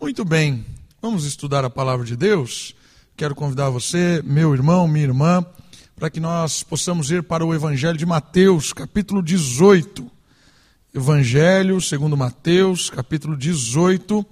Muito 0.00 0.24
bem, 0.24 0.64
vamos 1.02 1.26
estudar 1.26 1.62
a 1.62 1.68
palavra 1.68 2.06
de 2.06 2.16
Deus. 2.16 2.74
Quero 3.14 3.34
convidar 3.34 3.68
você, 3.68 4.22
meu 4.24 4.54
irmão, 4.54 4.88
minha 4.88 5.04
irmã, 5.04 5.44
para 5.94 6.08
que 6.08 6.18
nós 6.18 6.62
possamos 6.62 7.10
ir 7.10 7.22
para 7.22 7.44
o 7.44 7.54
Evangelho 7.54 7.98
de 7.98 8.06
Mateus, 8.06 8.72
capítulo 8.72 9.22
18. 9.22 10.10
Evangelho 10.94 11.78
segundo 11.82 12.16
Mateus, 12.16 12.88
capítulo 12.88 13.36
18. 13.36 14.24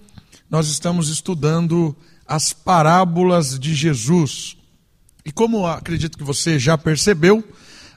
Nós 0.48 0.68
estamos 0.68 1.10
estudando 1.10 1.94
as 2.26 2.54
parábolas 2.54 3.58
de 3.58 3.74
Jesus. 3.74 4.56
E 5.22 5.30
como 5.30 5.66
acredito 5.66 6.16
que 6.16 6.24
você 6.24 6.58
já 6.58 6.78
percebeu, 6.78 7.46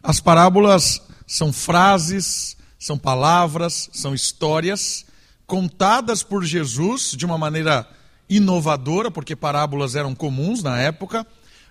as 0.03 0.19
parábolas 0.19 1.01
são 1.25 1.53
frases, 1.53 2.57
são 2.77 2.97
palavras, 2.97 3.89
são 3.93 4.13
histórias 4.13 5.05
contadas 5.51 6.23
por 6.23 6.45
Jesus 6.45 7.11
de 7.11 7.25
uma 7.25 7.37
maneira 7.37 7.85
inovadora, 8.29 9.11
porque 9.11 9.35
parábolas 9.35 9.97
eram 9.97 10.15
comuns 10.15 10.63
na 10.63 10.79
época, 10.79 11.27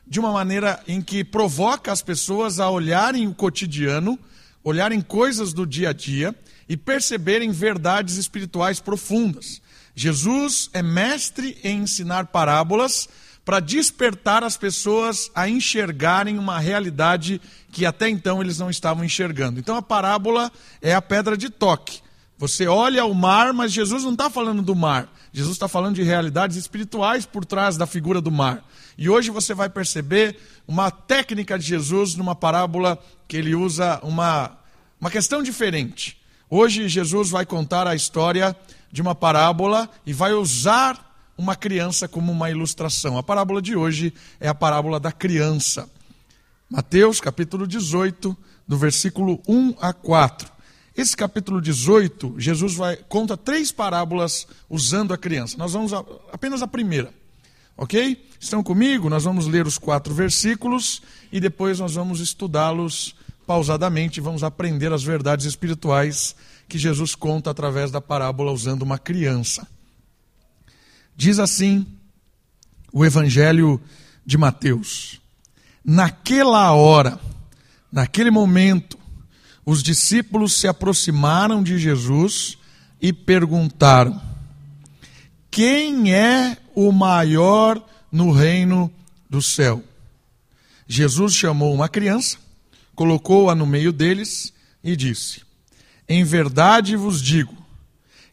de 0.07 0.21
uma 0.21 0.31
maneira 0.31 0.79
em 0.87 1.01
que 1.01 1.25
provoca 1.25 1.91
as 1.91 2.03
pessoas 2.03 2.61
a 2.61 2.69
olharem 2.69 3.27
o 3.27 3.33
cotidiano, 3.33 4.19
olharem 4.63 5.01
coisas 5.01 5.55
do 5.55 5.67
dia 5.67 5.89
a 5.89 5.93
dia 5.95 6.37
e 6.69 6.77
perceberem 6.77 7.51
verdades 7.53 8.19
espirituais 8.19 8.81
profundas. 8.81 9.63
Jesus 9.95 10.69
é 10.75 10.83
mestre 10.83 11.57
em 11.65 11.79
ensinar 11.79 12.27
parábolas 12.27 13.09
para 13.47 13.61
despertar 13.61 14.45
as 14.45 14.59
pessoas 14.59 15.31
a 15.35 15.49
enxergarem 15.49 16.39
uma 16.39 16.59
realidade 16.59 17.41
que 17.73 17.87
até 17.87 18.11
então 18.11 18.43
eles 18.43 18.59
não 18.59 18.69
estavam 18.69 19.03
enxergando. 19.03 19.59
Então 19.59 19.75
a 19.75 19.81
parábola 19.81 20.53
é 20.83 20.93
a 20.93 21.01
pedra 21.01 21.35
de 21.35 21.49
toque. 21.49 22.03
Você 22.41 22.67
olha 22.67 23.05
o 23.05 23.13
mar, 23.13 23.53
mas 23.53 23.71
Jesus 23.71 24.03
não 24.03 24.13
está 24.13 24.31
falando 24.31 24.63
do 24.63 24.75
mar. 24.75 25.13
Jesus 25.31 25.57
está 25.57 25.69
falando 25.69 25.97
de 25.97 26.03
realidades 26.03 26.57
espirituais 26.57 27.27
por 27.27 27.45
trás 27.45 27.77
da 27.77 27.87
figura 27.87 28.19
do 28.19 28.31
mar. 28.31 28.65
E 28.97 29.11
hoje 29.11 29.31
você 29.31 29.53
vai 29.53 29.69
perceber 29.69 30.39
uma 30.67 30.91
técnica 30.91 31.59
de 31.59 31.67
Jesus 31.67 32.15
numa 32.15 32.35
parábola 32.35 32.99
que 33.29 33.37
ele 33.37 33.55
usa 33.55 34.01
uma, 34.03 34.57
uma 34.99 35.11
questão 35.11 35.43
diferente. 35.43 36.17
Hoje 36.49 36.89
Jesus 36.89 37.29
vai 37.29 37.45
contar 37.45 37.87
a 37.87 37.95
história 37.95 38.57
de 38.91 39.03
uma 39.03 39.15
parábola 39.15 39.87
e 40.07 40.15
vai 40.15 40.33
usar 40.33 41.15
uma 41.37 41.55
criança 41.55 42.09
como 42.09 42.33
uma 42.33 42.51
ilustração. 42.51 43.19
A 43.19 43.23
parábola 43.23 43.61
de 43.61 43.77
hoje 43.77 44.15
é 44.41 44.49
a 44.49 44.55
parábola 44.55 44.99
da 44.99 45.13
criança. 45.13 45.91
Mateus 46.71 47.21
capítulo 47.21 47.67
18, 47.67 48.35
do 48.67 48.79
versículo 48.79 49.43
1 49.47 49.75
a 49.79 49.93
4. 49.93 50.60
Esse 50.97 51.17
capítulo 51.17 51.61
18, 51.61 52.35
Jesus 52.39 52.75
vai, 52.75 52.97
conta 52.97 53.37
três 53.37 53.71
parábolas 53.71 54.47
usando 54.69 55.15
a 55.15 55.19
criança. 55.19 55.57
Nós 55.57 55.73
vamos 55.73 55.93
a, 55.93 56.05
apenas 56.33 56.63
a 56.63 56.67
primeira. 56.67 57.13
Ok? 57.77 58.29
Estão 58.39 58.63
comigo? 58.63 59.09
Nós 59.09 59.25
vamos 59.25 59.47
ler 59.47 59.67
os 59.67 59.79
quatro 59.79 60.13
versículos 60.13 61.01
e 61.33 61.41
depois 61.41 61.79
nós 61.79 61.95
vamos 61.95 62.21
estudá-los 62.21 63.15
pausadamente. 63.47 64.21
Vamos 64.21 64.43
aprender 64.43 64.93
as 64.93 65.03
verdades 65.03 65.47
espirituais 65.47 66.35
que 66.69 66.79
Jesus 66.79 67.15
conta 67.15 67.51
através 67.51 67.91
da 67.91 68.01
parábola 68.01 68.53
usando 68.53 68.83
uma 68.83 68.99
criança. 68.99 69.67
Diz 71.17 71.39
assim 71.39 71.87
o 72.93 73.05
Evangelho 73.05 73.81
de 74.27 74.37
Mateus: 74.37 75.21
Naquela 75.85 76.73
hora, 76.73 77.19
naquele 77.91 78.31
momento, 78.31 79.00
os 79.71 79.85
discípulos 79.85 80.55
se 80.55 80.67
aproximaram 80.67 81.63
de 81.63 81.79
Jesus 81.79 82.59
e 83.01 83.13
perguntaram: 83.13 84.21
Quem 85.49 86.13
é 86.13 86.57
o 86.75 86.91
maior 86.91 87.81
no 88.11 88.33
reino 88.33 88.93
do 89.29 89.41
céu? 89.41 89.81
Jesus 90.89 91.35
chamou 91.35 91.73
uma 91.73 91.89
criança, 91.89 92.37
colocou-a 92.97 93.55
no 93.55 93.65
meio 93.65 93.93
deles 93.93 94.53
e 94.83 94.97
disse: 94.97 95.43
Em 96.09 96.25
verdade 96.25 96.97
vos 96.97 97.23
digo 97.23 97.57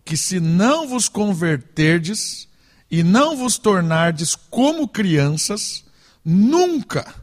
que 0.04 0.18
se 0.18 0.40
não 0.40 0.88
vos 0.88 1.08
converterdes 1.08 2.48
e 2.90 3.04
não 3.04 3.38
vos 3.38 3.60
tornardes 3.60 4.36
como 4.36 4.88
crianças, 4.88 5.86
nunca 6.26 7.14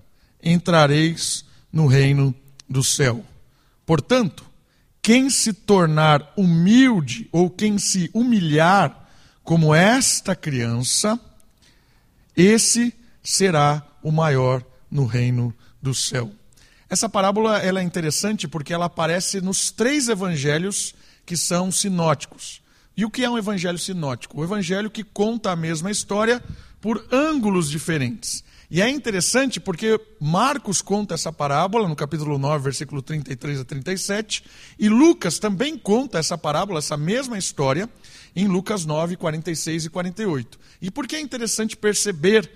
entrareis 0.40 1.44
no 1.72 1.88
reino 1.88 2.32
do 2.70 2.84
céu. 2.84 3.24
Portanto, 3.86 4.44
quem 5.02 5.28
se 5.28 5.52
tornar 5.52 6.32
humilde 6.36 7.28
ou 7.30 7.50
quem 7.50 7.78
se 7.78 8.10
humilhar 8.14 9.08
como 9.42 9.74
esta 9.74 10.34
criança, 10.34 11.20
esse 12.36 12.94
será 13.22 13.82
o 14.02 14.10
maior 14.10 14.64
no 14.90 15.04
reino 15.04 15.54
do 15.82 15.94
céu. 15.94 16.32
Essa 16.88 17.08
parábola 17.08 17.58
ela 17.58 17.80
é 17.80 17.82
interessante 17.82 18.46
porque 18.46 18.72
ela 18.72 18.86
aparece 18.86 19.40
nos 19.40 19.70
três 19.70 20.08
evangelhos 20.08 20.94
que 21.26 21.36
são 21.36 21.72
sinóticos. 21.72 22.62
E 22.96 23.04
o 23.04 23.10
que 23.10 23.24
é 23.24 23.30
um 23.30 23.38
evangelho 23.38 23.78
sinótico? 23.78 24.40
O 24.40 24.44
evangelho 24.44 24.90
que 24.90 25.02
conta 25.02 25.50
a 25.50 25.56
mesma 25.56 25.90
história 25.90 26.42
por 26.80 27.04
ângulos 27.10 27.68
diferentes. 27.68 28.43
E 28.70 28.80
é 28.80 28.88
interessante 28.88 29.60
porque 29.60 30.00
Marcos 30.20 30.80
conta 30.80 31.14
essa 31.14 31.32
parábola 31.32 31.86
no 31.86 31.94
capítulo 31.94 32.38
9, 32.38 32.64
versículo 32.64 33.02
33 33.02 33.60
a 33.60 33.64
37, 33.64 34.44
e 34.78 34.88
Lucas 34.88 35.38
também 35.38 35.76
conta 35.78 36.18
essa 36.18 36.36
parábola, 36.38 36.78
essa 36.78 36.96
mesma 36.96 37.36
história, 37.36 37.88
em 38.34 38.48
Lucas 38.48 38.84
9, 38.84 39.16
46 39.16 39.84
e 39.84 39.90
48. 39.90 40.58
E 40.80 40.90
por 40.90 41.06
que 41.06 41.16
é 41.16 41.20
interessante 41.20 41.76
perceber 41.76 42.50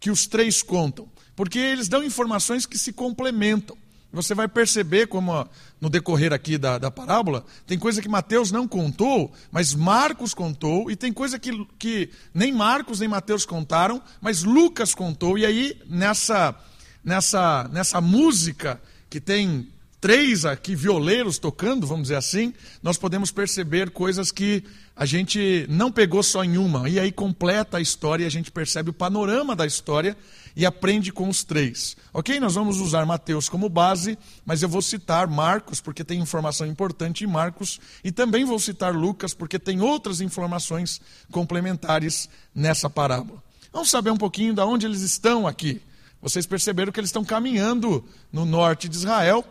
que 0.00 0.10
os 0.10 0.26
três 0.26 0.62
contam? 0.62 1.08
Porque 1.36 1.58
eles 1.58 1.88
dão 1.88 2.02
informações 2.02 2.66
que 2.66 2.78
se 2.78 2.92
complementam. 2.92 3.76
Você 4.12 4.34
vai 4.34 4.46
perceber 4.46 5.06
como 5.06 5.48
no 5.80 5.88
decorrer 5.88 6.32
aqui 6.32 6.58
da, 6.58 6.76
da 6.76 6.90
parábola, 6.90 7.44
tem 7.66 7.78
coisa 7.78 8.02
que 8.02 8.08
Mateus 8.08 8.52
não 8.52 8.68
contou, 8.68 9.32
mas 9.50 9.74
Marcos 9.74 10.34
contou, 10.34 10.90
e 10.90 10.96
tem 10.96 11.12
coisa 11.12 11.38
que, 11.38 11.66
que 11.78 12.10
nem 12.34 12.52
Marcos 12.52 13.00
nem 13.00 13.08
Mateus 13.08 13.46
contaram, 13.46 14.02
mas 14.20 14.42
Lucas 14.42 14.94
contou, 14.94 15.38
e 15.38 15.46
aí 15.46 15.80
nessa, 15.88 16.54
nessa, 17.02 17.68
nessa 17.72 18.00
música 18.00 18.80
que 19.08 19.20
tem 19.20 19.68
três 20.02 20.44
aqui 20.44 20.74
violeiros 20.74 21.38
tocando, 21.38 21.86
vamos 21.86 22.02
dizer 22.08 22.16
assim, 22.16 22.52
nós 22.82 22.98
podemos 22.98 23.30
perceber 23.30 23.90
coisas 23.90 24.32
que 24.32 24.64
a 24.96 25.06
gente 25.06 25.64
não 25.68 25.92
pegou 25.92 26.24
só 26.24 26.42
em 26.42 26.58
uma, 26.58 26.88
e 26.88 26.98
aí 26.98 27.12
completa 27.12 27.76
a 27.76 27.80
história 27.80 28.26
a 28.26 28.30
gente 28.30 28.50
percebe 28.50 28.90
o 28.90 28.92
panorama 28.92 29.54
da 29.54 29.64
história 29.64 30.16
e 30.56 30.66
aprende 30.66 31.12
com 31.12 31.28
os 31.28 31.44
três. 31.44 31.96
Ok? 32.12 32.40
Nós 32.40 32.56
vamos 32.56 32.80
usar 32.80 33.06
Mateus 33.06 33.48
como 33.48 33.68
base, 33.68 34.18
mas 34.44 34.60
eu 34.60 34.68
vou 34.68 34.82
citar 34.82 35.28
Marcos, 35.28 35.80
porque 35.80 36.02
tem 36.02 36.18
informação 36.18 36.66
importante 36.66 37.22
em 37.22 37.28
Marcos, 37.28 37.78
e 38.02 38.10
também 38.10 38.44
vou 38.44 38.58
citar 38.58 38.92
Lucas, 38.92 39.32
porque 39.32 39.56
tem 39.56 39.80
outras 39.82 40.20
informações 40.20 41.00
complementares 41.30 42.28
nessa 42.52 42.90
parábola. 42.90 43.40
Vamos 43.72 43.88
saber 43.88 44.10
um 44.10 44.18
pouquinho 44.18 44.52
de 44.52 44.60
onde 44.62 44.84
eles 44.84 45.02
estão 45.02 45.46
aqui. 45.46 45.80
Vocês 46.20 46.44
perceberam 46.44 46.90
que 46.90 46.98
eles 46.98 47.10
estão 47.10 47.24
caminhando 47.24 48.04
no 48.32 48.44
norte 48.44 48.88
de 48.88 48.96
Israel, 48.96 49.44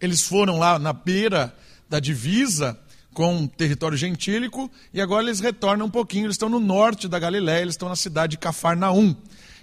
eles 0.00 0.22
foram 0.22 0.58
lá 0.58 0.78
na 0.78 0.92
beira 0.92 1.54
da 1.88 2.00
divisa 2.00 2.78
com 3.12 3.44
o 3.44 3.48
território 3.48 3.98
gentílico, 3.98 4.70
e 4.94 5.00
agora 5.00 5.24
eles 5.24 5.40
retornam 5.40 5.86
um 5.86 5.90
pouquinho, 5.90 6.26
eles 6.26 6.34
estão 6.34 6.48
no 6.48 6.60
norte 6.60 7.08
da 7.08 7.18
Galiléia, 7.18 7.62
eles 7.62 7.74
estão 7.74 7.88
na 7.88 7.96
cidade 7.96 8.32
de 8.32 8.38
Cafarnaum. 8.38 9.16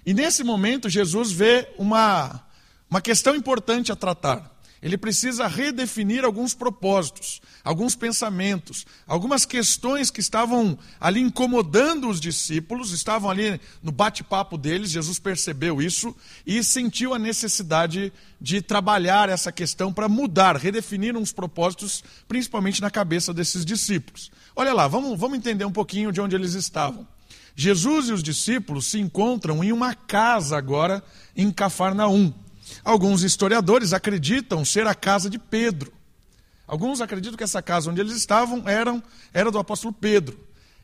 E 0.05 0.13
nesse 0.13 0.43
momento, 0.43 0.89
Jesus 0.89 1.31
vê 1.31 1.67
uma, 1.77 2.41
uma 2.89 3.01
questão 3.01 3.35
importante 3.35 3.91
a 3.91 3.95
tratar. 3.95 4.56
Ele 4.87 4.97
precisa 4.97 5.47
redefinir 5.47 6.23
alguns 6.23 6.53
propósitos, 6.53 7.41
alguns 7.61 7.93
pensamentos, 7.93 8.85
algumas 9.05 9.45
questões 9.45 10.09
que 10.09 10.21
estavam 10.21 10.79
ali 10.97 11.19
incomodando 11.19 12.07
os 12.07 12.21
discípulos, 12.21 12.93
estavam 12.93 13.29
ali 13.29 13.59
no 13.83 13.91
bate-papo 13.91 14.57
deles. 14.57 14.89
Jesus 14.89 15.19
percebeu 15.19 15.81
isso 15.81 16.15
e 16.45 16.63
sentiu 16.63 17.13
a 17.13 17.19
necessidade 17.19 18.13
de 18.39 18.61
trabalhar 18.61 19.27
essa 19.27 19.51
questão 19.51 19.91
para 19.91 20.07
mudar, 20.07 20.55
redefinir 20.55 21.17
uns 21.17 21.33
propósitos, 21.33 22.01
principalmente 22.25 22.81
na 22.81 22.89
cabeça 22.89 23.33
desses 23.33 23.65
discípulos. 23.65 24.31
Olha 24.55 24.73
lá, 24.73 24.87
vamos, 24.87 25.19
vamos 25.19 25.37
entender 25.37 25.65
um 25.65 25.71
pouquinho 25.71 26.13
de 26.13 26.21
onde 26.21 26.33
eles 26.33 26.53
estavam. 26.53 27.05
Jesus 27.57 28.07
e 28.07 28.13
os 28.13 28.23
discípulos 28.23 28.85
se 28.85 29.01
encontram 29.01 29.61
em 29.61 29.73
uma 29.73 29.93
casa 29.93 30.57
agora 30.57 31.03
em 31.35 31.51
Cafarnaum. 31.51 32.33
Alguns 32.83 33.23
historiadores 33.23 33.93
acreditam 33.93 34.63
ser 34.63 34.87
a 34.87 34.95
casa 34.95 35.29
de 35.29 35.39
Pedro. 35.39 35.93
Alguns 36.67 36.99
acreditam 36.99 37.37
que 37.37 37.43
essa 37.43 37.61
casa 37.61 37.89
onde 37.89 38.01
eles 38.01 38.15
estavam 38.15 38.67
eram, 38.67 39.01
era 39.33 39.49
do 39.49 39.57
apóstolo 39.57 39.93
Pedro. 39.93 40.37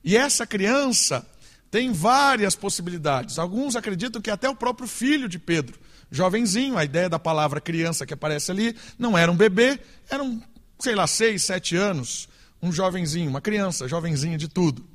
E 0.04 0.16
essa 0.16 0.48
criança 0.48 1.26
tem 1.70 1.92
várias 1.92 2.56
possibilidades. 2.56 3.40
Alguns 3.40 3.76
acreditam 3.76 4.22
que 4.22 4.30
até 4.30 4.48
o 4.48 4.56
próprio 4.56 4.88
filho 4.88 5.28
de 5.28 5.40
Pedro, 5.40 5.80
jovenzinho, 6.12 6.78
a 6.78 6.86
ideia 6.86 7.10
da 7.10 7.20
palavra 7.20 7.60
criança 7.60 8.06
que 8.06 8.14
aparece 8.14 8.52
ali, 8.52 8.76
não 8.98 9.18
era 9.18 9.32
um 9.32 9.36
bebê, 9.36 9.80
era 10.10 10.24
um, 10.24 10.42
sei 10.80 10.96
lá, 10.96 11.08
seis, 11.08 11.44
sete 11.44 11.76
anos, 11.76 12.30
um 12.62 12.72
jovenzinho, 12.72 13.30
uma 13.30 13.42
criança, 13.42 13.88
jovenzinha 13.88 14.38
de 14.38 14.48
tudo. 14.48 14.86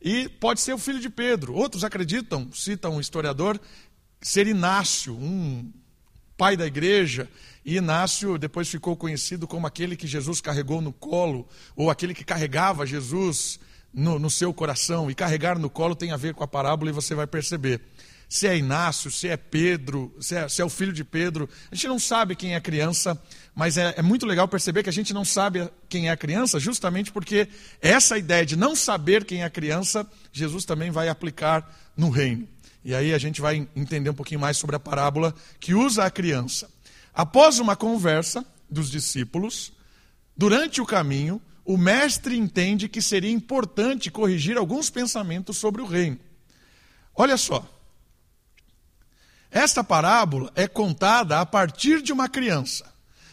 E 0.00 0.28
pode 0.28 0.60
ser 0.60 0.72
o 0.72 0.78
filho 0.78 0.98
de 0.98 1.08
Pedro. 1.08 1.54
Outros 1.54 1.84
acreditam, 1.84 2.50
citam 2.52 2.96
um 2.96 3.00
historiador, 3.00 3.60
ser 4.20 4.46
Inácio, 4.46 5.14
um 5.14 5.70
pai 6.36 6.56
da 6.56 6.66
igreja. 6.66 7.28
E 7.64 7.76
Inácio 7.76 8.38
depois 8.38 8.68
ficou 8.68 8.96
conhecido 8.96 9.46
como 9.46 9.66
aquele 9.66 9.96
que 9.96 10.06
Jesus 10.06 10.40
carregou 10.40 10.80
no 10.80 10.92
colo, 10.92 11.48
ou 11.76 11.90
aquele 11.90 12.14
que 12.14 12.24
carregava 12.24 12.86
Jesus 12.86 13.60
no, 13.92 14.18
no 14.18 14.30
seu 14.30 14.52
coração. 14.52 15.10
E 15.10 15.14
carregar 15.14 15.58
no 15.58 15.70
colo 15.70 15.94
tem 15.94 16.10
a 16.10 16.16
ver 16.16 16.34
com 16.34 16.42
a 16.42 16.48
parábola 16.48 16.90
e 16.90 16.94
você 16.94 17.14
vai 17.14 17.26
perceber 17.26 17.80
se 18.32 18.46
é 18.46 18.56
Inácio, 18.56 19.10
se 19.10 19.28
é 19.28 19.36
Pedro, 19.36 20.10
se 20.18 20.34
é, 20.34 20.48
se 20.48 20.62
é, 20.62 20.64
o 20.64 20.70
filho 20.70 20.90
de 20.90 21.04
Pedro. 21.04 21.46
A 21.70 21.74
gente 21.74 21.86
não 21.86 21.98
sabe 21.98 22.34
quem 22.34 22.54
é 22.54 22.56
a 22.56 22.62
criança, 22.62 23.20
mas 23.54 23.76
é, 23.76 23.92
é, 23.94 24.00
muito 24.00 24.24
legal 24.24 24.48
perceber 24.48 24.82
que 24.82 24.88
a 24.88 24.92
gente 24.92 25.12
não 25.12 25.22
sabe 25.22 25.68
quem 25.86 26.08
é 26.08 26.12
a 26.12 26.16
criança, 26.16 26.58
justamente 26.58 27.12
porque 27.12 27.46
essa 27.78 28.16
ideia 28.16 28.46
de 28.46 28.56
não 28.56 28.74
saber 28.74 29.26
quem 29.26 29.42
é 29.42 29.44
a 29.44 29.50
criança, 29.50 30.10
Jesus 30.32 30.64
também 30.64 30.90
vai 30.90 31.10
aplicar 31.10 31.92
no 31.94 32.08
reino. 32.08 32.48
E 32.84 32.94
aí 32.94 33.14
a 33.14 33.18
gente 33.18 33.40
vai 33.40 33.68
entender 33.76 34.10
um 34.10 34.14
pouquinho 34.14 34.40
mais 34.40 34.56
sobre 34.56 34.76
a 34.76 34.80
parábola 34.80 35.34
que 35.60 35.74
usa 35.74 36.04
a 36.04 36.10
criança. 36.10 36.70
Após 37.14 37.58
uma 37.58 37.76
conversa 37.76 38.44
dos 38.68 38.90
discípulos, 38.90 39.72
durante 40.36 40.80
o 40.80 40.86
caminho, 40.86 41.40
o 41.64 41.76
mestre 41.76 42.36
entende 42.36 42.88
que 42.88 43.00
seria 43.00 43.30
importante 43.30 44.10
corrigir 44.10 44.56
alguns 44.56 44.90
pensamentos 44.90 45.56
sobre 45.56 45.80
o 45.80 45.86
reino. 45.86 46.18
Olha 47.14 47.36
só, 47.36 47.68
esta 49.50 49.84
parábola 49.84 50.50
é 50.56 50.66
contada 50.66 51.38
a 51.38 51.46
partir 51.46 52.02
de 52.02 52.12
uma 52.12 52.28
criança. 52.28 52.90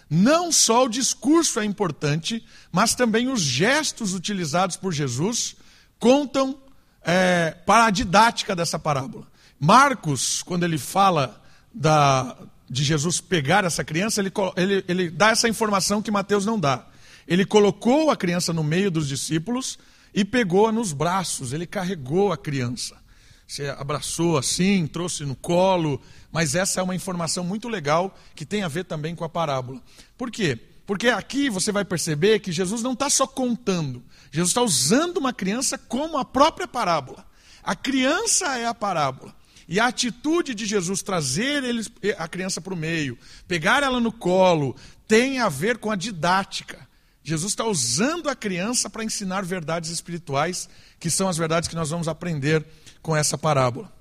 Não 0.10 0.52
só 0.52 0.86
o 0.86 0.90
discurso 0.90 1.60
é 1.60 1.66
importante, 1.66 2.44
mas 2.72 2.94
também 2.94 3.30
os 3.30 3.42
gestos 3.42 4.14
utilizados 4.14 4.76
por 4.76 4.92
Jesus 4.92 5.56
contam 5.98 6.60
é, 7.02 7.56
para 7.66 7.86
a 7.86 7.90
didática 7.90 8.56
dessa 8.56 8.78
parábola. 8.78 9.28
Marcos, 9.60 10.42
quando 10.42 10.64
ele 10.64 10.78
fala 10.78 11.42
da, 11.74 12.38
de 12.70 12.84
Jesus 12.84 13.20
pegar 13.20 13.66
essa 13.66 13.84
criança, 13.84 14.22
ele, 14.22 14.32
ele, 14.56 14.86
ele 14.88 15.10
dá 15.10 15.30
essa 15.30 15.50
informação 15.50 16.02
que 16.02 16.10
Mateus 16.10 16.46
não 16.46 16.60
dá. 16.60 16.88
Ele 17.28 17.46
colocou 17.46 18.10
a 18.10 18.16
criança 18.16 18.54
no 18.54 18.64
meio 18.64 18.90
dos 18.90 19.08
discípulos 19.08 19.78
e 20.14 20.24
pegou-a 20.24 20.72
nos 20.72 20.94
braços, 20.94 21.54
ele 21.54 21.68
carregou 21.68 22.32
a 22.32 22.38
criança. 22.38 22.98
Você 23.46 23.68
abraçou 23.68 24.38
assim, 24.38 24.86
trouxe 24.88 25.26
no 25.26 25.36
colo, 25.36 26.00
mas 26.32 26.56
essa 26.56 26.80
é 26.80 26.84
uma 26.84 26.96
informação 26.96 27.44
muito 27.44 27.68
legal 27.68 28.16
que 28.36 28.46
tem 28.46 28.64
a 28.64 28.68
ver 28.68 28.86
também 28.86 29.16
com 29.16 29.24
a 29.24 29.30
parábola. 29.30 29.82
Por 30.18 30.30
quê? 30.30 30.58
Porque 30.86 31.08
aqui 31.08 31.50
você 31.50 31.72
vai 31.72 31.84
perceber 31.84 32.40
que 32.40 32.52
Jesus 32.52 32.82
não 32.82 32.94
está 32.94 33.10
só 33.10 33.28
contando, 33.28 34.04
Jesus 34.32 34.52
está 34.52 34.62
usando 34.62 35.18
uma 35.18 35.34
criança 35.34 35.78
como 35.78 36.18
a 36.18 36.26
própria 36.26 36.68
parábola. 36.68 37.26
A 37.64 37.76
criança 37.76 38.58
é 38.58 38.66
a 38.66 38.74
parábola. 38.74 39.36
E 39.70 39.80
a 39.80 39.86
atitude 39.86 40.56
de 40.56 40.66
Jesus 40.66 41.04
trazer 41.04 41.64
eles, 41.64 41.92
a 42.18 42.28
criança 42.28 42.60
para 42.60 42.74
o 42.74 42.78
meio, 42.78 43.16
pegar 43.48 43.84
ela 43.84 44.00
no 44.00 44.12
colo, 44.12 44.76
tem 45.08 45.38
a 45.38 45.48
ver 45.48 45.78
com 45.78 45.92
a 45.92 45.96
didática. 45.96 46.90
Jesus 47.24 47.52
está 47.52 47.64
usando 47.64 48.30
a 48.30 48.36
criança 48.36 48.90
para 48.90 49.04
ensinar 49.04 49.46
verdades 49.46 49.92
espirituais, 49.92 50.68
que 51.00 51.12
são 51.12 51.30
as 51.30 51.38
verdades 51.38 51.70
que 51.70 51.76
nós 51.76 51.92
vamos 51.92 52.08
aprender 52.08 52.66
com 53.04 53.16
essa 53.16 53.38
parábola. 53.38 53.94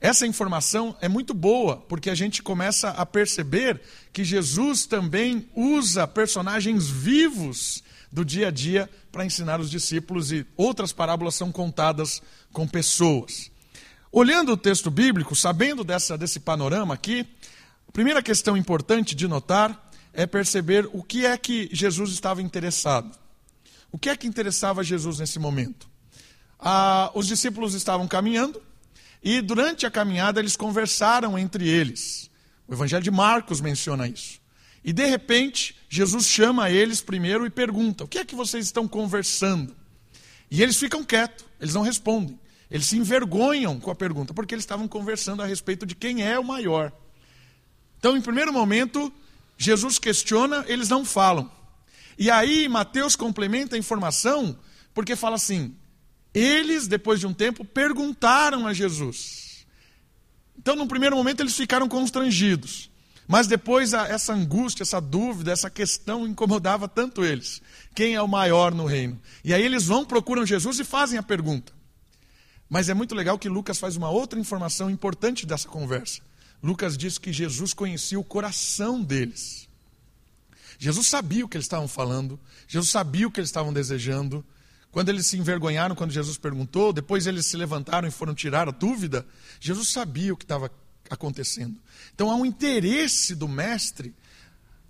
Essa 0.00 0.28
informação 0.28 0.96
é 1.00 1.08
muito 1.08 1.34
boa, 1.34 1.78
porque 1.78 2.08
a 2.08 2.14
gente 2.14 2.40
começa 2.40 2.90
a 2.90 3.04
perceber 3.04 3.80
que 4.12 4.22
Jesus 4.22 4.86
também 4.86 5.50
usa 5.56 6.06
personagens 6.06 6.86
vivos 6.88 7.82
do 8.12 8.24
dia 8.24 8.46
a 8.46 8.50
dia 8.52 8.88
para 9.10 9.24
ensinar 9.24 9.58
os 9.58 9.72
discípulos, 9.72 10.30
e 10.30 10.46
outras 10.56 10.92
parábolas 10.92 11.34
são 11.34 11.50
contadas 11.50 12.22
com 12.52 12.68
pessoas. 12.68 13.50
Olhando 14.18 14.52
o 14.52 14.56
texto 14.56 14.90
bíblico, 14.90 15.36
sabendo 15.36 15.84
dessa, 15.84 16.16
desse 16.16 16.40
panorama 16.40 16.94
aqui, 16.94 17.26
a 17.86 17.92
primeira 17.92 18.22
questão 18.22 18.56
importante 18.56 19.14
de 19.14 19.28
notar 19.28 19.90
é 20.10 20.26
perceber 20.26 20.88
o 20.94 21.02
que 21.02 21.26
é 21.26 21.36
que 21.36 21.68
Jesus 21.70 22.12
estava 22.12 22.40
interessado. 22.40 23.14
O 23.92 23.98
que 23.98 24.08
é 24.08 24.16
que 24.16 24.26
interessava 24.26 24.82
Jesus 24.82 25.18
nesse 25.18 25.38
momento? 25.38 25.86
ah, 26.58 27.10
os 27.14 27.26
discípulos 27.26 27.74
estavam 27.74 28.08
caminhando 28.08 28.62
e 29.22 29.42
durante 29.42 29.84
a 29.84 29.90
caminhada 29.90 30.40
eles 30.40 30.56
conversaram 30.56 31.38
entre 31.38 31.68
eles. 31.68 32.30
O 32.66 32.72
Evangelho 32.72 33.02
de 33.02 33.10
Marcos 33.10 33.60
menciona 33.60 34.08
isso. 34.08 34.40
E 34.82 34.94
de 34.94 35.04
repente, 35.04 35.76
Jesus 35.90 36.26
chama 36.26 36.70
eles 36.70 37.02
primeiro 37.02 37.44
e 37.44 37.50
pergunta: 37.50 38.04
O 38.04 38.08
que 38.08 38.18
é 38.18 38.24
que 38.24 38.34
vocês 38.34 38.64
estão 38.64 38.88
conversando? 38.88 39.76
E 40.50 40.62
eles 40.62 40.76
ficam 40.76 41.04
quietos, 41.04 41.44
eles 41.60 41.74
não 41.74 41.82
respondem. 41.82 42.38
Eles 42.70 42.86
se 42.86 42.96
envergonham 42.96 43.78
com 43.78 43.90
a 43.90 43.94
pergunta, 43.94 44.34
porque 44.34 44.54
eles 44.54 44.64
estavam 44.64 44.88
conversando 44.88 45.42
a 45.42 45.46
respeito 45.46 45.86
de 45.86 45.94
quem 45.94 46.22
é 46.22 46.38
o 46.38 46.44
maior. 46.44 46.92
Então, 47.98 48.16
em 48.16 48.20
primeiro 48.20 48.52
momento, 48.52 49.12
Jesus 49.56 49.98
questiona, 49.98 50.64
eles 50.66 50.88
não 50.88 51.04
falam. 51.04 51.50
E 52.18 52.30
aí, 52.30 52.68
Mateus 52.68 53.14
complementa 53.14 53.76
a 53.76 53.78
informação, 53.78 54.58
porque 54.92 55.14
fala 55.14 55.36
assim: 55.36 55.74
eles, 56.34 56.88
depois 56.88 57.20
de 57.20 57.26
um 57.26 57.32
tempo, 57.32 57.64
perguntaram 57.64 58.66
a 58.66 58.72
Jesus. 58.72 59.66
Então, 60.58 60.74
num 60.74 60.88
primeiro 60.88 61.16
momento, 61.16 61.40
eles 61.40 61.56
ficaram 61.56 61.88
constrangidos. 61.88 62.90
Mas 63.28 63.46
depois, 63.46 63.92
essa 63.92 64.32
angústia, 64.32 64.82
essa 64.82 65.00
dúvida, 65.00 65.50
essa 65.50 65.68
questão 65.68 66.26
incomodava 66.26 66.86
tanto 66.88 67.24
eles. 67.24 67.60
Quem 67.94 68.14
é 68.14 68.22
o 68.22 68.28
maior 68.28 68.72
no 68.72 68.86
reino? 68.86 69.20
E 69.42 69.52
aí 69.52 69.62
eles 69.62 69.84
vão, 69.84 70.04
procuram 70.04 70.46
Jesus 70.46 70.78
e 70.78 70.84
fazem 70.84 71.18
a 71.18 71.22
pergunta. 71.22 71.72
Mas 72.68 72.88
é 72.88 72.94
muito 72.94 73.14
legal 73.14 73.38
que 73.38 73.48
Lucas 73.48 73.78
faz 73.78 73.96
uma 73.96 74.10
outra 74.10 74.38
informação 74.38 74.90
importante 74.90 75.46
dessa 75.46 75.68
conversa. 75.68 76.20
Lucas 76.62 76.96
diz 76.96 77.18
que 77.18 77.32
Jesus 77.32 77.72
conhecia 77.72 78.18
o 78.18 78.24
coração 78.24 79.02
deles. 79.02 79.68
Jesus 80.78 81.06
sabia 81.06 81.44
o 81.44 81.48
que 81.48 81.56
eles 81.56 81.64
estavam 81.64 81.88
falando, 81.88 82.38
Jesus 82.68 82.90
sabia 82.90 83.26
o 83.26 83.30
que 83.30 83.40
eles 83.40 83.48
estavam 83.48 83.72
desejando, 83.72 84.44
quando 84.90 85.08
eles 85.08 85.26
se 85.26 85.36
envergonharam 85.36 85.94
quando 85.94 86.10
Jesus 86.10 86.38
perguntou, 86.38 86.92
depois 86.92 87.26
eles 87.26 87.46
se 87.46 87.56
levantaram 87.56 88.08
e 88.08 88.10
foram 88.10 88.34
tirar 88.34 88.68
a 88.68 88.72
dúvida, 88.72 89.26
Jesus 89.60 89.88
sabia 89.88 90.32
o 90.32 90.36
que 90.36 90.44
estava 90.44 90.70
acontecendo. 91.10 91.78
Então 92.14 92.30
há 92.30 92.34
um 92.34 92.46
interesse 92.46 93.34
do 93.34 93.46
mestre 93.46 94.14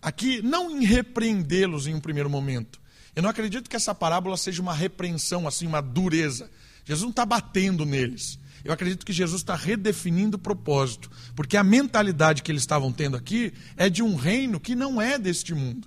aqui, 0.01 0.41
não 0.43 0.71
em 0.71 0.85
repreendê-los 0.85 1.87
em 1.87 1.95
um 1.95 2.01
primeiro 2.01 2.31
momento. 2.31 2.81
Eu 3.15 3.23
não 3.23 3.31
acredito 3.31 3.69
que 3.69 3.77
essa 3.77 3.95
parábola 3.95 4.37
seja 4.37 4.63
uma 4.63 4.75
repreensão, 4.75 5.49
assim, 5.49 5.67
uma 5.67 5.81
dureza. 5.81 6.51
Jesus 6.87 7.03
não 7.03 7.11
está 7.11 7.27
batendo 7.27 7.85
neles. 7.85 8.39
Eu 8.65 8.73
acredito 8.73 9.05
que 9.05 9.13
Jesus 9.13 9.43
está 9.43 9.55
redefinindo 9.55 10.39
o 10.39 10.41
propósito, 10.41 11.11
porque 11.35 11.59
a 11.59 11.63
mentalidade 11.63 12.43
que 12.43 12.51
eles 12.51 12.63
estavam 12.63 12.91
tendo 12.91 13.17
aqui 13.17 13.53
é 13.77 13.91
de 13.91 14.03
um 14.03 14.17
reino 14.17 14.59
que 14.59 14.75
não 14.75 15.01
é 15.01 15.19
deste 15.19 15.55
mundo 15.55 15.87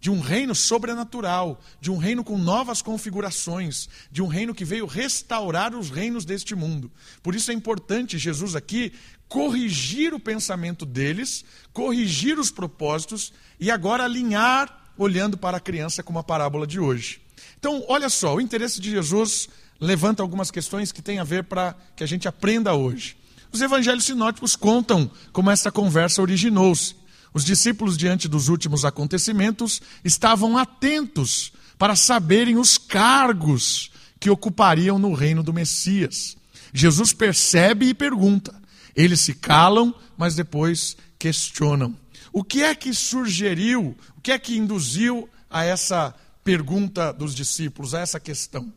de 0.00 0.10
um 0.10 0.18
reino 0.18 0.54
sobrenatural, 0.54 1.60
de 1.78 1.90
um 1.90 1.98
reino 1.98 2.24
com 2.24 2.38
novas 2.38 2.80
configurações, 2.80 3.88
de 4.10 4.22
um 4.22 4.26
reino 4.26 4.54
que 4.54 4.64
veio 4.64 4.86
restaurar 4.86 5.74
os 5.74 5.90
reinos 5.90 6.24
deste 6.24 6.54
mundo. 6.54 6.90
Por 7.22 7.34
isso 7.34 7.50
é 7.50 7.54
importante 7.54 8.16
Jesus 8.16 8.56
aqui 8.56 8.94
corrigir 9.28 10.14
o 10.14 10.18
pensamento 10.18 10.86
deles, 10.86 11.44
corrigir 11.72 12.38
os 12.38 12.50
propósitos 12.50 13.32
e 13.60 13.70
agora 13.70 14.04
alinhar 14.04 14.90
olhando 14.96 15.36
para 15.36 15.58
a 15.58 15.60
criança 15.60 16.02
como 16.02 16.18
a 16.18 16.24
parábola 16.24 16.66
de 16.66 16.80
hoje. 16.80 17.20
Então, 17.58 17.84
olha 17.86 18.08
só, 18.08 18.34
o 18.34 18.40
interesse 18.40 18.80
de 18.80 18.90
Jesus 18.90 19.48
levanta 19.80 20.22
algumas 20.22 20.50
questões 20.50 20.92
que 20.92 21.00
têm 21.00 21.18
a 21.18 21.24
ver 21.24 21.44
para 21.44 21.74
que 21.96 22.04
a 22.04 22.06
gente 22.06 22.28
aprenda 22.28 22.74
hoje. 22.74 23.16
Os 23.52 23.60
evangelhos 23.60 24.04
sinóticos 24.04 24.54
contam 24.54 25.10
como 25.32 25.50
essa 25.50 25.72
conversa 25.72 26.22
originou-se. 26.22 26.94
Os 27.32 27.44
discípulos, 27.44 27.96
diante 27.96 28.28
dos 28.28 28.48
últimos 28.48 28.84
acontecimentos, 28.84 29.80
estavam 30.04 30.58
atentos 30.58 31.52
para 31.78 31.96
saberem 31.96 32.56
os 32.56 32.76
cargos 32.76 33.90
que 34.18 34.28
ocupariam 34.28 34.98
no 34.98 35.14
reino 35.14 35.42
do 35.42 35.52
Messias. 35.52 36.36
Jesus 36.72 37.12
percebe 37.12 37.86
e 37.86 37.94
pergunta. 37.94 38.54
Eles 38.94 39.20
se 39.20 39.34
calam, 39.34 39.94
mas 40.16 40.34
depois 40.34 40.96
questionam. 41.18 41.96
O 42.32 42.44
que 42.44 42.62
é 42.62 42.74
que 42.74 42.92
sugeriu, 42.92 43.96
o 44.16 44.20
que 44.20 44.30
é 44.30 44.38
que 44.38 44.56
induziu 44.56 45.28
a 45.48 45.64
essa 45.64 46.14
pergunta 46.44 47.12
dos 47.12 47.34
discípulos, 47.34 47.94
a 47.94 48.00
essa 48.00 48.20
questão? 48.20 48.72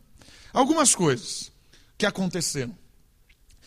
Algumas 0.54 0.94
coisas 0.94 1.52
que 1.98 2.06
aconteceram. 2.06 2.72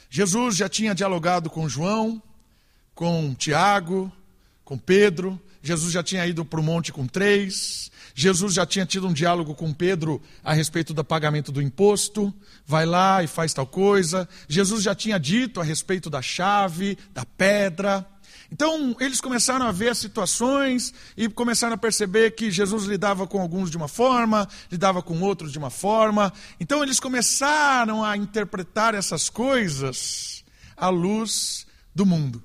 Jesus 0.09 0.55
já 0.55 0.69
tinha 0.69 0.95
dialogado 0.95 1.49
com 1.49 1.67
João, 1.67 2.23
com 2.95 3.35
Tiago, 3.35 4.09
com 4.63 4.77
Pedro, 4.77 5.39
Jesus 5.61 5.91
já 5.91 6.01
tinha 6.01 6.25
ido 6.25 6.45
para 6.45 6.61
o 6.61 6.63
monte 6.63 6.93
com 6.93 7.05
três, 7.05 7.91
Jesus 8.15 8.53
já 8.53 8.65
tinha 8.65 8.85
tido 8.85 9.05
um 9.05 9.11
diálogo 9.11 9.53
com 9.53 9.73
Pedro 9.73 10.21
a 10.41 10.53
respeito 10.53 10.93
do 10.93 11.03
pagamento 11.03 11.51
do 11.51 11.61
imposto, 11.61 12.33
vai 12.65 12.85
lá 12.85 13.21
e 13.21 13.27
faz 13.27 13.53
tal 13.53 13.67
coisa. 13.67 14.27
Jesus 14.47 14.81
já 14.81 14.95
tinha 14.95 15.19
dito 15.19 15.59
a 15.59 15.63
respeito 15.65 16.09
da 16.09 16.21
chave, 16.21 16.97
da 17.13 17.25
pedra. 17.25 18.05
Então, 18.51 18.95
eles 18.99 19.19
começaram 19.19 19.65
a 19.65 19.71
ver 19.71 19.89
as 19.89 19.97
situações 19.97 20.93
e 21.17 21.27
começaram 21.27 21.73
a 21.73 21.77
perceber 21.77 22.31
que 22.31 22.49
Jesus 22.49 22.85
lidava 22.85 23.27
com 23.27 23.41
alguns 23.41 23.69
de 23.69 23.77
uma 23.77 23.87
forma, 23.87 24.47
lidava 24.71 25.01
com 25.01 25.19
outros 25.21 25.51
de 25.51 25.57
uma 25.57 25.69
forma. 25.69 26.31
Então, 26.59 26.81
eles 26.81 26.99
começaram 26.99 28.03
a 28.03 28.15
interpretar 28.15 28.95
essas 28.95 29.29
coisas 29.29 30.43
à 30.75 30.89
luz 30.89 31.67
do 31.93 32.05
mundo, 32.05 32.41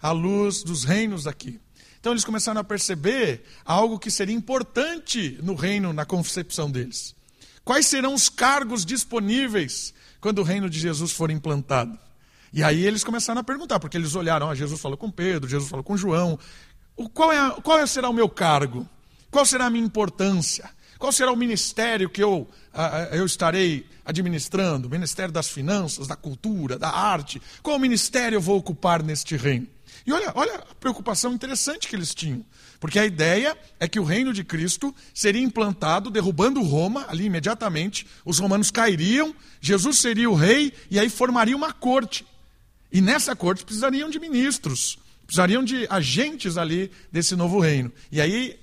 à 0.00 0.10
luz 0.10 0.62
dos 0.62 0.84
reinos 0.84 1.24
daqui. 1.24 1.58
Então, 1.98 2.12
eles 2.12 2.24
começaram 2.24 2.60
a 2.60 2.64
perceber 2.64 3.42
algo 3.64 3.98
que 3.98 4.10
seria 4.10 4.34
importante 4.34 5.38
no 5.42 5.54
reino, 5.54 5.92
na 5.92 6.04
concepção 6.04 6.70
deles. 6.70 7.16
Quais 7.64 7.86
serão 7.86 8.14
os 8.14 8.28
cargos 8.28 8.84
disponíveis 8.84 9.92
quando 10.20 10.38
o 10.38 10.44
reino 10.44 10.68
de 10.70 10.78
Jesus 10.78 11.12
for 11.12 11.30
implantado? 11.30 11.98
E 12.56 12.64
aí 12.64 12.86
eles 12.86 13.04
começaram 13.04 13.38
a 13.38 13.44
perguntar, 13.44 13.78
porque 13.78 13.98
eles 13.98 14.14
olharam, 14.14 14.48
ah, 14.48 14.54
Jesus 14.54 14.80
falou 14.80 14.96
com 14.96 15.10
Pedro, 15.10 15.46
Jesus 15.46 15.68
falou 15.68 15.84
com 15.84 15.94
João. 15.94 16.38
Qual, 17.12 17.30
é, 17.30 17.50
qual 17.60 17.86
será 17.86 18.08
o 18.08 18.14
meu 18.14 18.30
cargo? 18.30 18.88
Qual 19.30 19.44
será 19.44 19.66
a 19.66 19.70
minha 19.70 19.84
importância? 19.84 20.70
Qual 20.98 21.12
será 21.12 21.30
o 21.30 21.36
ministério 21.36 22.08
que 22.08 22.22
eu, 22.22 22.48
eu 23.12 23.26
estarei 23.26 23.84
administrando? 24.06 24.88
Ministério 24.88 25.30
das 25.30 25.50
finanças, 25.50 26.06
da 26.06 26.16
cultura, 26.16 26.78
da 26.78 26.88
arte? 26.88 27.42
Qual 27.62 27.78
ministério 27.78 28.36
eu 28.36 28.40
vou 28.40 28.56
ocupar 28.56 29.02
neste 29.02 29.36
reino? 29.36 29.66
E 30.06 30.10
olha, 30.10 30.32
olha 30.34 30.54
a 30.54 30.74
preocupação 30.76 31.34
interessante 31.34 31.86
que 31.86 31.94
eles 31.94 32.14
tinham. 32.14 32.42
Porque 32.80 32.98
a 32.98 33.04
ideia 33.04 33.54
é 33.78 33.86
que 33.86 34.00
o 34.00 34.04
reino 34.04 34.32
de 34.32 34.42
Cristo 34.42 34.94
seria 35.12 35.42
implantado, 35.42 36.08
derrubando 36.08 36.62
Roma, 36.62 37.04
ali 37.06 37.26
imediatamente, 37.26 38.06
os 38.24 38.38
romanos 38.38 38.70
cairiam, 38.70 39.34
Jesus 39.60 39.98
seria 39.98 40.30
o 40.30 40.34
rei, 40.34 40.72
e 40.90 40.98
aí 40.98 41.10
formaria 41.10 41.54
uma 41.54 41.70
corte. 41.70 42.24
E 42.90 43.00
nessa 43.00 43.34
corte 43.34 43.64
precisariam 43.64 44.08
de 44.08 44.18
ministros, 44.18 44.98
precisariam 45.26 45.64
de 45.64 45.86
agentes 45.90 46.56
ali 46.56 46.90
desse 47.10 47.34
novo 47.34 47.58
reino. 47.60 47.92
E 48.10 48.20
aí, 48.20 48.58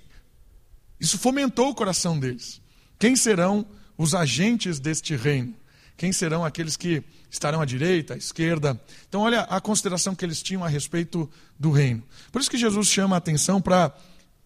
isso 0.99 1.17
fomentou 1.17 1.69
o 1.69 1.75
coração 1.75 2.17
deles. 2.17 2.61
Quem 2.97 3.15
serão 3.15 3.65
os 3.97 4.15
agentes 4.15 4.79
deste 4.79 5.15
reino? 5.15 5.53
Quem 5.97 6.11
serão 6.11 6.43
aqueles 6.43 6.75
que 6.75 7.03
estarão 7.29 7.61
à 7.61 7.65
direita, 7.65 8.13
à 8.13 8.17
esquerda? 8.17 8.79
Então, 9.07 9.21
olha 9.21 9.41
a 9.41 9.61
consideração 9.61 10.15
que 10.15 10.25
eles 10.25 10.41
tinham 10.41 10.63
a 10.63 10.67
respeito 10.67 11.29
do 11.59 11.71
reino. 11.71 12.03
Por 12.31 12.41
isso 12.41 12.49
que 12.49 12.57
Jesus 12.57 12.87
chama 12.87 13.15
a 13.15 13.17
atenção 13.17 13.61
para 13.61 13.93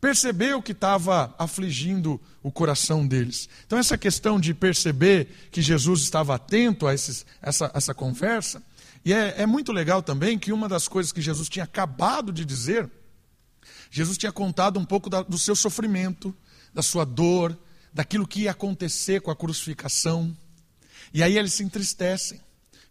perceber 0.01 0.55
o 0.55 0.61
que 0.61 0.73
estava 0.73 1.33
afligindo 1.37 2.19
o 2.43 2.51
coração 2.51 3.07
deles. 3.07 3.49
Então, 3.65 3.79
essa 3.79 3.97
questão 3.97 4.39
de 4.39 4.53
perceber 4.53 5.27
que 5.51 5.61
Jesus 5.61 6.01
estava 6.01 6.35
atento 6.35 6.85
a 6.85 6.93
esses, 6.93 7.25
essa, 7.41 7.71
essa 7.73 7.93
conversa 7.93 8.61
e 9.03 9.13
é, 9.13 9.41
é 9.41 9.45
muito 9.45 9.71
legal 9.71 10.01
também 10.01 10.37
que 10.37 10.51
uma 10.51 10.67
das 10.67 10.87
coisas 10.87 11.11
que 11.11 11.21
Jesus 11.21 11.49
tinha 11.49 11.65
acabado 11.65 12.31
de 12.31 12.43
dizer, 12.43 12.89
Jesus 13.89 14.17
tinha 14.17 14.31
contado 14.31 14.79
um 14.79 14.85
pouco 14.85 15.09
da, 15.09 15.21
do 15.21 15.37
seu 15.37 15.55
sofrimento, 15.55 16.35
da 16.73 16.81
sua 16.81 17.05
dor, 17.05 17.57
daquilo 17.93 18.27
que 18.27 18.41
ia 18.41 18.51
acontecer 18.51 19.21
com 19.21 19.31
a 19.31 19.35
crucificação. 19.35 20.35
E 21.13 21.23
aí 21.23 21.37
eles 21.37 21.53
se 21.53 21.63
entristecem, 21.63 22.41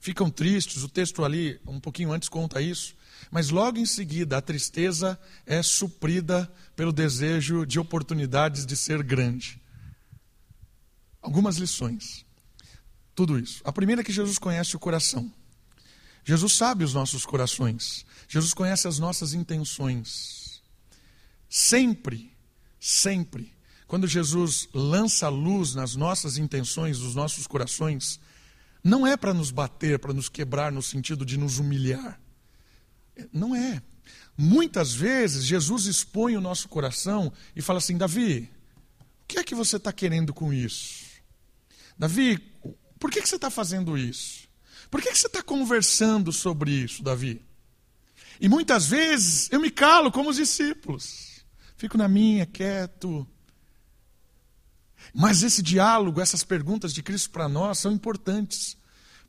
ficam 0.01 0.31
tristes. 0.31 0.83
O 0.83 0.89
texto 0.89 1.25
ali, 1.25 1.61
um 1.67 1.79
pouquinho 1.79 2.13
antes, 2.13 2.29
conta 2.29 2.61
isso. 2.61 2.95
Mas 3.31 3.51
logo 3.51 3.79
em 3.79 3.87
seguida, 3.87 4.37
a 4.37 4.43
tristeza 4.43 5.19
é 5.45 5.63
suprida 5.63 6.51
pelo 6.75 6.93
desejo 6.93 7.67
de 7.67 7.79
oportunidades 7.79 8.65
de 8.65 8.77
ser 8.77 9.03
grande. 9.03 9.61
Algumas 11.21 11.57
lições. 11.57 12.25
Tudo 13.15 13.39
isso. 13.39 13.61
A 13.65 13.73
primeira 13.73 14.03
é 14.03 14.05
que 14.05 14.13
Jesus 14.13 14.39
conhece 14.39 14.77
o 14.77 14.79
coração. 14.79 15.33
Jesus 16.27 16.55
sabe 16.55 16.83
os 16.83 16.93
nossos 16.93 17.25
corações. 17.25 18.05
Jesus 18.29 18.53
conhece 18.53 18.89
as 18.89 18.99
nossas 18.99 19.33
intenções. 19.33 20.61
Sempre, 21.49 22.37
sempre, 22.81 23.55
quando 23.87 24.09
Jesus 24.09 24.69
lança 24.75 25.27
a 25.27 25.29
luz 25.29 25.77
nas 25.77 25.95
nossas 25.95 26.37
intenções, 26.37 26.99
nos 26.99 27.15
nossos 27.15 27.47
corações, 27.47 28.19
não 28.83 29.07
é 29.07 29.17
para 29.17 29.33
nos 29.33 29.53
bater, 29.53 30.01
para 30.01 30.13
nos 30.13 30.29
quebrar 30.29 30.73
no 30.73 30.83
sentido 30.83 31.25
de 31.25 31.39
nos 31.39 31.61
humilhar. 31.61 32.21
Não 33.33 33.55
é. 33.55 33.81
Muitas 34.37 34.93
vezes 34.93 35.45
Jesus 35.45 35.85
expõe 35.85 36.37
o 36.37 36.41
nosso 36.41 36.69
coração 36.69 37.33
e 37.55 37.63
fala 37.63 37.79
assim: 37.79 37.97
Davi, 37.97 38.51
o 39.23 39.27
que 39.29 39.39
é 39.39 39.45
que 39.45 39.55
você 39.55 39.77
está 39.77 39.93
querendo 39.93 40.35
com 40.35 40.53
isso? 40.53 41.05
Davi, 41.97 42.37
por 42.99 43.13
que, 43.13 43.23
que 43.23 43.29
você 43.29 43.37
está 43.37 43.49
fazendo 43.49 43.97
isso? 43.97 44.46
Por 44.91 45.03
que 45.03 45.15
você 45.15 45.27
está 45.27 45.43
conversando 45.43 46.33
sobre 46.33 46.71
isso, 46.71 47.03
Davi? 47.03 47.45
E 48.41 48.49
muitas 48.49 48.87
vezes 48.87 49.51
eu 49.51 49.61
me 49.61 49.71
calo 49.71 50.13
como 50.13 50.31
os 50.31 50.37
discípulos. 50.37 51.45
Fico 51.77 51.99
na 51.99 52.09
minha, 52.09 52.47
quieto. 52.47 53.27
Mas 55.15 55.43
esse 55.43 55.63
diálogo, 55.63 56.21
essas 56.21 56.45
perguntas 56.45 56.93
de 56.93 57.03
Cristo 57.03 57.31
para 57.31 57.49
nós 57.49 57.79
são 57.79 57.93
importantes. 57.93 58.77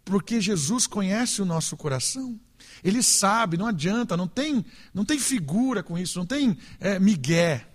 Porque 0.04 0.40
Jesus 0.40 0.88
conhece 0.88 1.42
o 1.42 1.46
nosso 1.46 1.76
coração. 1.76 2.40
Ele 2.84 3.02
sabe, 3.02 3.58
não 3.58 3.68
adianta, 3.68 4.16
não 4.16 4.28
tem, 4.28 4.66
não 4.94 5.04
tem 5.04 5.20
figura 5.20 5.84
com 5.84 5.98
isso, 5.98 6.18
não 6.18 6.26
tem 6.26 6.58
é, 6.80 7.00
migué. 7.00 7.68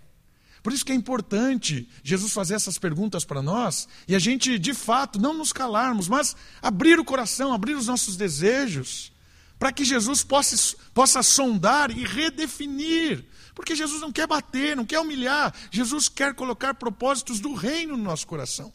Por 0.62 0.72
isso 0.72 0.84
que 0.84 0.92
é 0.92 0.94
importante 0.94 1.88
Jesus 2.04 2.32
fazer 2.32 2.54
essas 2.54 2.78
perguntas 2.78 3.24
para 3.24 3.42
nós 3.42 3.88
e 4.06 4.14
a 4.14 4.18
gente, 4.18 4.58
de 4.58 4.72
fato, 4.72 5.20
não 5.20 5.34
nos 5.34 5.52
calarmos, 5.52 6.06
mas 6.06 6.36
abrir 6.60 7.00
o 7.00 7.04
coração, 7.04 7.52
abrir 7.52 7.74
os 7.74 7.88
nossos 7.88 8.16
desejos, 8.16 9.12
para 9.58 9.72
que 9.72 9.84
Jesus 9.84 10.22
possa, 10.22 10.76
possa 10.94 11.22
sondar 11.22 11.90
e 11.90 12.04
redefinir. 12.04 13.24
Porque 13.54 13.74
Jesus 13.74 14.00
não 14.00 14.12
quer 14.12 14.26
bater, 14.26 14.76
não 14.76 14.84
quer 14.84 15.00
humilhar, 15.00 15.52
Jesus 15.70 16.08
quer 16.08 16.34
colocar 16.34 16.74
propósitos 16.74 17.40
do 17.40 17.54
reino 17.54 17.96
no 17.96 18.04
nosso 18.04 18.26
coração. 18.26 18.72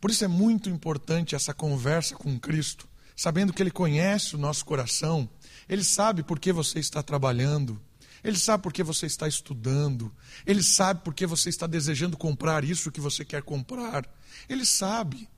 Por 0.00 0.10
isso 0.10 0.24
é 0.24 0.28
muito 0.28 0.68
importante 0.68 1.34
essa 1.34 1.54
conversa 1.54 2.14
com 2.14 2.38
Cristo, 2.38 2.88
sabendo 3.16 3.52
que 3.52 3.62
Ele 3.62 3.70
conhece 3.70 4.34
o 4.34 4.38
nosso 4.38 4.64
coração, 4.64 5.28
Ele 5.68 5.84
sabe 5.84 6.22
por 6.22 6.38
que 6.38 6.52
você 6.52 6.78
está 6.78 7.02
trabalhando. 7.02 7.80
Ele 8.24 8.38
sabe 8.38 8.62
por 8.62 8.72
que 8.72 8.82
você 8.82 9.06
está 9.06 9.26
estudando. 9.26 10.14
Ele 10.46 10.62
sabe 10.62 11.02
por 11.02 11.12
que 11.12 11.26
você 11.26 11.48
está 11.48 11.66
desejando 11.66 12.16
comprar 12.16 12.62
isso 12.64 12.92
que 12.92 13.00
você 13.00 13.24
quer 13.24 13.42
comprar. 13.42 14.08
Ele 14.48 14.64
sabe. 14.64 15.28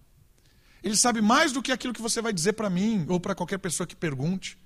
Ele 0.83 0.97
sabe 0.97 1.23
mais 1.23 1.51
do 1.51 1.63
que 1.63 1.73
aquilo 1.73 1.95
que 1.95 2.03
você 2.03 2.21
vai 2.21 2.33
dizer 2.33 2.53
para 2.53 2.69
mim 2.69 3.07
ou 3.09 3.19
para 3.19 3.35
qualquer 3.35 3.59
pessoa 3.59 3.87
que 3.87 3.97
pergunte. 3.97 4.59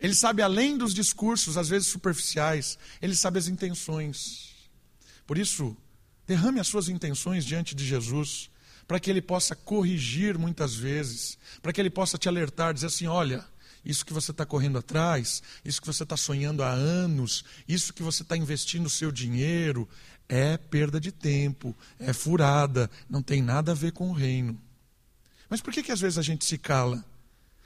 Ele 0.00 0.14
sabe 0.14 0.40
além 0.40 0.78
dos 0.78 0.94
discursos, 0.94 1.58
às 1.58 1.68
vezes 1.68 1.88
superficiais. 1.88 2.78
Ele 3.02 3.14
sabe 3.14 3.38
as 3.38 3.46
intenções. 3.46 4.54
Por 5.26 5.36
isso, 5.36 5.76
derrame 6.26 6.60
as 6.60 6.66
suas 6.66 6.88
intenções 6.88 7.44
diante 7.44 7.74
de 7.74 7.84
Jesus, 7.84 8.50
para 8.88 8.98
que 8.98 9.10
ele 9.10 9.20
possa 9.20 9.54
corrigir 9.54 10.38
muitas 10.38 10.74
vezes, 10.74 11.36
para 11.60 11.74
que 11.74 11.80
ele 11.80 11.90
possa 11.90 12.16
te 12.16 12.26
alertar, 12.26 12.72
dizer 12.72 12.86
assim: 12.86 13.06
olha 13.06 13.46
isso 13.84 14.04
que 14.04 14.12
você 14.12 14.30
está 14.30 14.44
correndo 14.44 14.78
atrás, 14.78 15.42
isso 15.64 15.80
que 15.80 15.86
você 15.86 16.02
está 16.02 16.16
sonhando 16.16 16.62
há 16.62 16.70
anos, 16.70 17.44
isso 17.66 17.92
que 17.92 18.02
você 18.02 18.22
está 18.22 18.36
investindo 18.36 18.86
o 18.86 18.90
seu 18.90 19.10
dinheiro, 19.10 19.88
é 20.28 20.56
perda 20.56 21.00
de 21.00 21.10
tempo, 21.10 21.74
é 21.98 22.12
furada, 22.12 22.90
não 23.08 23.22
tem 23.22 23.42
nada 23.42 23.72
a 23.72 23.74
ver 23.74 23.92
com 23.92 24.10
o 24.10 24.12
reino. 24.12 24.60
Mas 25.48 25.60
por 25.60 25.72
que, 25.72 25.82
que 25.82 25.92
às 25.92 26.00
vezes 26.00 26.18
a 26.18 26.22
gente 26.22 26.44
se 26.44 26.56
cala? 26.56 27.04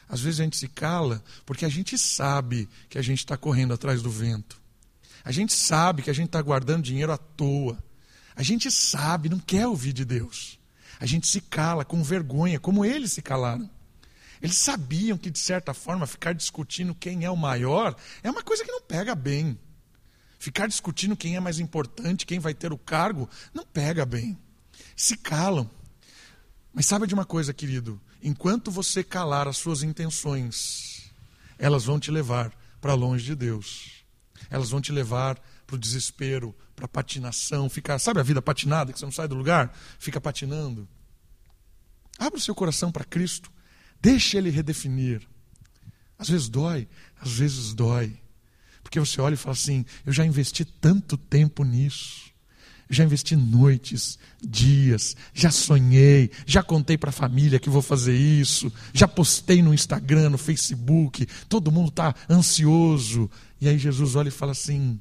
Às 0.08 0.20
vezes 0.20 0.40
a 0.40 0.44
gente 0.44 0.56
se 0.56 0.68
cala 0.68 1.22
porque 1.44 1.64
a 1.64 1.68
gente 1.68 1.98
sabe 1.98 2.68
que 2.88 2.98
a 2.98 3.02
gente 3.02 3.18
está 3.18 3.36
correndo 3.36 3.74
atrás 3.74 4.00
do 4.00 4.10
vento. 4.10 4.60
A 5.24 5.32
gente 5.32 5.52
sabe 5.52 6.02
que 6.02 6.10
a 6.10 6.14
gente 6.14 6.26
está 6.26 6.40
guardando 6.40 6.84
dinheiro 6.84 7.12
à 7.12 7.18
toa. 7.18 7.82
A 8.36 8.42
gente 8.42 8.70
sabe, 8.70 9.28
não 9.28 9.38
quer 9.38 9.66
ouvir 9.66 9.92
de 9.92 10.04
Deus. 10.04 10.58
A 10.98 11.06
gente 11.06 11.26
se 11.26 11.40
cala 11.40 11.84
com 11.84 12.02
vergonha, 12.02 12.60
como 12.60 12.84
eles 12.84 13.12
se 13.12 13.22
calaram. 13.22 13.68
Eles 14.44 14.58
sabiam 14.58 15.16
que, 15.16 15.30
de 15.30 15.38
certa 15.38 15.72
forma, 15.72 16.06
ficar 16.06 16.34
discutindo 16.34 16.94
quem 16.94 17.24
é 17.24 17.30
o 17.30 17.36
maior 17.36 17.96
é 18.22 18.30
uma 18.30 18.42
coisa 18.42 18.62
que 18.62 18.70
não 18.70 18.82
pega 18.82 19.14
bem. 19.14 19.58
Ficar 20.38 20.66
discutindo 20.66 21.16
quem 21.16 21.34
é 21.34 21.40
mais 21.40 21.58
importante, 21.58 22.26
quem 22.26 22.38
vai 22.38 22.52
ter 22.52 22.70
o 22.70 22.76
cargo, 22.76 23.26
não 23.54 23.64
pega 23.64 24.04
bem. 24.04 24.38
Se 24.94 25.16
calam. 25.16 25.70
Mas 26.74 26.84
sabe 26.84 27.06
de 27.06 27.14
uma 27.14 27.24
coisa, 27.24 27.54
querido? 27.54 27.98
Enquanto 28.22 28.70
você 28.70 29.02
calar 29.02 29.48
as 29.48 29.56
suas 29.56 29.82
intenções, 29.82 31.10
elas 31.58 31.86
vão 31.86 31.98
te 31.98 32.10
levar 32.10 32.52
para 32.82 32.92
longe 32.92 33.24
de 33.24 33.34
Deus. 33.34 34.04
Elas 34.50 34.68
vão 34.68 34.78
te 34.82 34.92
levar 34.92 35.42
para 35.66 35.76
o 35.76 35.78
desespero, 35.78 36.54
para 36.76 36.84
a 36.84 36.88
patinação, 36.88 37.70
ficar, 37.70 37.98
sabe 37.98 38.20
a 38.20 38.22
vida 38.22 38.42
patinada, 38.42 38.92
que 38.92 38.98
você 38.98 39.06
não 39.06 39.12
sai 39.12 39.26
do 39.26 39.34
lugar, 39.34 39.74
fica 39.98 40.20
patinando. 40.20 40.86
Abra 42.18 42.38
o 42.38 42.42
seu 42.42 42.54
coração 42.54 42.92
para 42.92 43.06
Cristo. 43.06 43.53
Deixe 44.04 44.36
ele 44.36 44.50
redefinir. 44.50 45.22
Às 46.18 46.28
vezes 46.28 46.46
dói, 46.50 46.86
às 47.18 47.32
vezes 47.32 47.72
dói. 47.72 48.14
Porque 48.82 49.00
você 49.00 49.18
olha 49.18 49.32
e 49.32 49.38
fala 49.38 49.54
assim: 49.54 49.82
eu 50.04 50.12
já 50.12 50.26
investi 50.26 50.62
tanto 50.62 51.16
tempo 51.16 51.64
nisso. 51.64 52.22
Já 52.90 53.02
investi 53.02 53.34
noites, 53.34 54.18
dias, 54.42 55.16
já 55.32 55.50
sonhei, 55.50 56.30
já 56.44 56.62
contei 56.62 56.98
para 56.98 57.08
a 57.08 57.14
família 57.14 57.58
que 57.58 57.70
vou 57.70 57.80
fazer 57.80 58.14
isso, 58.14 58.70
já 58.92 59.08
postei 59.08 59.62
no 59.62 59.72
Instagram, 59.72 60.28
no 60.28 60.36
Facebook, 60.36 61.26
todo 61.48 61.72
mundo 61.72 61.88
está 61.88 62.14
ansioso. 62.28 63.28
E 63.58 63.66
aí 63.66 63.78
Jesus 63.78 64.16
olha 64.16 64.28
e 64.28 64.30
fala 64.30 64.52
assim: 64.52 65.00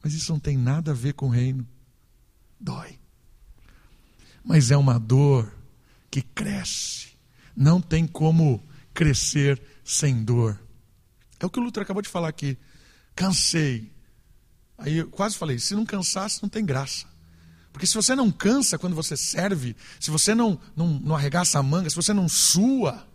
Mas 0.00 0.14
isso 0.14 0.32
não 0.32 0.38
tem 0.38 0.56
nada 0.56 0.92
a 0.92 0.94
ver 0.94 1.14
com 1.14 1.26
o 1.26 1.30
reino. 1.30 1.66
Dói. 2.60 3.00
Mas 4.44 4.70
é 4.70 4.76
uma 4.76 4.96
dor 4.96 5.52
que 6.08 6.22
cresce. 6.22 7.07
Não 7.60 7.80
tem 7.80 8.06
como 8.06 8.64
crescer 8.94 9.60
sem 9.82 10.22
dor. 10.22 10.62
É 11.40 11.44
o 11.44 11.50
que 11.50 11.58
o 11.58 11.62
Lutero 11.62 11.82
acabou 11.82 12.00
de 12.00 12.08
falar 12.08 12.28
aqui. 12.28 12.56
Cansei. 13.16 13.92
Aí 14.78 14.98
eu 14.98 15.08
quase 15.08 15.36
falei: 15.36 15.58
se 15.58 15.74
não 15.74 15.84
cansasse, 15.84 16.40
não 16.40 16.48
tem 16.48 16.64
graça. 16.64 17.04
Porque 17.72 17.84
se 17.84 17.94
você 17.94 18.14
não 18.14 18.30
cansa 18.30 18.78
quando 18.78 18.94
você 18.94 19.16
serve, 19.16 19.74
se 19.98 20.08
você 20.08 20.36
não, 20.36 20.60
não, 20.76 21.00
não 21.00 21.16
arregaça 21.16 21.58
a 21.58 21.62
manga, 21.62 21.90
se 21.90 21.96
você 21.96 22.12
não 22.12 22.28
sua, 22.28 23.08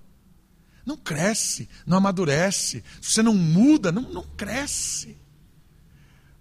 não 0.86 0.98
cresce, 0.98 1.70
não 1.86 1.98
amadurece. 2.00 2.84
Se 3.02 3.14
você 3.14 3.24
não 3.24 3.34
muda, 3.34 3.94
não, 3.94 4.02
não 4.02 4.24
cresce. 4.24 5.18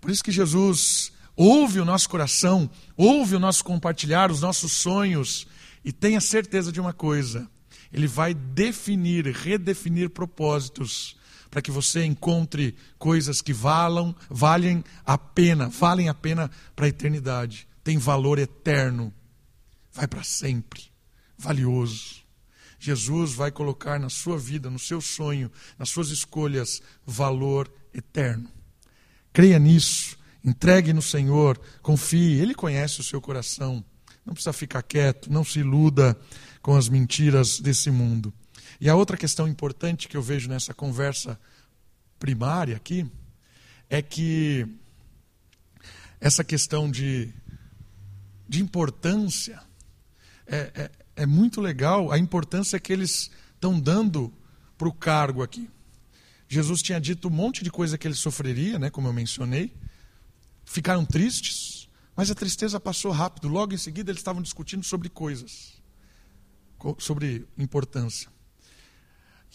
Por 0.00 0.10
isso 0.10 0.24
que 0.24 0.32
Jesus 0.32 1.12
ouve 1.36 1.78
o 1.78 1.84
nosso 1.84 2.08
coração, 2.08 2.68
ouve 2.96 3.36
o 3.36 3.40
nosso 3.40 3.62
compartilhar, 3.62 4.32
os 4.32 4.40
nossos 4.40 4.72
sonhos, 4.72 5.46
e 5.84 5.92
tenha 5.92 6.20
certeza 6.20 6.72
de 6.72 6.80
uma 6.80 6.92
coisa: 6.92 7.48
Ele 7.92 8.06
vai 8.06 8.32
definir, 8.32 9.26
redefinir 9.26 10.10
propósitos 10.10 11.16
para 11.50 11.60
que 11.60 11.70
você 11.70 12.02
encontre 12.02 12.74
coisas 12.98 13.42
que 13.42 13.52
valam, 13.52 14.16
valem 14.30 14.82
a 15.04 15.18
pena, 15.18 15.68
valem 15.68 16.08
a 16.08 16.14
pena 16.14 16.50
para 16.74 16.86
a 16.86 16.88
eternidade. 16.88 17.68
Tem 17.84 17.98
valor 17.98 18.38
eterno, 18.38 19.12
vai 19.92 20.08
para 20.08 20.24
sempre, 20.24 20.84
valioso. 21.36 22.22
Jesus 22.78 23.34
vai 23.34 23.50
colocar 23.50 24.00
na 24.00 24.08
sua 24.08 24.38
vida, 24.38 24.70
no 24.70 24.78
seu 24.78 25.00
sonho, 25.00 25.52
nas 25.78 25.90
suas 25.90 26.08
escolhas, 26.08 26.80
valor 27.06 27.70
eterno. 27.92 28.50
Creia 29.30 29.58
nisso, 29.58 30.16
entregue 30.42 30.94
no 30.94 31.02
Senhor, 31.02 31.60
confie, 31.82 32.40
Ele 32.40 32.54
conhece 32.54 33.00
o 33.00 33.04
seu 33.04 33.20
coração. 33.20 33.84
Não 34.24 34.32
precisa 34.32 34.52
ficar 34.52 34.82
quieto, 34.82 35.30
não 35.30 35.44
se 35.44 35.60
iluda 35.60 36.18
com 36.62 36.76
as 36.76 36.88
mentiras 36.88 37.58
desse 37.58 37.90
mundo. 37.90 38.32
E 38.80 38.88
a 38.88 38.94
outra 38.94 39.16
questão 39.16 39.46
importante 39.48 40.08
que 40.08 40.16
eu 40.16 40.22
vejo 40.22 40.48
nessa 40.48 40.72
conversa 40.72 41.38
primária 42.18 42.76
aqui 42.76 43.06
é 43.90 44.00
que 44.00 44.66
essa 46.20 46.44
questão 46.44 46.90
de, 46.90 47.32
de 48.48 48.62
importância 48.62 49.60
é, 50.46 50.72
é, 50.74 50.90
é 51.16 51.26
muito 51.26 51.60
legal, 51.60 52.12
a 52.12 52.18
importância 52.18 52.78
que 52.78 52.92
eles 52.92 53.30
estão 53.54 53.78
dando 53.78 54.32
para 54.78 54.88
o 54.88 54.92
cargo 54.92 55.42
aqui. 55.42 55.68
Jesus 56.48 56.82
tinha 56.82 57.00
dito 57.00 57.28
um 57.28 57.30
monte 57.30 57.64
de 57.64 57.70
coisa 57.70 57.96
que 57.96 58.06
ele 58.06 58.14
sofreria, 58.14 58.78
né, 58.78 58.90
como 58.90 59.08
eu 59.08 59.12
mencionei. 59.12 59.72
Ficaram 60.64 61.04
tristes, 61.04 61.88
mas 62.14 62.30
a 62.30 62.34
tristeza 62.34 62.78
passou 62.78 63.10
rápido. 63.10 63.48
Logo 63.48 63.74
em 63.74 63.78
seguida, 63.78 64.10
eles 64.10 64.20
estavam 64.20 64.42
discutindo 64.42 64.84
sobre 64.84 65.08
coisas, 65.08 65.81
sobre 66.98 67.46
importância. 67.56 68.28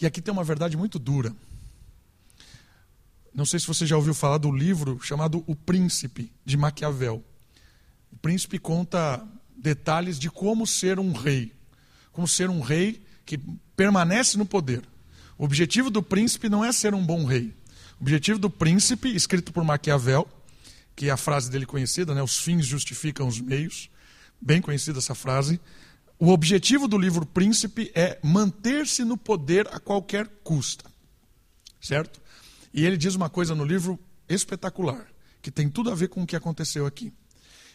E 0.00 0.06
aqui 0.06 0.20
tem 0.20 0.32
uma 0.32 0.44
verdade 0.44 0.76
muito 0.76 0.98
dura. 0.98 1.34
Não 3.34 3.44
sei 3.44 3.60
se 3.60 3.66
você 3.66 3.86
já 3.86 3.96
ouviu 3.96 4.14
falar 4.14 4.38
do 4.38 4.50
livro 4.50 4.98
chamado 5.02 5.44
O 5.46 5.54
Príncipe, 5.54 6.32
de 6.44 6.56
Maquiavel. 6.56 7.24
O 8.10 8.16
príncipe 8.16 8.58
conta 8.58 9.24
detalhes 9.56 10.18
de 10.18 10.30
como 10.30 10.66
ser 10.66 10.98
um 10.98 11.12
rei. 11.12 11.52
Como 12.12 12.26
ser 12.26 12.48
um 12.48 12.60
rei 12.60 13.02
que 13.24 13.38
permanece 13.76 14.38
no 14.38 14.46
poder. 14.46 14.82
O 15.36 15.44
objetivo 15.44 15.90
do 15.90 16.02
príncipe 16.02 16.48
não 16.48 16.64
é 16.64 16.72
ser 16.72 16.94
um 16.94 17.04
bom 17.04 17.24
rei. 17.24 17.54
O 18.00 18.02
objetivo 18.02 18.38
do 18.38 18.50
príncipe, 18.50 19.14
escrito 19.14 19.52
por 19.52 19.62
Maquiavel, 19.62 20.28
que 20.96 21.08
é 21.08 21.10
a 21.10 21.16
frase 21.16 21.50
dele 21.50 21.66
conhecida, 21.66 22.14
né? 22.14 22.22
os 22.22 22.38
fins 22.38 22.66
justificam 22.66 23.28
os 23.28 23.40
meios, 23.40 23.88
bem 24.40 24.60
conhecida 24.60 24.98
essa 24.98 25.14
frase, 25.14 25.60
o 26.20 26.30
objetivo 26.30 26.88
do 26.88 26.98
livro 26.98 27.24
Príncipe 27.24 27.92
é 27.94 28.18
manter-se 28.24 29.04
no 29.04 29.16
poder 29.16 29.68
a 29.68 29.78
qualquer 29.78 30.26
custa. 30.42 30.90
Certo? 31.80 32.20
E 32.74 32.84
ele 32.84 32.96
diz 32.96 33.14
uma 33.14 33.30
coisa 33.30 33.54
no 33.54 33.64
livro 33.64 33.98
espetacular, 34.28 35.06
que 35.40 35.50
tem 35.50 35.70
tudo 35.70 35.90
a 35.90 35.94
ver 35.94 36.08
com 36.08 36.22
o 36.22 36.26
que 36.26 36.34
aconteceu 36.34 36.86
aqui. 36.86 37.12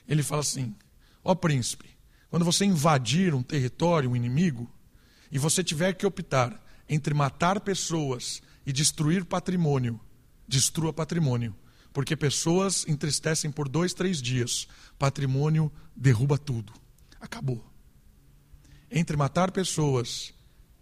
Ele 0.06 0.22
fala 0.22 0.42
assim: 0.42 0.76
Ó 1.24 1.32
oh, 1.32 1.36
príncipe, 1.38 1.90
quando 2.30 2.44
você 2.44 2.66
invadir 2.66 3.34
um 3.34 3.42
território, 3.42 4.10
um 4.10 4.16
inimigo, 4.16 4.70
e 5.32 5.40
você 5.40 5.64
tiver 5.64 5.94
que 5.94 6.06
optar 6.06 6.62
entre 6.90 7.14
matar 7.14 7.62
pessoas 7.62 8.42
e 8.66 8.74
destruir 8.74 9.24
patrimônio, 9.24 10.00
destrua 10.46 10.92
patrimônio. 10.92 11.56
Porque 11.94 12.16
pessoas 12.18 12.86
entristecem 12.90 13.52
por 13.52 13.70
dois, 13.70 13.94
três 13.94 14.22
dias, 14.22 14.68
patrimônio 15.00 15.72
derruba 15.96 16.38
tudo. 16.38 16.74
Acabou 17.22 17.73
entre 18.94 19.18
matar 19.18 19.52
pessoas 19.52 20.32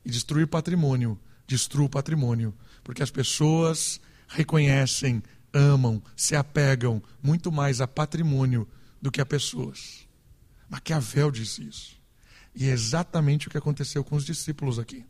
e 0.04 0.12
destruir 0.12 0.45
patrimônio, 0.45 1.17
destrua 1.47 1.86
o 1.86 1.89
patrimônio, 1.89 2.54
porque 2.84 3.02
as 3.02 3.10
pessoas 3.10 4.02
reconhecem, 4.28 5.24
amam, 5.54 6.04
se 6.15 6.36
apegam 6.36 7.02
muito 7.24 7.52
mais 7.52 7.80
a 7.80 7.88
patrimônio 7.88 8.67
do 9.02 9.10
que 9.10 9.21
a 9.21 9.26
pessoas. 9.26 10.08
Maquiavel 10.69 11.32
disse 11.32 11.63
isso. 11.67 12.00
E 12.54 12.67
é 12.67 12.71
exatamente 12.71 13.47
o 13.47 13.52
que 13.52 13.58
aconteceu 13.58 14.04
com 14.04 14.17
os 14.17 14.26
discípulos 14.26 14.78
aqui. 14.78 15.06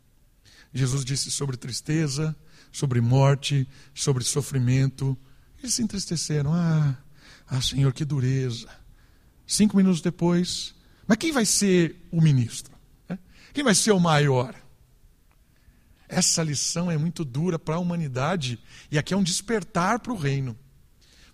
Jesus 0.72 1.04
disse 1.04 1.32
sobre 1.32 1.58
tristeza, 1.58 2.36
sobre 2.72 3.02
morte, 3.02 3.68
sobre 3.94 4.24
sofrimento. 4.24 5.18
Eles 5.60 5.74
se 5.74 5.82
entristeceram. 5.82 6.54
Ah, 6.54 6.96
ah, 7.48 7.62
Senhor, 7.62 7.92
que 7.94 8.06
dureza. 8.06 8.70
Cinco 9.46 9.76
minutos 9.76 10.02
depois, 10.02 10.74
mas 11.06 11.18
quem 11.18 11.32
vai 11.32 11.46
ser 11.46 12.08
o 12.12 12.22
ministro? 12.22 12.72
Quem 13.54 13.64
vai 13.64 13.76
ser 13.76 13.92
o 13.92 14.00
maior? 14.00 14.56
Essa 16.08 16.44
lição 16.44 16.92
é 16.92 16.98
muito 16.98 17.24
dura 17.24 17.58
para 17.58 17.76
a 17.76 17.80
humanidade 17.80 18.60
e 18.90 18.98
aqui 18.98 19.14
é 19.14 19.18
um 19.18 19.24
despertar 19.24 20.00
para 20.00 20.12
o 20.12 20.18
reino. 20.18 20.58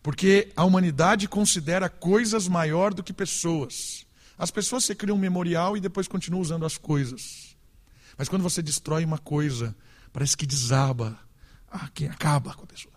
Porque 0.04 0.52
a 0.56 0.64
humanidade 0.64 1.28
considera 1.28 1.90
coisas 1.90 2.48
maior 2.48 2.94
do 2.94 3.04
que 3.04 3.12
pessoas. 3.12 4.06
As 4.38 4.52
pessoas 4.52 4.86
se 4.86 4.94
criam 4.94 5.18
um 5.18 5.20
memorial 5.20 5.76
e 5.76 5.82
depois 5.82 6.08
continuam 6.08 6.42
usando 6.42 6.66
as 6.66 6.78
coisas. 6.78 7.56
Mas 8.18 8.30
quando 8.30 8.44
você 8.44 8.62
destrói 8.62 9.04
uma 9.04 9.18
coisa, 9.18 9.76
parece 10.14 10.38
que 10.38 10.46
desaba, 10.46 11.20
ah, 11.70 11.90
que 11.94 12.06
acaba 12.06 12.54
com 12.54 12.64
a 12.64 12.68
pessoa. 12.68 12.94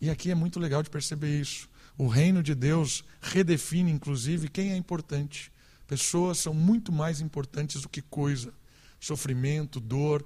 E 0.00 0.08
aqui 0.08 0.30
é 0.30 0.34
muito 0.34 0.60
legal 0.60 0.82
de 0.82 0.90
perceber 0.90 1.40
isso. 1.40 1.68
O 1.96 2.06
reino 2.06 2.42
de 2.42 2.54
Deus 2.54 3.04
redefine, 3.20 3.90
inclusive, 3.90 4.48
quem 4.48 4.70
é 4.70 4.76
importante. 4.76 5.50
Pessoas 5.88 6.38
são 6.38 6.52
muito 6.52 6.92
mais 6.92 7.20
importantes 7.22 7.80
do 7.80 7.88
que 7.88 8.02
coisa. 8.02 8.52
Sofrimento, 9.00 9.80
dor, 9.80 10.24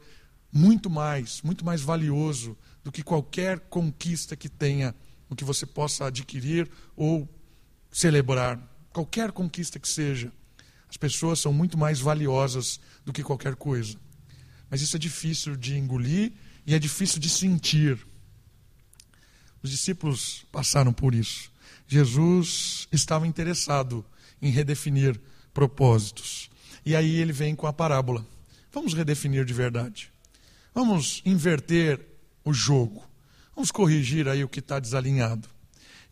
muito 0.53 0.91
mais, 0.91 1.41
muito 1.41 1.65
mais 1.65 1.81
valioso 1.81 2.59
do 2.83 2.91
que 2.91 3.03
qualquer 3.03 3.61
conquista 3.61 4.37
que 4.37 4.49
tenha, 4.49 4.93
o 5.31 5.37
que 5.37 5.45
você 5.45 5.65
possa 5.65 6.07
adquirir 6.07 6.69
ou 6.97 7.29
celebrar. 7.93 8.61
Qualquer 8.93 9.31
conquista 9.31 9.79
que 9.79 9.89
seja. 9.89 10.33
As 10.89 10.97
pessoas 10.97 11.39
são 11.39 11.53
muito 11.53 11.79
mais 11.79 12.01
valiosas 12.01 12.81
do 13.05 13.13
que 13.13 13.23
qualquer 13.23 13.55
coisa. 13.55 13.97
Mas 14.69 14.83
isso 14.83 14.97
é 14.97 14.99
difícil 14.99 15.57
de 15.57 15.79
engolir 15.79 16.33
e 16.67 16.75
é 16.75 16.79
difícil 16.79 17.21
de 17.21 17.31
sentir. 17.31 18.05
Os 19.63 19.71
discípulos 19.71 20.45
passaram 20.51 20.93
por 20.93 21.15
isso. 21.15 21.53
Jesus 21.87 22.89
estava 22.91 23.29
interessado 23.29 24.05
em 24.41 24.51
redefinir 24.51 25.21
propósitos. 25.53 26.51
E 26.85 26.97
aí 26.97 27.17
ele 27.17 27.33
vem 27.33 27.55
com 27.55 27.67
a 27.67 27.73
parábola. 27.73 28.27
Vamos 28.73 28.95
redefinir 28.95 29.45
de 29.45 29.53
verdade. 29.53 30.11
Vamos 30.75 31.23
inverter 31.25 32.01
o 32.45 32.53
jogo. 32.53 33.03
Vamos 33.55 33.71
corrigir 33.71 34.29
aí 34.29 34.43
o 34.43 34.49
que 34.49 34.61
está 34.61 34.79
desalinhado. 34.79 35.49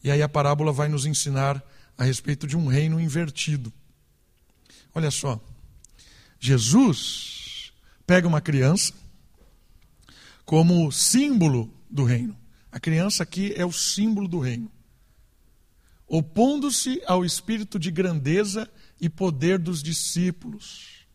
E 0.04 0.10
aí 0.10 0.22
a 0.22 0.28
parábola 0.28 0.72
vai 0.72 0.88
nos 0.88 1.06
ensinar 1.06 1.62
a 1.96 2.04
respeito 2.04 2.46
de 2.46 2.56
um 2.56 2.66
reino 2.66 3.00
invertido. 3.00 3.72
Olha 4.94 5.10
só. 5.10 5.40
Jesus 6.38 7.72
pega 8.06 8.26
uma 8.26 8.40
criança 8.40 8.92
como 10.44 10.90
símbolo 10.90 11.72
do 11.88 12.04
reino. 12.04 12.36
A 12.72 12.80
criança 12.80 13.22
aqui 13.22 13.52
é 13.56 13.64
o 13.64 13.72
símbolo 13.72 14.26
do 14.28 14.38
reino. 14.38 14.70
Opondo-se 16.06 17.00
ao 17.06 17.24
espírito 17.24 17.78
de 17.78 17.90
grandeza 17.90 18.68
e 19.00 19.08
poder 19.08 19.58
dos 19.58 19.82
discípulos. 19.82 21.06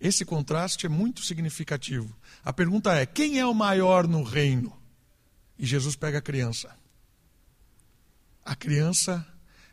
Esse 0.00 0.24
contraste 0.24 0.86
é 0.86 0.88
muito 0.88 1.22
significativo. 1.22 2.16
A 2.44 2.52
pergunta 2.52 2.94
é: 2.94 3.06
quem 3.06 3.38
é 3.38 3.46
o 3.46 3.54
maior 3.54 4.06
no 4.06 4.22
reino? 4.22 4.76
E 5.58 5.66
Jesus 5.66 5.96
pega 5.96 6.18
a 6.18 6.22
criança. 6.22 6.74
A 8.44 8.54
criança 8.54 9.26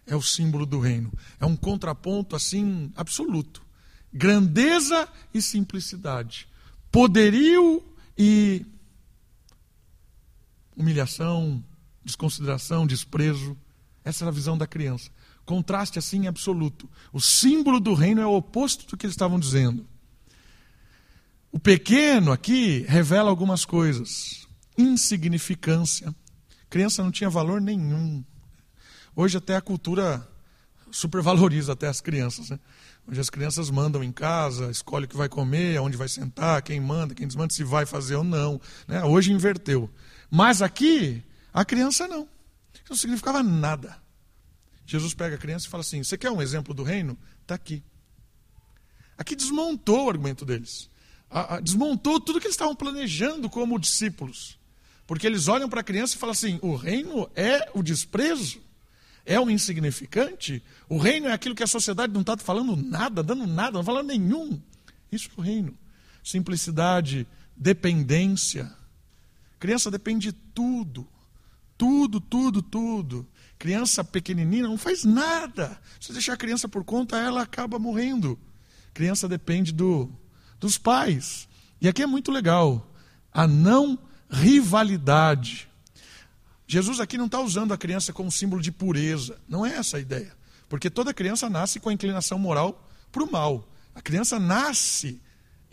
é 0.05 0.15
o 0.15 0.21
símbolo 0.21 0.65
do 0.65 0.79
reino. 0.79 1.11
É 1.39 1.45
um 1.45 1.55
contraponto 1.55 2.35
assim 2.35 2.91
absoluto. 2.95 3.63
Grandeza 4.11 5.07
e 5.33 5.41
simplicidade. 5.41 6.47
Poderio 6.91 7.83
e 8.17 8.65
humilhação, 10.75 11.63
desconsideração, 12.03 12.87
desprezo. 12.87 13.57
Essa 14.03 14.23
era 14.23 14.31
a 14.31 14.33
visão 14.33 14.57
da 14.57 14.67
criança. 14.67 15.09
Contraste 15.45 15.99
assim 15.99 16.27
absoluto. 16.27 16.89
O 17.13 17.21
símbolo 17.21 17.79
do 17.79 17.93
reino 17.93 18.21
é 18.21 18.25
o 18.25 18.35
oposto 18.35 18.87
do 18.87 18.97
que 18.97 19.05
eles 19.05 19.13
estavam 19.13 19.39
dizendo. 19.39 19.87
O 21.51 21.59
pequeno 21.59 22.31
aqui 22.31 22.83
revela 22.87 23.29
algumas 23.29 23.63
coisas. 23.63 24.47
Insignificância. 24.77 26.13
Criança 26.69 27.03
não 27.03 27.11
tinha 27.11 27.29
valor 27.29 27.61
nenhum. 27.61 28.23
Hoje 29.15 29.37
até 29.37 29.55
a 29.55 29.61
cultura 29.61 30.27
supervaloriza 30.91 31.73
até 31.73 31.87
as 31.87 32.01
crianças. 32.01 32.49
Né? 32.49 32.59
Hoje 33.07 33.21
as 33.21 33.29
crianças 33.29 33.69
mandam 33.69 34.03
em 34.03 34.11
casa, 34.11 34.71
escolhe 34.71 35.05
o 35.05 35.07
que 35.07 35.15
vai 35.15 35.29
comer, 35.29 35.77
aonde 35.77 35.95
vai 35.95 36.07
sentar, 36.07 36.61
quem 36.61 36.81
manda, 36.81 37.13
quem 37.13 37.27
desmanda, 37.27 37.53
se 37.53 37.63
vai 37.63 37.85
fazer 37.85 38.15
ou 38.15 38.23
não. 38.23 38.59
Né? 38.87 39.03
Hoje 39.03 39.31
inverteu. 39.31 39.89
Mas 40.29 40.61
aqui, 40.61 41.23
a 41.53 41.63
criança 41.63 42.07
não. 42.07 42.27
Isso 42.73 42.89
não 42.89 42.97
significava 42.97 43.43
nada. 43.43 43.97
Jesus 44.85 45.13
pega 45.13 45.35
a 45.35 45.39
criança 45.39 45.67
e 45.67 45.69
fala 45.69 45.81
assim: 45.81 46.03
Você 46.03 46.17
quer 46.17 46.31
um 46.31 46.41
exemplo 46.41 46.73
do 46.73 46.83
reino? 46.83 47.17
Está 47.41 47.55
aqui. 47.55 47.83
Aqui 49.17 49.35
desmontou 49.35 50.05
o 50.05 50.09
argumento 50.09 50.45
deles. 50.45 50.89
Desmontou 51.63 52.19
tudo 52.19 52.39
que 52.39 52.47
eles 52.47 52.55
estavam 52.55 52.75
planejando 52.75 53.49
como 53.49 53.79
discípulos. 53.79 54.59
Porque 55.07 55.27
eles 55.27 55.47
olham 55.47 55.69
para 55.69 55.81
a 55.81 55.83
criança 55.83 56.15
e 56.15 56.19
falam 56.19 56.33
assim: 56.33 56.59
o 56.61 56.75
reino 56.75 57.29
é 57.35 57.69
o 57.73 57.81
desprezo? 57.81 58.61
É 59.25 59.39
o 59.39 59.49
insignificante? 59.49 60.63
O 60.87 60.97
reino 60.97 61.27
é 61.27 61.33
aquilo 61.33 61.55
que 61.55 61.63
a 61.63 61.67
sociedade 61.67 62.13
não 62.13 62.21
está 62.21 62.37
falando 62.37 62.75
nada, 62.75 63.23
dando 63.23 63.47
nada, 63.47 63.71
não 63.71 63.83
falando 63.83 64.07
nenhum. 64.07 64.61
Isso 65.11 65.29
é 65.35 65.41
o 65.41 65.43
reino. 65.43 65.75
Simplicidade, 66.23 67.27
dependência. 67.55 68.71
Criança 69.59 69.89
depende 69.89 70.31
de 70.31 70.33
tudo. 70.33 71.07
Tudo, 71.77 72.21
tudo, 72.21 72.61
tudo. 72.61 73.27
Criança 73.65 74.03
pequenininha 74.03 74.67
não 74.67 74.77
faz 74.77 75.03
nada. 75.03 75.81
Se 75.99 76.13
deixar 76.13 76.33
a 76.33 76.37
criança 76.37 76.69
por 76.69 76.83
conta, 76.83 77.17
ela 77.17 77.41
acaba 77.41 77.79
morrendo. 77.79 78.37
Criança 78.93 79.27
depende 79.27 79.71
do, 79.71 80.07
dos 80.59 80.77
pais. 80.77 81.47
E 81.81 81.87
aqui 81.87 82.03
é 82.03 82.05
muito 82.05 82.31
legal. 82.31 82.93
A 83.33 83.47
não 83.47 83.97
rivalidade. 84.29 85.67
Jesus 86.67 86.99
aqui 86.99 87.17
não 87.17 87.25
está 87.25 87.39
usando 87.39 87.73
a 87.73 87.77
criança 87.77 88.13
como 88.13 88.31
símbolo 88.31 88.61
de 88.61 88.71
pureza. 88.71 89.41
Não 89.49 89.65
é 89.65 89.77
essa 89.77 89.97
a 89.97 89.99
ideia. 89.99 90.31
Porque 90.69 90.87
toda 90.87 91.11
criança 91.11 91.49
nasce 91.49 91.79
com 91.79 91.89
a 91.89 91.93
inclinação 91.93 92.37
moral 92.37 92.87
para 93.11 93.23
o 93.23 93.31
mal. 93.31 93.67
A 93.95 94.01
criança 94.01 94.39
nasce 94.39 95.19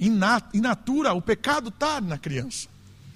in 0.00 0.18
natura, 0.62 1.12
o 1.12 1.20
pecado 1.20 1.68
está 1.68 2.00
na 2.00 2.16
criança. 2.16 2.68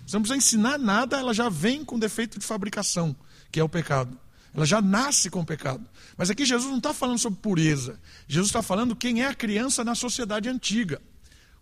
Você 0.06 0.16
não 0.16 0.20
precisa 0.20 0.36
ensinar 0.36 0.78
nada, 0.78 1.16
ela 1.16 1.32
já 1.32 1.48
vem 1.48 1.82
com 1.82 1.98
defeito 1.98 2.38
de 2.38 2.44
fabricação, 2.44 3.16
que 3.50 3.58
é 3.58 3.64
o 3.64 3.70
pecado. 3.70 4.20
Ela 4.56 4.64
já 4.64 4.80
nasce 4.80 5.28
com 5.28 5.40
o 5.40 5.44
pecado. 5.44 5.86
Mas 6.16 6.30
aqui 6.30 6.46
Jesus 6.46 6.70
não 6.70 6.78
está 6.78 6.94
falando 6.94 7.18
sobre 7.18 7.38
pureza. 7.40 8.00
Jesus 8.26 8.48
está 8.48 8.62
falando 8.62 8.96
quem 8.96 9.22
é 9.22 9.26
a 9.26 9.34
criança 9.34 9.84
na 9.84 9.94
sociedade 9.94 10.48
antiga. 10.48 11.00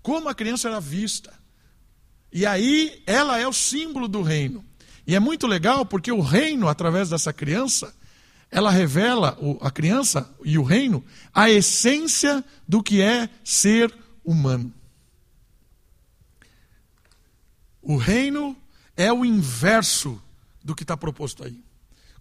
Como 0.00 0.28
a 0.28 0.35
criança 0.35 0.68
era 0.68 0.80
vista. 0.80 1.35
E 2.33 2.46
aí 2.46 3.02
ela 3.04 3.37
é 3.37 3.48
o 3.48 3.52
símbolo 3.52 4.07
do 4.07 4.22
reino. 4.22 4.64
E 5.04 5.16
é 5.16 5.18
muito 5.18 5.48
legal 5.48 5.85
porque 5.85 6.12
o 6.12 6.20
reino, 6.20 6.68
através 6.68 7.11
dessa 7.11 7.33
criança, 7.33 7.92
ela 8.48 8.70
revela, 8.70 9.37
a 9.61 9.72
criança 9.72 10.33
e 10.44 10.57
o 10.57 10.62
reino, 10.62 11.04
a 11.33 11.50
essência 11.50 12.44
do 12.66 12.80
que 12.80 13.02
é 13.02 13.28
ser 13.42 13.92
humano. 14.24 14.72
O 17.83 17.96
reino 17.96 18.57
é 18.96 19.12
o 19.12 19.24
inverso 19.24 20.22
do 20.62 20.76
que 20.76 20.85
está 20.85 20.96
proposto 20.96 21.42
aí 21.42 21.61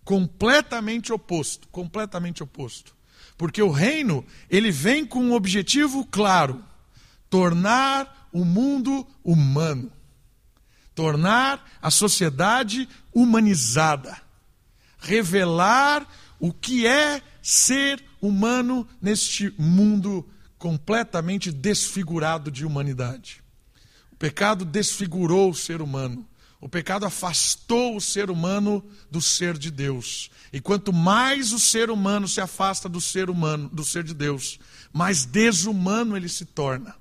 completamente 0.04 1.12
oposto, 1.14 1.68
completamente 1.70 2.44
oposto. 2.44 2.96
Porque 3.38 3.62
o 3.62 3.72
reino, 3.72 4.26
ele 4.50 4.72
vem 4.72 5.06
com 5.06 5.24
um 5.24 5.34
objetivo 5.34 6.06
claro: 6.06 6.64
tornar 7.30 8.30
o 8.32 8.46
mundo 8.46 9.08
humano. 9.24 9.92
Tornar 10.96 11.68
a 11.82 11.90
sociedade 11.90 12.88
humanizada. 13.14 14.22
Revelar 15.00 16.08
o 16.40 16.54
que 16.54 16.86
é 16.86 17.22
ser 17.42 18.04
humano 18.22 18.88
neste 19.02 19.54
mundo 19.58 20.28
completamente 20.58 21.52
desfigurado 21.52 22.50
de 22.50 22.66
humanidade. 22.66 23.44
O 24.12 24.16
pecado 24.16 24.64
desfigurou 24.64 25.50
o 25.50 25.56
ser 25.56 25.82
humano. 25.82 26.26
O 26.64 26.70
pecado 26.70 27.06
afastou 27.06 27.98
o 27.98 28.00
ser 28.00 28.32
humano 28.32 28.82
do 29.12 29.22
ser 29.22 29.58
de 29.58 29.70
Deus. 29.70 30.32
E 30.54 30.62
quanto 30.62 30.94
mais 30.94 31.52
o 31.52 31.60
ser 31.60 31.90
humano 31.90 32.26
se 32.26 32.40
afasta 32.40 32.88
do 32.88 33.02
ser 33.02 33.30
humano, 33.30 33.68
do 33.68 33.84
ser 33.84 34.02
de 34.02 34.14
Deus, 34.14 34.58
mais 34.94 35.26
desumano 35.26 36.16
ele 36.16 36.30
se 36.30 36.46
torna. 36.46 36.96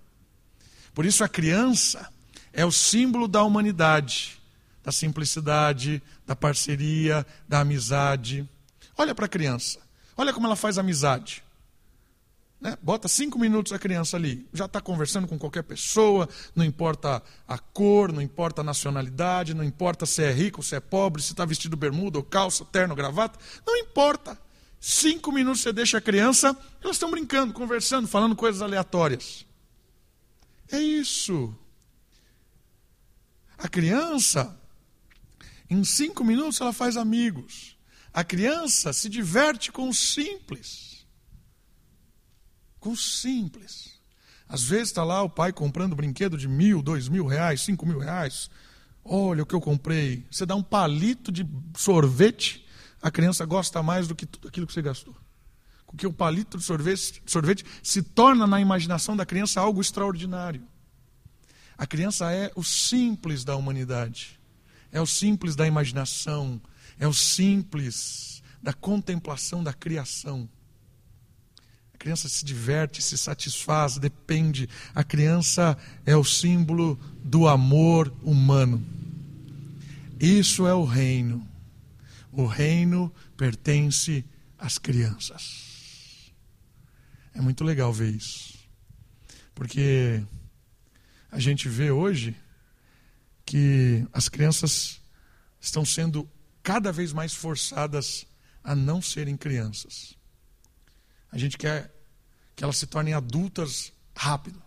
Por 0.93 1.07
isso 1.07 1.23
a 1.23 1.29
criança 1.29 2.13
é 2.53 2.67
o 2.67 2.73
símbolo 2.73 3.29
da 3.29 3.45
humanidade, 3.45 4.37
da 4.83 4.91
simplicidade, 4.91 6.03
da 6.27 6.35
parceria, 6.35 7.25
da 7.49 7.61
amizade. 7.61 8.45
Olha 8.99 9.15
para 9.15 9.27
a 9.27 9.29
criança. 9.29 9.79
Olha 10.17 10.33
como 10.33 10.49
ela 10.49 10.57
faz 10.57 10.77
amizade. 10.77 11.45
Né? 12.63 12.79
Bota 12.81 13.09
cinco 13.09 13.41
minutos 13.41 13.73
a 13.73 13.79
criança 13.79 14.17
ali, 14.17 14.47
já 14.53 14.67
está 14.67 14.81
conversando 14.81 15.27
com 15.27 15.37
qualquer 15.37 15.65
pessoa, 15.65 16.29
não 16.55 16.65
importa 16.65 17.21
a 17.47 17.59
cor, 17.59 18.13
não 18.13 18.23
importa 18.23 18.61
a 18.61 18.65
nacionalidade, 18.65 19.53
não 19.53 19.65
importa 19.65 20.07
se 20.07 20.23
é 20.23 20.31
rico, 20.31 20.63
se 20.63 20.77
é 20.77 20.79
pobre, 20.79 21.21
se 21.21 21.33
está 21.33 21.45
vestido 21.45 21.77
bermuda 21.77 22.19
ou 22.19 22.25
calça, 22.25 22.65
terno, 22.65 22.95
gravata, 22.95 23.37
não 23.67 23.77
importa. 23.77 24.41
Cinco 24.79 25.33
minutos 25.33 25.61
você 25.61 25.73
deixa 25.73 25.99
a 25.99 26.01
criança, 26.01 26.57
elas 26.81 26.95
estão 26.95 27.11
brincando, 27.11 27.53
conversando, 27.53 28.07
falando 28.07 28.37
coisas 28.37 28.63
aleatórias. 28.63 29.45
É 30.71 30.79
isso. 30.79 31.53
A 33.59 33.69
criança, 33.69 34.57
em 35.69 35.83
cinco 35.83 36.23
minutos, 36.23 36.61
ela 36.61 36.73
faz 36.73 36.97
amigos. 36.97 37.77
A 38.15 38.23
criança 38.23 38.93
se 38.93 39.09
diverte 39.09 39.73
com 39.73 39.89
o 39.89 39.95
simples 39.95 40.92
com 42.83 42.97
simples. 42.97 43.93
Às 44.49 44.65
vezes 44.65 44.89
está 44.89 45.05
lá 45.05 45.23
o 45.23 45.31
pai 45.31 45.53
comprando 45.53 45.95
brinquedo 45.95 46.37
de 46.37 46.49
mil, 46.49 46.83
dois 46.83 47.09
mil 47.09 47.25
reais, 47.27 47.63
cinco 47.63 47.87
mil 47.87 48.01
reais. 48.01 48.51
Olha 49.05 49.45
o 49.45 49.47
que 49.47 49.55
eu 49.55 49.61
comprei. 49.61 50.27
Você 50.31 50.45
dá 50.45 50.57
um 50.57 50.63
palito 50.63 51.31
de 51.31 51.49
sorvete, 51.77 52.67
a 53.01 53.11
criança 53.11 53.47
gosta 53.47 53.83
mais 53.83 54.09
do 54.09 54.17
que 54.17 54.27
tudo 54.27 54.49
aquilo 54.49 54.67
que 54.67 54.73
você 54.73 54.83
gastou. 54.83 55.17
Porque 55.87 56.07
o 56.07 56.13
palito 56.13 56.59
de 56.59 56.65
sorvete, 56.65 57.23
sorvete 57.25 57.65
se 57.83 58.03
torna 58.03 58.47
na 58.49 58.61
imaginação 58.61 59.17
da 59.17 59.25
criança 59.25 59.61
algo 59.61 59.81
extraordinário. 59.81 60.67
A 61.79 61.87
criança 61.87 62.33
é 62.33 62.51
o 62.57 62.65
simples 62.65 63.45
da 63.45 63.55
humanidade, 63.55 64.41
é 64.91 65.01
o 65.01 65.07
simples 65.07 65.55
da 65.55 65.67
imaginação, 65.69 66.61
é 66.99 67.07
o 67.07 67.13
simples 67.13 68.43
da 68.61 68.73
contemplação 68.73 69.63
da 69.63 69.73
criação 69.73 70.49
criança 72.03 72.29
se 72.29 72.45
diverte, 72.45 73.01
se 73.01 73.17
satisfaz, 73.17 73.97
depende. 73.97 74.69
A 74.93 75.05
criança 75.05 75.79
é 76.05 76.17
o 76.17 76.25
símbolo 76.25 76.99
do 77.23 77.47
amor 77.47 78.13
humano. 78.25 78.85
Isso 80.19 80.67
é 80.67 80.75
o 80.75 80.83
reino. 80.83 81.49
O 82.33 82.45
reino 82.45 83.15
pertence 83.37 84.25
às 84.59 84.79
crianças. 84.79 86.33
É 87.33 87.41
muito 87.41 87.63
legal 87.63 87.93
ver 87.93 88.11
isso. 88.11 88.59
Porque 89.55 90.25
a 91.31 91.39
gente 91.39 91.69
vê 91.69 91.93
hoje 91.93 92.35
que 93.47 94.05
as 94.13 94.29
crianças 94.29 95.01
estão 95.61 95.85
sendo 95.85 96.29
cada 96.65 96.91
vez 96.91 97.13
mais 97.13 97.33
forçadas 97.33 98.27
a 98.65 98.75
não 98.75 99.01
serem 99.01 99.37
crianças. 99.37 100.21
A 101.33 101.39
gente 101.39 101.57
quer 101.57 101.91
que 102.55 102.63
elas 102.63 102.77
se 102.77 102.87
tornem 102.87 103.15
adultas 103.15 103.93
rápido, 104.15 104.63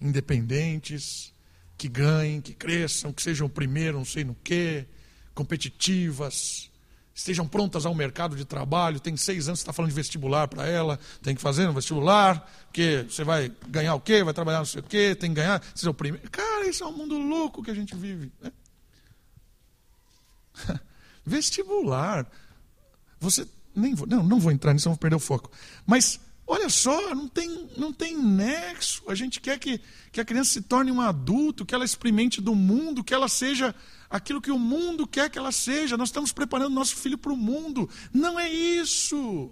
independentes, 0.00 1.32
que 1.78 1.88
ganhem, 1.88 2.40
que 2.40 2.52
cresçam, 2.52 3.12
que 3.12 3.22
sejam 3.22 3.48
primeiro, 3.48 3.96
não 3.96 4.04
sei 4.04 4.24
no 4.24 4.34
quê, 4.34 4.86
competitivas, 5.34 6.70
estejam 7.14 7.46
prontas 7.46 7.86
ao 7.86 7.94
mercado 7.94 8.34
de 8.34 8.44
trabalho. 8.44 8.98
Tem 8.98 9.16
seis 9.16 9.46
anos, 9.48 9.60
você 9.60 9.62
está 9.62 9.72
falando 9.72 9.90
de 9.90 9.94
vestibular 9.94 10.48
para 10.48 10.66
ela, 10.66 10.98
tem 11.22 11.34
que 11.34 11.40
fazer 11.40 11.68
um 11.68 11.72
vestibular, 11.72 12.40
porque 12.66 13.06
você 13.08 13.22
vai 13.22 13.50
ganhar 13.68 13.94
o 13.94 14.00
quê, 14.00 14.24
vai 14.24 14.34
trabalhar 14.34 14.58
não 14.58 14.66
sei 14.66 14.80
o 14.80 14.84
quê, 14.84 15.14
tem 15.14 15.30
que 15.30 15.36
ganhar, 15.36 15.62
seja 15.74 15.90
o 15.90 15.94
primeiro. 15.94 16.28
Cara, 16.30 16.66
isso 16.66 16.82
é 16.82 16.86
um 16.86 16.96
mundo 16.96 17.16
louco 17.16 17.62
que 17.62 17.70
a 17.70 17.74
gente 17.74 17.94
vive. 17.94 18.32
Né? 18.42 18.52
vestibular. 21.24 22.26
Você 23.20 23.46
nem 23.80 23.94
vou, 23.94 24.06
não, 24.06 24.22
não 24.22 24.38
vou 24.38 24.52
entrar 24.52 24.72
nisso, 24.72 24.88
vou 24.88 24.98
perder 24.98 25.16
o 25.16 25.20
foco. 25.20 25.50
Mas 25.86 26.20
olha 26.46 26.68
só, 26.68 27.14
não 27.14 27.28
tem, 27.28 27.68
não 27.76 27.92
tem 27.92 28.16
nexo. 28.16 29.02
A 29.08 29.14
gente 29.14 29.40
quer 29.40 29.58
que, 29.58 29.80
que 30.10 30.20
a 30.20 30.24
criança 30.24 30.52
se 30.52 30.62
torne 30.62 30.90
um 30.90 31.00
adulto, 31.00 31.64
que 31.64 31.74
ela 31.74 31.84
experimente 31.84 32.40
do 32.40 32.54
mundo, 32.54 33.04
que 33.04 33.14
ela 33.14 33.28
seja 33.28 33.74
aquilo 34.08 34.40
que 34.40 34.50
o 34.50 34.58
mundo 34.58 35.06
quer 35.06 35.30
que 35.30 35.38
ela 35.38 35.52
seja. 35.52 35.96
Nós 35.96 36.08
estamos 36.08 36.32
preparando 36.32 36.74
nosso 36.74 36.96
filho 36.96 37.16
para 37.16 37.32
o 37.32 37.36
mundo. 37.36 37.88
Não 38.12 38.38
é 38.38 38.48
isso. 38.48 39.50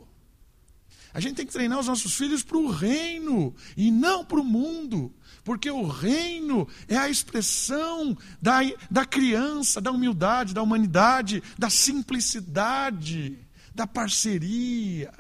A 1.15 1.21
gente 1.21 1.37
tem 1.37 1.47
que 1.47 1.53
treinar 1.53 1.79
os 1.79 1.87
nossos 1.87 2.15
filhos 2.15 2.43
para 2.43 2.59
o 2.59 2.71
reino 2.71 3.55
e 3.77 3.91
não 3.91 4.25
para 4.25 4.41
o 4.41 4.45
mundo. 4.45 5.15
Porque 5.43 5.71
o 5.71 5.87
reino 5.87 6.69
é 6.87 6.97
a 6.97 7.09
expressão 7.09 8.17
da, 8.43 8.59
da 8.91 9.07
criança, 9.07 9.81
da 9.81 9.91
humildade, 9.91 10.53
da 10.53 10.63
humanidade, 10.63 11.43
da 11.59 11.71
simplicidade, 11.71 13.39
da 13.79 13.87
parceria. 13.87 15.15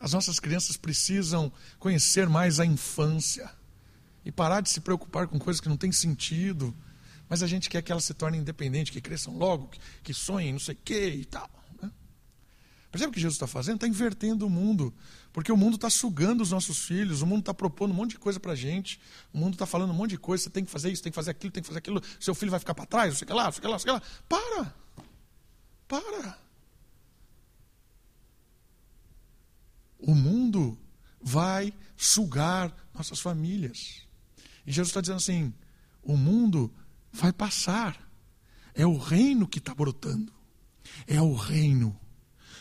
As 0.00 0.14
nossas 0.14 0.40
crianças 0.40 0.78
precisam 0.78 1.52
conhecer 1.78 2.26
mais 2.26 2.58
a 2.58 2.64
infância 2.64 3.50
e 4.24 4.32
parar 4.32 4.62
de 4.62 4.70
se 4.70 4.80
preocupar 4.80 5.28
com 5.28 5.38
coisas 5.38 5.60
que 5.60 5.68
não 5.68 5.76
têm 5.76 5.92
sentido. 5.92 6.74
Mas 7.28 7.42
a 7.42 7.46
gente 7.46 7.68
quer 7.68 7.82
que 7.82 7.92
elas 7.92 8.04
se 8.04 8.14
tornem 8.14 8.40
independentes, 8.40 8.90
que 8.90 9.00
cresçam 9.02 9.36
logo, 9.36 9.68
que, 9.68 9.78
que 10.02 10.14
sonhem, 10.14 10.52
não 10.52 10.58
sei 10.58 10.74
o 10.74 10.78
quê 10.82 11.10
e 11.10 11.24
tal. 11.26 11.50
Né? 11.82 11.90
Percebe 12.90 13.10
o 13.10 13.12
que 13.12 13.20
Jesus 13.20 13.34
está 13.34 13.46
fazendo? 13.46 13.74
Está 13.74 13.86
invertendo 13.86 14.46
o 14.46 14.50
mundo. 14.50 14.94
Porque 15.34 15.52
o 15.52 15.56
mundo 15.56 15.74
está 15.74 15.90
sugando 15.90 16.40
os 16.40 16.50
nossos 16.50 16.78
filhos, 16.78 17.20
o 17.20 17.26
mundo 17.26 17.40
está 17.40 17.52
propondo 17.52 17.90
um 17.90 17.94
monte 17.94 18.12
de 18.12 18.18
coisa 18.18 18.40
para 18.40 18.52
a 18.52 18.56
gente, 18.56 18.98
o 19.34 19.36
mundo 19.36 19.52
está 19.52 19.66
falando 19.66 19.90
um 19.90 19.94
monte 19.94 20.12
de 20.12 20.18
coisa, 20.18 20.44
você 20.44 20.50
tem 20.50 20.64
que 20.64 20.70
fazer 20.70 20.90
isso, 20.90 21.02
tem 21.02 21.12
que 21.12 21.16
fazer 21.16 21.32
aquilo, 21.32 21.52
tem 21.52 21.62
que 21.62 21.66
fazer 21.66 21.80
aquilo, 21.80 22.02
seu 22.18 22.34
filho 22.34 22.50
vai 22.50 22.58
ficar 22.58 22.74
para 22.74 22.86
trás, 22.86 23.10
não 23.10 23.18
sei 23.18 23.26
o 23.26 23.28
que 23.28 23.34
lá, 23.34 23.44
não 23.44 23.52
sei 23.52 23.58
o 23.58 23.60
que 23.60 23.66
lá, 23.66 23.72
não 23.72 23.78
sei 23.78 23.92
o 23.92 24.00
que 24.00 24.06
lá. 24.06 24.12
Para! 24.26 24.87
Para! 25.88 26.38
O 29.98 30.14
mundo 30.14 30.78
vai 31.20 31.72
sugar 31.96 32.72
nossas 32.94 33.18
famílias. 33.18 34.06
E 34.66 34.70
Jesus 34.70 34.88
está 34.88 35.00
dizendo 35.00 35.16
assim: 35.16 35.54
o 36.02 36.16
mundo 36.16 36.72
vai 37.12 37.32
passar. 37.32 38.06
É 38.74 38.86
o 38.86 38.96
reino 38.96 39.48
que 39.48 39.58
está 39.58 39.74
brotando. 39.74 40.32
É 41.06 41.20
o 41.20 41.34
reino. 41.34 41.98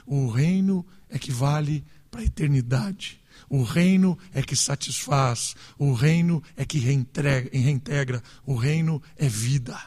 O 0.05 0.29
reino 0.29 0.85
é 1.09 1.19
que 1.19 1.31
vale 1.31 1.85
para 2.09 2.21
a 2.21 2.23
eternidade. 2.23 3.21
O 3.49 3.61
reino 3.61 4.17
é 4.33 4.41
que 4.41 4.55
satisfaz, 4.55 5.55
o 5.77 5.93
reino 5.93 6.41
é 6.55 6.65
que 6.65 6.79
reintegra, 6.79 7.47
reintegra, 7.53 8.23
o 8.45 8.55
reino 8.55 9.01
é 9.15 9.29
vida. 9.29 9.79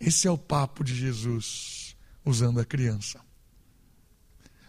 Esse 0.00 0.26
é 0.26 0.30
o 0.30 0.38
papo 0.38 0.82
de 0.82 0.94
Jesus 0.94 1.94
usando 2.24 2.58
a 2.58 2.64
criança. 2.64 3.20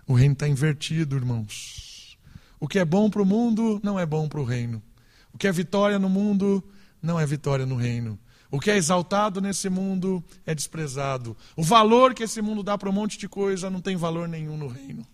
O 0.06 0.14
reino 0.14 0.34
está 0.34 0.48
invertido, 0.48 1.16
irmãos. 1.16 2.18
O 2.60 2.68
que 2.68 2.78
é 2.78 2.84
bom 2.84 3.10
para 3.10 3.22
o 3.22 3.26
mundo 3.26 3.80
não 3.82 3.98
é 3.98 4.06
bom 4.06 4.28
para 4.28 4.42
o 4.42 4.44
reino. 4.44 4.84
O 5.34 5.38
que 5.38 5.48
é 5.48 5.52
vitória 5.52 5.98
no 5.98 6.10
mundo 6.10 6.62
não 7.02 7.18
é 7.18 7.26
vitória 7.26 7.66
no 7.66 7.76
reino. 7.76 8.20
O 8.52 8.60
que 8.60 8.70
é 8.70 8.76
exaltado 8.76 9.40
nesse 9.40 9.70
mundo 9.70 10.22
é 10.46 10.54
desprezado. 10.54 11.38
O 11.56 11.64
valor 11.64 12.14
que 12.14 12.24
esse 12.24 12.42
mundo 12.42 12.62
dá 12.62 12.78
para 12.78 12.90
um 12.90 12.94
monte 12.94 13.18
de 13.18 13.30
coisa 13.30 13.70
não 13.70 13.80
tem 13.80 13.96
valor 13.96 14.28
nenhum 14.28 14.58
no 14.58 14.68
reino. 14.68 15.08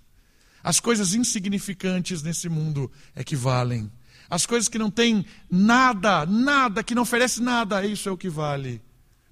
As 0.63 0.79
coisas 0.79 1.13
insignificantes 1.13 2.23
nesse 2.23 2.49
mundo 2.49 2.91
é 3.13 3.23
que 3.23 3.35
valem. 3.35 3.91
As 4.27 4.47
coisas 4.47 4.67
que 4.67 4.79
não 4.79 4.89
têm 4.89 5.23
nada, 5.49 6.25
nada, 6.25 6.83
que 6.83 6.95
não 6.95 7.03
oferece 7.03 7.41
nada, 7.41 7.85
isso 7.85 8.09
é 8.09 8.11
o 8.11 8.17
que 8.17 8.27
vale. 8.27 8.81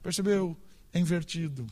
Percebeu? 0.04 0.56
É 0.96 1.00
invertido. 1.00 1.68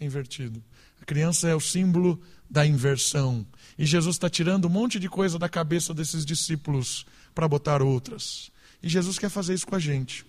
É 0.00 0.06
invertido. 0.06 0.64
A 0.98 1.04
criança 1.04 1.46
é 1.46 1.54
o 1.54 1.60
símbolo 1.60 2.18
da 2.48 2.66
inversão. 2.66 3.46
E 3.78 3.84
Jesus 3.84 4.16
está 4.16 4.30
tirando 4.30 4.64
um 4.64 4.70
monte 4.70 4.98
de 4.98 5.10
coisa 5.10 5.38
da 5.38 5.46
cabeça 5.46 5.92
desses 5.92 6.24
discípulos 6.24 7.04
para 7.34 7.46
botar 7.46 7.82
outras. 7.82 8.50
E 8.82 8.88
Jesus 8.88 9.18
quer 9.18 9.28
fazer 9.28 9.52
isso 9.52 9.66
com 9.66 9.76
a 9.76 9.78
gente. 9.78 10.24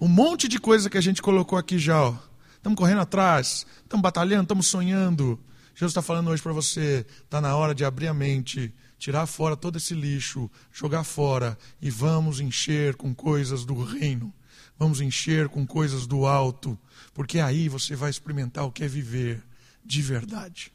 Um 0.00 0.06
monte 0.06 0.46
de 0.46 0.60
coisa 0.60 0.88
que 0.88 0.96
a 0.96 1.00
gente 1.00 1.20
colocou 1.20 1.58
aqui 1.58 1.80
já. 1.80 2.16
Estamos 2.54 2.78
correndo 2.78 3.00
atrás, 3.00 3.66
estamos 3.82 4.02
batalhando, 4.02 4.44
estamos 4.44 4.68
sonhando. 4.68 5.40
Jesus 5.74 5.90
está 5.90 6.00
falando 6.00 6.30
hoje 6.30 6.42
para 6.42 6.52
você: 6.52 7.04
está 7.24 7.40
na 7.40 7.56
hora 7.56 7.74
de 7.74 7.84
abrir 7.84 8.06
a 8.06 8.14
mente, 8.14 8.72
tirar 8.98 9.26
fora 9.26 9.56
todo 9.56 9.78
esse 9.78 9.94
lixo, 9.94 10.48
jogar 10.72 11.02
fora 11.02 11.58
e 11.82 11.90
vamos 11.90 12.38
encher 12.38 12.94
com 12.94 13.12
coisas 13.12 13.64
do 13.64 13.82
reino. 13.82 14.32
Vamos 14.78 15.00
encher 15.00 15.48
com 15.48 15.66
coisas 15.66 16.06
do 16.06 16.26
alto, 16.26 16.78
porque 17.12 17.38
aí 17.38 17.68
você 17.68 17.94
vai 17.94 18.10
experimentar 18.10 18.64
o 18.64 18.72
que 18.72 18.84
é 18.84 18.88
viver 18.88 19.42
de 19.84 20.02
verdade. 20.02 20.72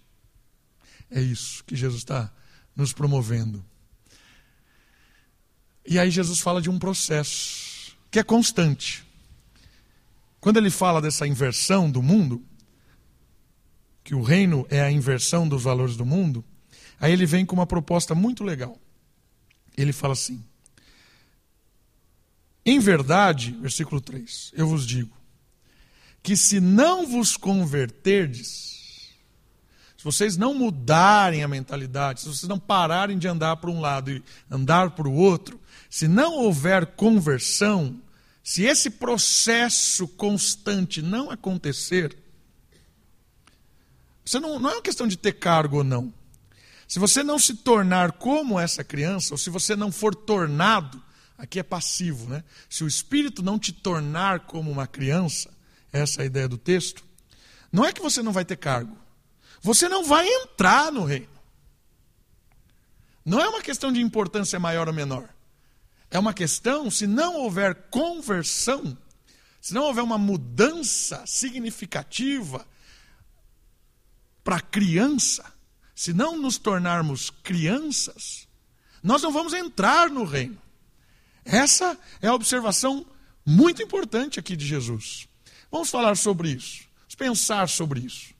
É 1.12 1.22
isso 1.22 1.64
que 1.66 1.76
Jesus 1.76 2.02
está 2.02 2.32
nos 2.76 2.94
promovendo. 2.94 3.64
E 5.86 5.98
aí 5.98 6.12
Jesus 6.12 6.40
fala 6.40 6.62
de 6.62 6.70
um 6.70 6.78
processo 6.78 7.98
que 8.12 8.20
é 8.20 8.24
constante. 8.24 9.04
Quando 10.40 10.58
ele 10.58 10.70
fala 10.70 11.02
dessa 11.02 11.28
inversão 11.28 11.92
do 11.92 12.02
mundo, 12.02 12.44
que 14.04 14.16
o 14.16 14.22
reino 14.22 14.66
é 14.70 14.82
a 14.82 14.92
inversão 14.92 15.48
dos 15.48 15.64
valores 15.64 15.98
do 15.98 16.06
mundo, 16.06 16.46
aí 17.00 17.12
ele 17.12 17.26
vem 17.26 17.46
com 17.46 17.56
uma 17.56 17.68
proposta 17.68 18.16
muito 18.16 18.44
legal. 18.44 18.80
Ele 19.76 19.92
fala 19.92 20.14
assim: 20.14 20.44
Em 22.70 22.78
verdade, 22.78 23.58
versículo 23.60 24.00
3, 24.00 24.52
eu 24.54 24.68
vos 24.68 24.86
digo, 24.86 25.10
que 26.22 26.38
se 26.38 26.60
não 26.60 27.08
vos 27.08 27.36
converterdes, 27.36 29.10
se 29.98 30.04
vocês 30.04 30.38
não 30.38 30.54
mudarem 30.54 31.44
a 31.44 31.48
mentalidade, 31.48 32.22
se 32.22 32.28
vocês 32.28 32.48
não 32.48 32.60
pararem 32.60 33.18
de 33.18 33.28
andar 33.28 33.56
para 33.56 33.72
um 33.72 33.82
lado 33.82 34.12
e 34.12 34.24
andar 34.52 34.92
para 34.92 35.08
o 35.08 35.16
outro, 35.16 35.60
se 35.90 36.08
não 36.08 36.36
houver 36.36 36.86
conversão, 36.86 38.00
se 38.44 38.66
esse 38.66 38.92
processo 38.92 40.08
constante 40.08 41.02
não 41.02 41.32
acontecer, 41.32 42.16
você 44.24 44.40
não, 44.40 44.60
não 44.60 44.70
é 44.70 44.74
uma 44.74 44.82
questão 44.84 45.08
de 45.08 45.18
ter 45.18 45.32
cargo 45.32 45.78
ou 45.78 45.84
não. 45.84 46.14
Se 46.88 47.00
você 47.00 47.24
não 47.24 47.40
se 47.40 47.56
tornar 47.56 48.12
como 48.12 48.60
essa 48.60 48.84
criança, 48.84 49.34
ou 49.34 49.40
se 49.40 49.50
você 49.50 49.76
não 49.76 49.92
for 49.92 50.14
tornado, 50.14 51.09
aqui 51.40 51.58
é 51.58 51.64
passivo, 51.64 52.30
né? 52.30 52.44
Se 52.70 52.84
o 52.84 52.88
Espírito 52.88 53.42
não 53.42 53.58
te 53.58 53.72
tornar 53.72 54.42
como 54.42 54.70
uma 54.70 54.86
criança, 54.86 55.50
essa 55.92 56.22
é 56.22 56.24
a 56.24 56.26
ideia 56.26 56.48
do 56.48 56.58
texto, 56.58 57.04
não 57.72 57.86
é 57.86 57.94
que 57.94 58.02
você 58.02 58.22
não 58.22 58.34
vai 58.34 58.46
ter 58.46 58.58
cargo. 58.58 58.96
Você 59.62 59.90
não 59.90 60.04
vai 60.04 60.28
entrar 60.28 60.92
no 60.92 61.04
reino. 61.04 61.30
Não 63.26 63.40
é 63.40 63.48
uma 63.48 63.62
questão 63.62 63.92
de 63.92 64.02
importância 64.02 64.60
maior 64.60 64.88
ou 64.88 64.94
menor. 64.94 65.30
É 66.12 66.20
uma 66.20 66.34
questão, 66.34 66.90
se 66.90 67.06
não 67.06 67.36
houver 67.36 67.76
conversão, 67.90 68.98
se 69.62 69.74
não 69.74 69.84
houver 69.84 70.04
uma 70.04 70.18
mudança 70.18 71.24
significativa, 71.26 72.66
para 74.44 74.56
a 74.56 74.62
criança, 74.62 75.46
se 75.94 76.14
não 76.14 76.38
nos 76.38 76.58
tornarmos 76.58 77.30
crianças, 77.30 78.48
nós 79.04 79.22
não 79.22 79.32
vamos 79.32 79.54
entrar 79.54 80.10
no 80.10 80.24
reino. 80.24 80.60
Essa 81.46 81.98
é 82.22 82.28
a 82.28 82.34
observação 82.34 83.06
muito 83.46 83.82
importante 83.82 84.40
aqui 84.40 84.56
de 84.56 84.66
Jesus. 84.66 85.28
Vamos 85.72 85.90
falar 85.90 86.16
sobre 86.16 86.50
isso, 86.50 86.84
vamos 87.00 87.16
pensar 87.16 87.70
sobre 87.70 88.02
isso. 88.02 88.34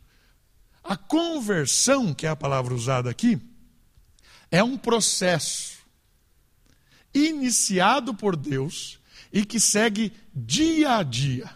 A 0.84 0.96
conversão, 0.96 2.14
que 2.14 2.26
é 2.26 2.30
a 2.30 2.36
palavra 2.36 2.74
usada 2.74 3.10
aqui, 3.10 3.40
é 4.50 4.64
um 4.64 4.78
processo 4.78 5.78
iniciado 7.14 8.14
por 8.14 8.36
Deus 8.36 9.00
e 9.32 9.46
que 9.46 9.60
segue 9.60 10.14
dia 10.34 10.98
a 10.98 11.04
dia. 11.04 11.50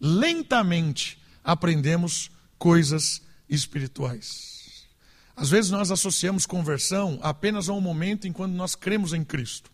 Lentamente 0.00 1.20
aprendemos 1.42 2.30
coisas 2.58 3.22
espirituais. 3.48 4.86
Às 5.36 5.50
vezes 5.50 5.70
nós 5.70 5.90
associamos 5.90 6.46
conversão 6.46 7.18
apenas 7.22 7.68
a 7.68 7.72
um 7.72 7.80
momento 7.80 8.26
em 8.26 8.32
quando 8.32 8.54
nós 8.54 8.74
cremos 8.74 9.12
em 9.12 9.24
Cristo. 9.24 9.70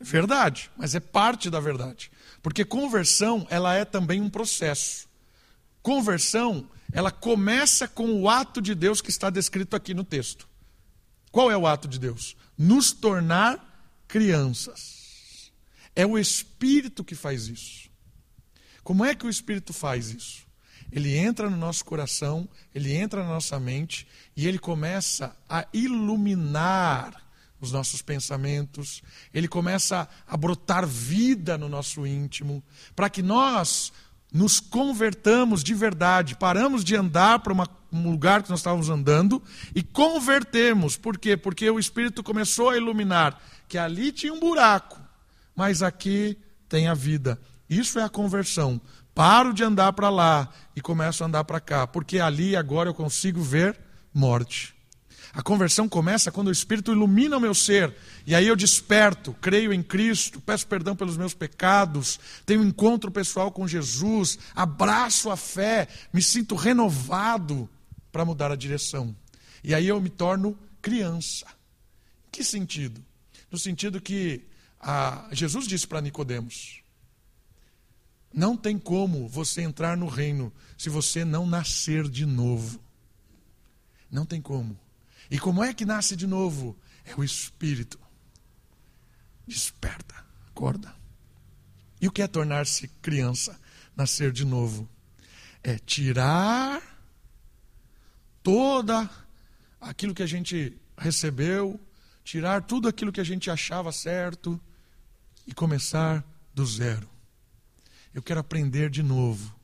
Verdade, 0.00 0.70
mas 0.76 0.94
é 0.94 1.00
parte 1.00 1.50
da 1.50 1.60
verdade. 1.60 2.10
Porque 2.42 2.64
conversão, 2.64 3.46
ela 3.50 3.74
é 3.74 3.84
também 3.84 4.20
um 4.20 4.30
processo. 4.30 5.08
Conversão, 5.82 6.68
ela 6.92 7.10
começa 7.10 7.88
com 7.88 8.20
o 8.20 8.28
ato 8.28 8.60
de 8.60 8.74
Deus 8.74 9.00
que 9.00 9.10
está 9.10 9.30
descrito 9.30 9.74
aqui 9.74 9.94
no 9.94 10.04
texto. 10.04 10.48
Qual 11.32 11.50
é 11.50 11.56
o 11.56 11.66
ato 11.66 11.88
de 11.88 11.98
Deus? 11.98 12.36
Nos 12.56 12.92
tornar 12.92 14.02
crianças. 14.06 15.52
É 15.94 16.06
o 16.06 16.18
Espírito 16.18 17.02
que 17.02 17.14
faz 17.14 17.48
isso. 17.48 17.90
Como 18.84 19.04
é 19.04 19.14
que 19.14 19.26
o 19.26 19.30
Espírito 19.30 19.72
faz 19.72 20.10
isso? 20.10 20.48
ele 20.90 21.16
entra 21.16 21.50
no 21.50 21.56
nosso 21.56 21.84
coração, 21.84 22.48
ele 22.74 22.94
entra 22.94 23.22
na 23.22 23.28
nossa 23.28 23.58
mente 23.60 24.06
e 24.36 24.46
ele 24.46 24.58
começa 24.58 25.36
a 25.48 25.66
iluminar 25.72 27.22
os 27.60 27.72
nossos 27.72 28.02
pensamentos, 28.02 29.02
ele 29.32 29.48
começa 29.48 30.08
a 30.26 30.36
brotar 30.36 30.86
vida 30.86 31.58
no 31.58 31.68
nosso 31.68 32.06
íntimo, 32.06 32.62
para 32.94 33.10
que 33.10 33.22
nós 33.22 33.92
nos 34.32 34.60
convertamos 34.60 35.64
de 35.64 35.74
verdade, 35.74 36.36
paramos 36.36 36.84
de 36.84 36.94
andar 36.94 37.40
para 37.40 37.54
um 37.90 38.10
lugar 38.10 38.42
que 38.42 38.50
nós 38.50 38.60
estávamos 38.60 38.90
andando 38.90 39.42
e 39.74 39.82
convertemos. 39.82 40.96
Por 40.96 41.18
quê? 41.18 41.36
Porque 41.36 41.68
o 41.70 41.78
Espírito 41.78 42.22
começou 42.22 42.70
a 42.70 42.76
iluminar 42.76 43.40
que 43.66 43.78
ali 43.78 44.12
tinha 44.12 44.32
um 44.32 44.40
buraco, 44.40 45.00
mas 45.56 45.82
aqui 45.82 46.38
tem 46.68 46.88
a 46.88 46.94
vida. 46.94 47.40
Isso 47.68 47.98
é 47.98 48.04
a 48.04 48.08
conversão. 48.08 48.80
Paro 49.14 49.52
de 49.52 49.64
andar 49.64 49.92
para 49.94 50.10
lá 50.10 50.48
e 50.76 50.80
começo 50.80 51.24
a 51.24 51.26
andar 51.26 51.44
para 51.44 51.58
cá, 51.58 51.86
porque 51.86 52.20
ali 52.20 52.54
agora 52.54 52.88
eu 52.88 52.94
consigo 52.94 53.42
ver 53.42 53.78
morte. 54.14 54.77
A 55.32 55.42
conversão 55.42 55.88
começa 55.88 56.32
quando 56.32 56.48
o 56.48 56.52
Espírito 56.52 56.92
ilumina 56.92 57.36
o 57.36 57.40
meu 57.40 57.54
ser. 57.54 57.94
E 58.26 58.34
aí 58.34 58.46
eu 58.46 58.56
desperto, 58.56 59.34
creio 59.40 59.72
em 59.72 59.82
Cristo, 59.82 60.40
peço 60.40 60.66
perdão 60.66 60.96
pelos 60.96 61.16
meus 61.16 61.34
pecados, 61.34 62.18
tenho 62.46 62.62
um 62.62 62.66
encontro 62.66 63.10
pessoal 63.10 63.52
com 63.52 63.68
Jesus, 63.68 64.38
abraço 64.54 65.30
a 65.30 65.36
fé, 65.36 65.88
me 66.12 66.22
sinto 66.22 66.54
renovado 66.54 67.68
para 68.10 68.24
mudar 68.24 68.50
a 68.50 68.56
direção. 68.56 69.14
E 69.62 69.74
aí 69.74 69.86
eu 69.86 70.00
me 70.00 70.08
torno 70.08 70.58
criança. 70.80 71.46
Em 72.26 72.30
que 72.30 72.44
sentido? 72.44 73.04
No 73.50 73.58
sentido 73.58 74.00
que 74.00 74.42
ah, 74.80 75.28
Jesus 75.32 75.66
disse 75.66 75.86
para 75.86 76.00
Nicodemos: 76.00 76.82
não 78.32 78.56
tem 78.56 78.78
como 78.78 79.26
você 79.26 79.62
entrar 79.62 79.96
no 79.96 80.06
reino 80.06 80.52
se 80.76 80.88
você 80.88 81.24
não 81.24 81.46
nascer 81.46 82.08
de 82.08 82.26
novo. 82.26 82.80
Não 84.10 84.24
tem 84.24 84.40
como. 84.40 84.78
E 85.30 85.38
como 85.38 85.62
é 85.62 85.74
que 85.74 85.84
nasce 85.84 86.16
de 86.16 86.26
novo? 86.26 86.78
É 87.04 87.14
o 87.14 87.24
Espírito. 87.24 87.98
Desperta, 89.46 90.14
acorda. 90.48 90.94
E 92.00 92.06
o 92.06 92.12
que 92.12 92.22
é 92.22 92.26
tornar-se 92.26 92.88
criança? 93.02 93.58
Nascer 93.96 94.32
de 94.32 94.44
novo. 94.44 94.88
É 95.62 95.78
tirar 95.78 96.82
toda 98.42 99.08
aquilo 99.80 100.14
que 100.14 100.22
a 100.22 100.26
gente 100.26 100.80
recebeu, 100.96 101.80
tirar 102.24 102.62
tudo 102.62 102.88
aquilo 102.88 103.12
que 103.12 103.20
a 103.20 103.24
gente 103.24 103.50
achava 103.50 103.90
certo 103.92 104.60
e 105.46 105.52
começar 105.52 106.24
do 106.54 106.64
zero. 106.64 107.08
Eu 108.12 108.22
quero 108.22 108.40
aprender 108.40 108.90
de 108.90 109.02
novo. 109.02 109.54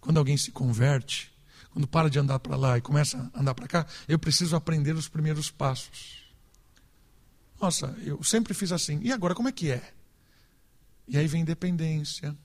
Quando 0.00 0.18
alguém 0.18 0.36
se 0.36 0.50
converte, 0.50 1.32
quando 1.70 1.86
para 1.86 2.08
de 2.08 2.18
andar 2.18 2.38
para 2.38 2.56
lá 2.56 2.78
e 2.78 2.80
começa 2.80 3.30
a 3.34 3.40
andar 3.40 3.54
para 3.54 3.68
cá, 3.68 3.86
eu 4.06 4.18
preciso 4.18 4.56
aprender 4.56 4.94
os 4.94 5.08
primeiros 5.08 5.50
passos. 5.50 6.24
Nossa, 7.60 7.96
eu 8.02 8.22
sempre 8.22 8.54
fiz 8.54 8.72
assim. 8.72 9.00
E 9.02 9.12
agora 9.12 9.34
como 9.34 9.48
é 9.48 9.52
que 9.52 9.70
é? 9.70 9.92
E 11.06 11.16
aí 11.16 11.26
vem 11.26 11.44
dependência. 11.44 12.36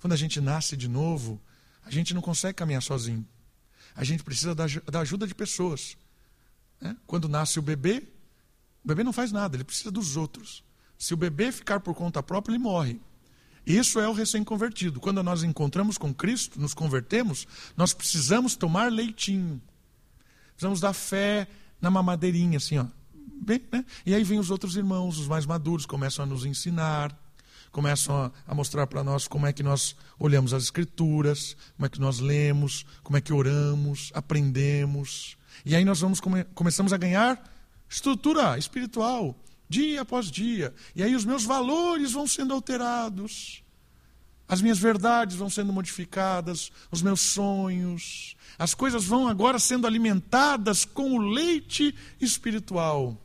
Quando 0.00 0.12
a 0.12 0.16
gente 0.16 0.40
nasce 0.40 0.76
de 0.76 0.88
novo, 0.88 1.40
a 1.84 1.90
gente 1.90 2.14
não 2.14 2.20
consegue 2.20 2.54
caminhar 2.54 2.82
sozinho. 2.82 3.26
A 3.94 4.04
gente 4.04 4.22
precisa 4.22 4.54
da, 4.54 4.66
da 4.90 5.00
ajuda 5.00 5.26
de 5.26 5.34
pessoas. 5.34 5.96
Né? 6.80 6.96
Quando 7.06 7.28
nasce 7.28 7.58
o 7.58 7.62
bebê, 7.62 8.02
o 8.84 8.88
bebê 8.88 9.02
não 9.02 9.12
faz 9.12 9.32
nada, 9.32 9.56
ele 9.56 9.64
precisa 9.64 9.90
dos 9.90 10.16
outros. 10.16 10.62
Se 10.98 11.14
o 11.14 11.16
bebê 11.16 11.50
ficar 11.50 11.80
por 11.80 11.94
conta 11.94 12.22
própria, 12.22 12.52
ele 12.52 12.62
morre. 12.62 13.00
Isso 13.66 13.98
é 13.98 14.08
o 14.08 14.12
recém-convertido. 14.12 15.00
Quando 15.00 15.22
nós 15.22 15.42
encontramos 15.42 15.96
com 15.96 16.12
Cristo, 16.12 16.60
nos 16.60 16.74
convertemos, 16.74 17.46
nós 17.76 17.94
precisamos 17.94 18.54
tomar 18.54 18.92
leitinho. 18.92 19.60
Precisamos 20.52 20.80
dar 20.80 20.92
fé 20.92 21.48
na 21.80 21.90
mamadeirinha, 21.90 22.58
assim, 22.58 22.78
ó. 22.78 22.86
Bem, 23.40 23.60
né? 23.72 23.84
E 24.06 24.14
aí 24.14 24.22
vem 24.22 24.38
os 24.38 24.50
outros 24.50 24.76
irmãos, 24.76 25.18
os 25.18 25.26
mais 25.26 25.44
maduros, 25.46 25.86
começam 25.86 26.24
a 26.24 26.26
nos 26.26 26.44
ensinar, 26.44 27.18
começam 27.72 28.32
a, 28.46 28.54
mostrar 28.54 28.86
para 28.86 29.02
nós 29.02 29.26
como 29.26 29.46
é 29.46 29.52
que 29.52 29.62
nós 29.62 29.96
olhamos 30.18 30.54
as 30.54 30.62
Escrituras, 30.62 31.56
como 31.76 31.86
é 31.86 31.88
que 31.88 32.00
nós 32.00 32.20
lemos, 32.20 32.86
como 33.02 33.16
é 33.16 33.20
que 33.20 33.32
oramos, 33.32 34.12
aprendemos. 34.14 35.36
E 35.64 35.74
aí 35.74 35.84
nós 35.84 36.00
vamos 36.00 36.20
come, 36.20 36.44
começamos 36.54 36.92
a 36.92 36.96
ganhar 36.96 37.42
estrutura 37.88 38.56
espiritual 38.56 39.36
dia 39.68 40.02
após 40.02 40.30
dia. 40.30 40.74
E 40.94 41.02
aí 41.02 41.14
os 41.14 41.24
meus 41.24 41.44
valores 41.44 42.12
vão 42.12 42.26
sendo 42.26 42.54
alterados. 42.54 43.62
As 44.46 44.60
minhas 44.60 44.78
verdades 44.78 45.36
vão 45.36 45.48
sendo 45.48 45.72
modificadas, 45.72 46.70
os 46.90 47.00
meus 47.00 47.20
sonhos. 47.20 48.36
As 48.58 48.74
coisas 48.74 49.04
vão 49.04 49.26
agora 49.26 49.58
sendo 49.58 49.86
alimentadas 49.86 50.84
com 50.84 51.12
o 51.12 51.18
leite 51.18 51.94
espiritual. 52.20 53.18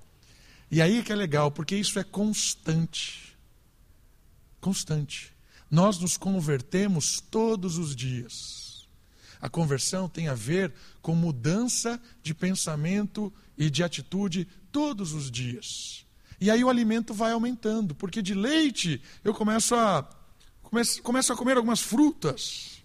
E 0.72 0.82
aí 0.82 1.04
que 1.04 1.12
é 1.12 1.16
legal, 1.16 1.52
porque 1.52 1.76
isso 1.76 2.00
é 2.00 2.04
constante. 2.04 3.36
Constante. 4.62 5.34
Nós 5.70 6.00
nos 6.00 6.18
convertemos 6.18 7.22
todos 7.22 7.78
os 7.78 7.96
dias. 7.96 8.88
A 9.42 9.50
conversão 9.50 10.10
tem 10.10 10.28
a 10.28 10.34
ver 10.34 10.74
com 11.02 11.16
mudança 11.16 12.02
de 12.22 12.34
pensamento 12.34 13.32
e 13.58 13.70
de 13.70 13.84
atitude 13.84 14.48
todos 14.72 15.14
os 15.14 15.30
dias. 15.30 16.06
E 16.42 16.50
aí 16.50 16.64
o 16.64 16.70
alimento 16.70 17.14
vai 17.14 17.32
aumentando, 17.32 17.94
porque 17.94 18.22
de 18.22 18.34
leite 18.34 19.02
eu 19.24 19.34
começo 19.34 19.76
a 19.76 20.10
começo, 20.62 21.02
começo 21.02 21.34
a 21.34 21.36
comer 21.36 21.58
algumas 21.58 21.82
frutas, 21.82 22.82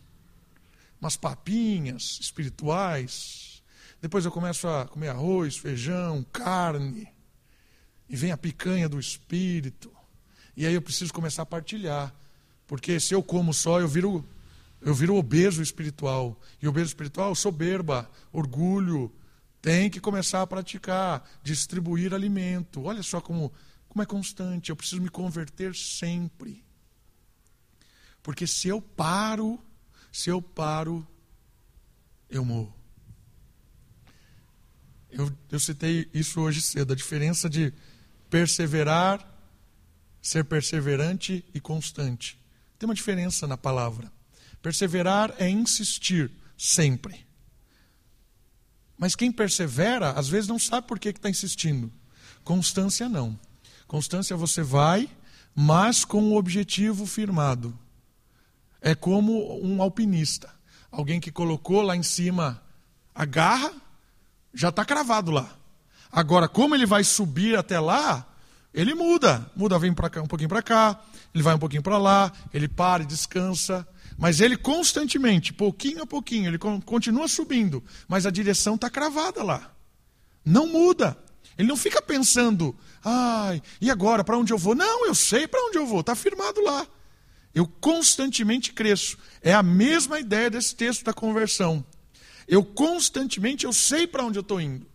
umas 1.00 1.16
papinhas 1.16 2.18
espirituais. 2.20 3.62
Depois 4.00 4.24
eu 4.24 4.30
começo 4.30 4.66
a 4.66 4.86
comer 4.86 5.08
arroz, 5.08 5.56
feijão, 5.56 6.24
carne. 6.32 7.08
E 8.08 8.16
vem 8.16 8.32
a 8.32 8.36
picanha 8.36 8.88
do 8.88 8.98
espírito. 8.98 9.90
E 10.56 10.66
aí 10.66 10.74
eu 10.74 10.82
preciso 10.82 11.12
começar 11.12 11.42
a 11.42 11.46
partilhar, 11.46 12.14
porque 12.66 13.00
se 13.00 13.14
eu 13.14 13.22
como 13.22 13.52
só, 13.52 13.80
eu 13.80 13.88
viro 13.88 14.24
eu 14.80 14.94
viro 14.94 15.16
obeso 15.16 15.62
espiritual. 15.62 16.38
E 16.60 16.68
obeso 16.68 16.88
espiritual, 16.88 17.34
soberba, 17.34 18.10
orgulho, 18.32 19.10
tem 19.64 19.88
que 19.88 19.98
começar 19.98 20.42
a 20.42 20.46
praticar, 20.46 21.26
distribuir 21.42 22.12
alimento. 22.12 22.82
Olha 22.82 23.02
só 23.02 23.18
como, 23.18 23.50
como 23.88 24.02
é 24.02 24.04
constante. 24.04 24.68
Eu 24.68 24.76
preciso 24.76 25.00
me 25.00 25.08
converter 25.08 25.74
sempre. 25.74 26.62
Porque 28.22 28.46
se 28.46 28.68
eu 28.68 28.82
paro, 28.82 29.58
se 30.12 30.28
eu 30.28 30.42
paro, 30.42 31.06
eu 32.28 32.44
morro. 32.44 32.76
Eu, 35.10 35.32
eu 35.50 35.58
citei 35.58 36.10
isso 36.12 36.42
hoje 36.42 36.60
cedo, 36.60 36.92
a 36.92 36.96
diferença 36.96 37.48
de 37.48 37.72
perseverar, 38.28 39.26
ser 40.20 40.44
perseverante 40.44 41.42
e 41.54 41.58
constante. 41.58 42.38
Tem 42.78 42.86
uma 42.86 42.94
diferença 42.94 43.46
na 43.46 43.56
palavra. 43.56 44.12
Perseverar 44.60 45.34
é 45.38 45.48
insistir 45.48 46.30
sempre. 46.54 47.23
Mas 48.96 49.14
quem 49.14 49.32
persevera, 49.32 50.10
às 50.12 50.28
vezes 50.28 50.48
não 50.48 50.58
sabe 50.58 50.86
por 50.86 50.98
que 50.98 51.08
está 51.08 51.28
insistindo. 51.28 51.92
Constância 52.42 53.08
não. 53.08 53.38
Constância 53.86 54.36
você 54.36 54.62
vai, 54.62 55.08
mas 55.54 56.04
com 56.04 56.22
o 56.22 56.36
objetivo 56.36 57.06
firmado. 57.06 57.76
É 58.80 58.94
como 58.94 59.62
um 59.64 59.82
alpinista. 59.82 60.50
Alguém 60.90 61.18
que 61.18 61.32
colocou 61.32 61.82
lá 61.82 61.96
em 61.96 62.02
cima 62.02 62.62
a 63.14 63.24
garra, 63.24 63.72
já 64.52 64.68
está 64.68 64.84
cravado 64.84 65.30
lá. 65.30 65.56
Agora, 66.10 66.48
como 66.48 66.74
ele 66.74 66.86
vai 66.86 67.02
subir 67.02 67.56
até 67.56 67.78
lá, 67.80 68.26
ele 68.72 68.94
muda. 68.94 69.50
Muda, 69.54 69.78
vem 69.78 69.94
cá, 69.94 70.22
um 70.22 70.26
pouquinho 70.26 70.48
para 70.48 70.62
cá, 70.62 71.00
ele 71.32 71.42
vai 71.42 71.54
um 71.54 71.58
pouquinho 71.58 71.82
para 71.82 71.98
lá, 71.98 72.32
ele 72.52 72.68
para 72.68 73.02
e 73.02 73.06
descansa. 73.06 73.86
Mas 74.16 74.40
ele 74.40 74.56
constantemente, 74.56 75.52
pouquinho 75.52 76.02
a 76.02 76.06
pouquinho, 76.06 76.48
ele 76.48 76.58
continua 76.58 77.26
subindo, 77.28 77.82
mas 78.06 78.26
a 78.26 78.30
direção 78.30 78.76
está 78.76 78.88
cravada 78.88 79.42
lá. 79.42 79.74
Não 80.44 80.66
muda. 80.66 81.18
Ele 81.56 81.68
não 81.68 81.76
fica 81.76 82.02
pensando, 82.02 82.76
ai, 83.04 83.62
e 83.80 83.90
agora, 83.90 84.24
para 84.24 84.38
onde 84.38 84.52
eu 84.52 84.58
vou? 84.58 84.74
Não, 84.74 85.06
eu 85.06 85.14
sei 85.14 85.46
para 85.46 85.64
onde 85.66 85.78
eu 85.78 85.86
vou, 85.86 86.00
está 86.00 86.14
firmado 86.14 86.60
lá. 86.62 86.86
Eu 87.54 87.66
constantemente 87.66 88.72
cresço. 88.72 89.16
É 89.40 89.54
a 89.54 89.62
mesma 89.62 90.18
ideia 90.18 90.50
desse 90.50 90.74
texto 90.74 91.04
da 91.04 91.12
conversão. 91.12 91.84
Eu 92.48 92.64
constantemente, 92.64 93.64
eu 93.64 93.72
sei 93.72 94.06
para 94.06 94.24
onde 94.24 94.38
eu 94.38 94.42
estou 94.42 94.60
indo. 94.60 94.86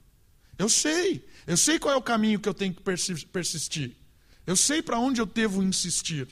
Eu 0.58 0.68
sei. 0.68 1.26
Eu 1.48 1.56
sei 1.56 1.80
qual 1.80 1.94
é 1.94 1.98
o 1.98 2.02
caminho 2.02 2.40
que 2.40 2.50
eu 2.50 2.54
tenho 2.54 2.74
que 2.74 2.82
persistir. 2.82 3.96
Eu 4.46 4.56
sei 4.56 4.82
para 4.82 5.00
onde 5.00 5.22
eu 5.22 5.26
devo 5.26 5.64
insistir. 5.64 6.28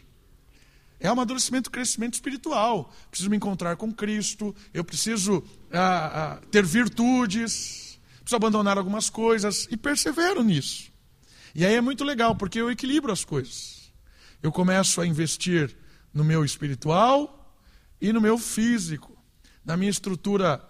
É 1.00 1.08
amadurecimento, 1.08 1.70
crescimento 1.70 2.16
espiritual. 2.16 2.92
Preciso 3.10 3.30
me 3.30 3.38
encontrar 3.38 3.76
com 3.76 3.92
Cristo, 3.92 4.56
eu 4.74 4.84
preciso 4.84 5.44
ah, 5.72 6.40
ah, 6.40 6.42
ter 6.50 6.66
virtudes, 6.66 8.00
preciso 8.20 8.36
abandonar 8.36 8.78
algumas 8.78 9.10
coisas 9.10 9.68
e 9.70 9.78
persevero 9.78 10.44
nisso. 10.44 10.92
E 11.54 11.66
aí 11.66 11.76
é 11.76 11.82
muito 11.82 12.04
legal, 12.04 12.36
porque 12.36 12.60
eu 12.60 12.72
equilibro 12.72 13.12
as 13.12 13.24
coisas. 13.24 13.92
Eu 14.42 14.52
começo 14.52 15.02
a 15.02 15.08
investir 15.08 15.76
no 16.14 16.24
meu 16.24 16.44
espiritual 16.44 17.56
e 18.00 18.12
no 18.14 18.22
meu 18.22 18.38
físico, 18.38 19.18
na 19.64 19.76
minha 19.76 19.90
estrutura 19.90 20.64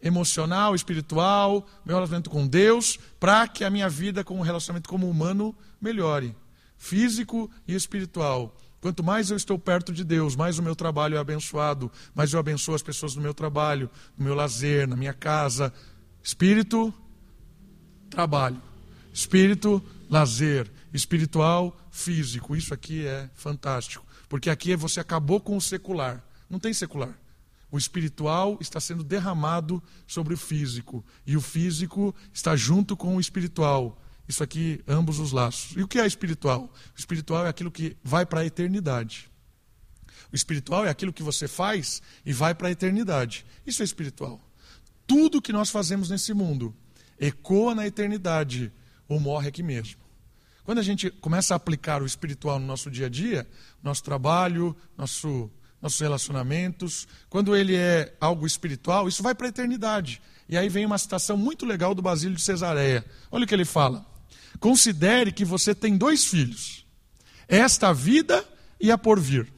emocional, 0.00 0.74
espiritual, 0.74 1.66
meu 1.84 1.94
relacionamento 1.94 2.28
com 2.28 2.46
Deus, 2.46 2.98
para 3.20 3.46
que 3.46 3.64
a 3.64 3.70
minha 3.70 3.88
vida 3.88 4.24
com 4.24 4.38
o 4.38 4.42
relacionamento 4.42 4.88
como 4.88 5.08
humano 5.08 5.56
melhore, 5.80 6.34
físico 6.76 7.50
e 7.66 7.74
espiritual. 7.74 8.56
Quanto 8.82 9.04
mais 9.04 9.30
eu 9.30 9.36
estou 9.36 9.56
perto 9.56 9.92
de 9.92 10.02
Deus, 10.02 10.34
mais 10.34 10.58
o 10.58 10.62
meu 10.62 10.74
trabalho 10.74 11.14
é 11.14 11.18
abençoado, 11.20 11.88
mais 12.12 12.32
eu 12.32 12.40
abençoo 12.40 12.74
as 12.74 12.82
pessoas 12.82 13.14
no 13.14 13.22
meu 13.22 13.32
trabalho, 13.32 13.88
no 14.18 14.24
meu 14.24 14.34
lazer, 14.34 14.88
na 14.88 14.96
minha 14.96 15.14
casa. 15.14 15.72
Espírito, 16.20 16.92
trabalho. 18.10 18.60
Espírito, 19.12 19.80
lazer. 20.10 20.68
Espiritual, 20.92 21.78
físico. 21.92 22.56
Isso 22.56 22.74
aqui 22.74 23.06
é 23.06 23.30
fantástico. 23.34 24.04
Porque 24.28 24.50
aqui 24.50 24.74
você 24.74 24.98
acabou 24.98 25.38
com 25.38 25.56
o 25.56 25.60
secular. 25.60 26.20
Não 26.50 26.58
tem 26.58 26.74
secular. 26.74 27.16
O 27.70 27.78
espiritual 27.78 28.58
está 28.60 28.80
sendo 28.80 29.04
derramado 29.04 29.80
sobre 30.08 30.34
o 30.34 30.36
físico. 30.36 31.04
E 31.24 31.36
o 31.36 31.40
físico 31.40 32.12
está 32.34 32.56
junto 32.56 32.96
com 32.96 33.14
o 33.16 33.20
espiritual. 33.20 34.01
Isso 34.32 34.42
aqui, 34.42 34.82
ambos 34.88 35.18
os 35.18 35.30
laços. 35.30 35.76
E 35.76 35.82
o 35.82 35.86
que 35.86 35.98
é 35.98 36.06
espiritual? 36.06 36.72
O 36.96 36.98
espiritual 36.98 37.44
é 37.44 37.50
aquilo 37.50 37.70
que 37.70 37.98
vai 38.02 38.24
para 38.24 38.40
a 38.40 38.46
eternidade. 38.46 39.30
O 40.32 40.34
espiritual 40.34 40.86
é 40.86 40.88
aquilo 40.88 41.12
que 41.12 41.22
você 41.22 41.46
faz 41.46 42.00
e 42.24 42.32
vai 42.32 42.54
para 42.54 42.68
a 42.68 42.70
eternidade. 42.70 43.44
Isso 43.66 43.82
é 43.82 43.84
espiritual. 43.84 44.40
Tudo 45.06 45.42
que 45.42 45.52
nós 45.52 45.68
fazemos 45.68 46.08
nesse 46.08 46.32
mundo 46.32 46.74
ecoa 47.20 47.74
na 47.74 47.86
eternidade 47.86 48.72
ou 49.06 49.20
morre 49.20 49.48
aqui 49.48 49.62
mesmo. 49.62 50.00
Quando 50.64 50.78
a 50.78 50.82
gente 50.82 51.10
começa 51.10 51.54
a 51.54 51.58
aplicar 51.58 52.02
o 52.02 52.06
espiritual 52.06 52.58
no 52.58 52.66
nosso 52.66 52.90
dia 52.90 53.06
a 53.06 53.10
dia, 53.10 53.46
nosso 53.82 54.02
trabalho, 54.02 54.74
nosso, 54.96 55.50
nossos 55.78 56.00
relacionamentos, 56.00 57.06
quando 57.28 57.54
ele 57.54 57.76
é 57.76 58.16
algo 58.18 58.46
espiritual, 58.46 59.08
isso 59.08 59.22
vai 59.22 59.34
para 59.34 59.48
a 59.48 59.50
eternidade. 59.50 60.22
E 60.48 60.56
aí 60.56 60.70
vem 60.70 60.86
uma 60.86 60.96
citação 60.96 61.36
muito 61.36 61.66
legal 61.66 61.94
do 61.94 62.00
Basílio 62.00 62.34
de 62.34 62.42
Cesareia. 62.42 63.04
Olha 63.30 63.44
o 63.44 63.46
que 63.46 63.52
ele 63.54 63.66
fala. 63.66 64.10
Considere 64.62 65.32
que 65.32 65.44
você 65.44 65.74
tem 65.74 65.98
dois 65.98 66.24
filhos: 66.24 66.86
esta 67.48 67.92
vida 67.92 68.48
e 68.80 68.92
a 68.92 68.96
porvir. 68.96 69.52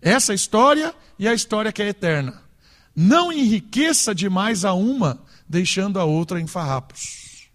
Essa 0.00 0.32
história 0.32 0.94
e 1.18 1.26
a 1.26 1.34
história 1.34 1.72
que 1.72 1.82
é 1.82 1.88
eterna. 1.88 2.40
Não 2.94 3.32
enriqueça 3.32 4.14
demais 4.14 4.64
a 4.64 4.74
uma, 4.74 5.20
deixando 5.48 5.98
a 5.98 6.04
outra 6.04 6.40
em 6.40 6.46
farrapos. 6.46 7.50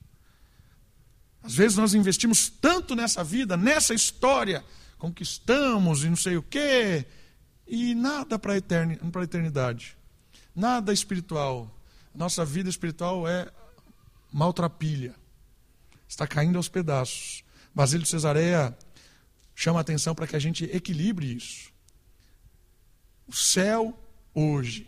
Às 1.42 1.56
vezes 1.56 1.78
nós 1.78 1.94
investimos 1.94 2.50
tanto 2.50 2.96
nessa 2.96 3.24
vida, 3.24 3.56
nessa 3.56 3.94
história, 3.94 4.62
conquistamos 4.98 6.04
e 6.04 6.10
não 6.10 6.18
sei 6.18 6.36
o 6.36 6.44
quê, 6.44 7.06
e 7.66 7.96
nada 7.96 8.38
para 8.38 8.54
a 8.54 9.24
eternidade. 9.24 9.96
Nada 10.54 10.92
espiritual. 10.92 11.74
Nossa 12.14 12.44
vida 12.44 12.70
espiritual 12.70 13.26
é 13.26 13.50
maltrapilha 14.34 15.23
está 16.14 16.28
caindo 16.28 16.58
aos 16.58 16.70
pedaços. 16.70 17.44
Basílio 17.74 18.04
de 18.04 18.10
Cesareia 18.10 18.78
chama 19.56 19.80
a 19.80 19.82
atenção 19.82 20.14
para 20.14 20.28
que 20.28 20.36
a 20.36 20.40
gente 20.40 20.66
equilibre 20.66 21.36
isso. 21.36 21.72
O 23.28 23.34
céu 23.34 24.00
hoje. 24.34 24.88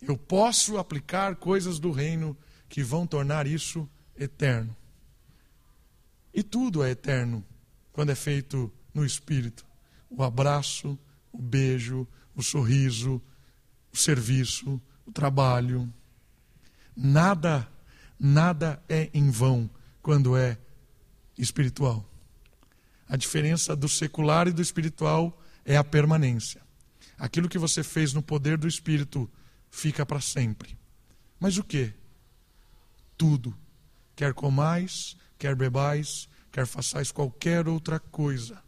Eu 0.00 0.16
posso 0.16 0.78
aplicar 0.78 1.34
coisas 1.36 1.80
do 1.80 1.90
reino 1.90 2.36
que 2.68 2.82
vão 2.82 3.06
tornar 3.06 3.46
isso 3.46 3.88
eterno. 4.16 4.74
E 6.32 6.42
tudo 6.44 6.84
é 6.84 6.90
eterno 6.90 7.44
quando 7.92 8.10
é 8.10 8.14
feito 8.14 8.72
no 8.94 9.04
espírito. 9.04 9.66
O 10.08 10.22
abraço, 10.22 10.96
o 11.32 11.42
beijo, 11.42 12.06
o 12.36 12.42
sorriso, 12.42 13.20
o 13.92 13.96
serviço, 13.96 14.80
o 15.04 15.10
trabalho. 15.10 15.92
Nada, 16.94 17.68
nada 18.20 18.80
é 18.88 19.10
em 19.12 19.28
vão 19.30 19.68
quando 20.08 20.38
é 20.38 20.56
espiritual. 21.36 22.02
A 23.06 23.14
diferença 23.14 23.76
do 23.76 23.90
secular 23.90 24.48
e 24.48 24.52
do 24.52 24.62
espiritual 24.62 25.38
é 25.66 25.76
a 25.76 25.84
permanência. 25.84 26.62
Aquilo 27.18 27.46
que 27.46 27.58
você 27.58 27.82
fez 27.82 28.14
no 28.14 28.22
poder 28.22 28.56
do 28.56 28.66
Espírito 28.66 29.30
fica 29.70 30.06
para 30.06 30.18
sempre. 30.18 30.78
Mas 31.38 31.58
o 31.58 31.62
que? 31.62 31.92
Tudo. 33.18 33.54
Quer 34.16 34.32
comais, 34.32 35.14
quer 35.36 35.54
bebais, 35.54 36.26
quer 36.50 36.66
façais 36.66 37.12
qualquer 37.12 37.68
outra 37.68 38.00
coisa, 38.00 38.62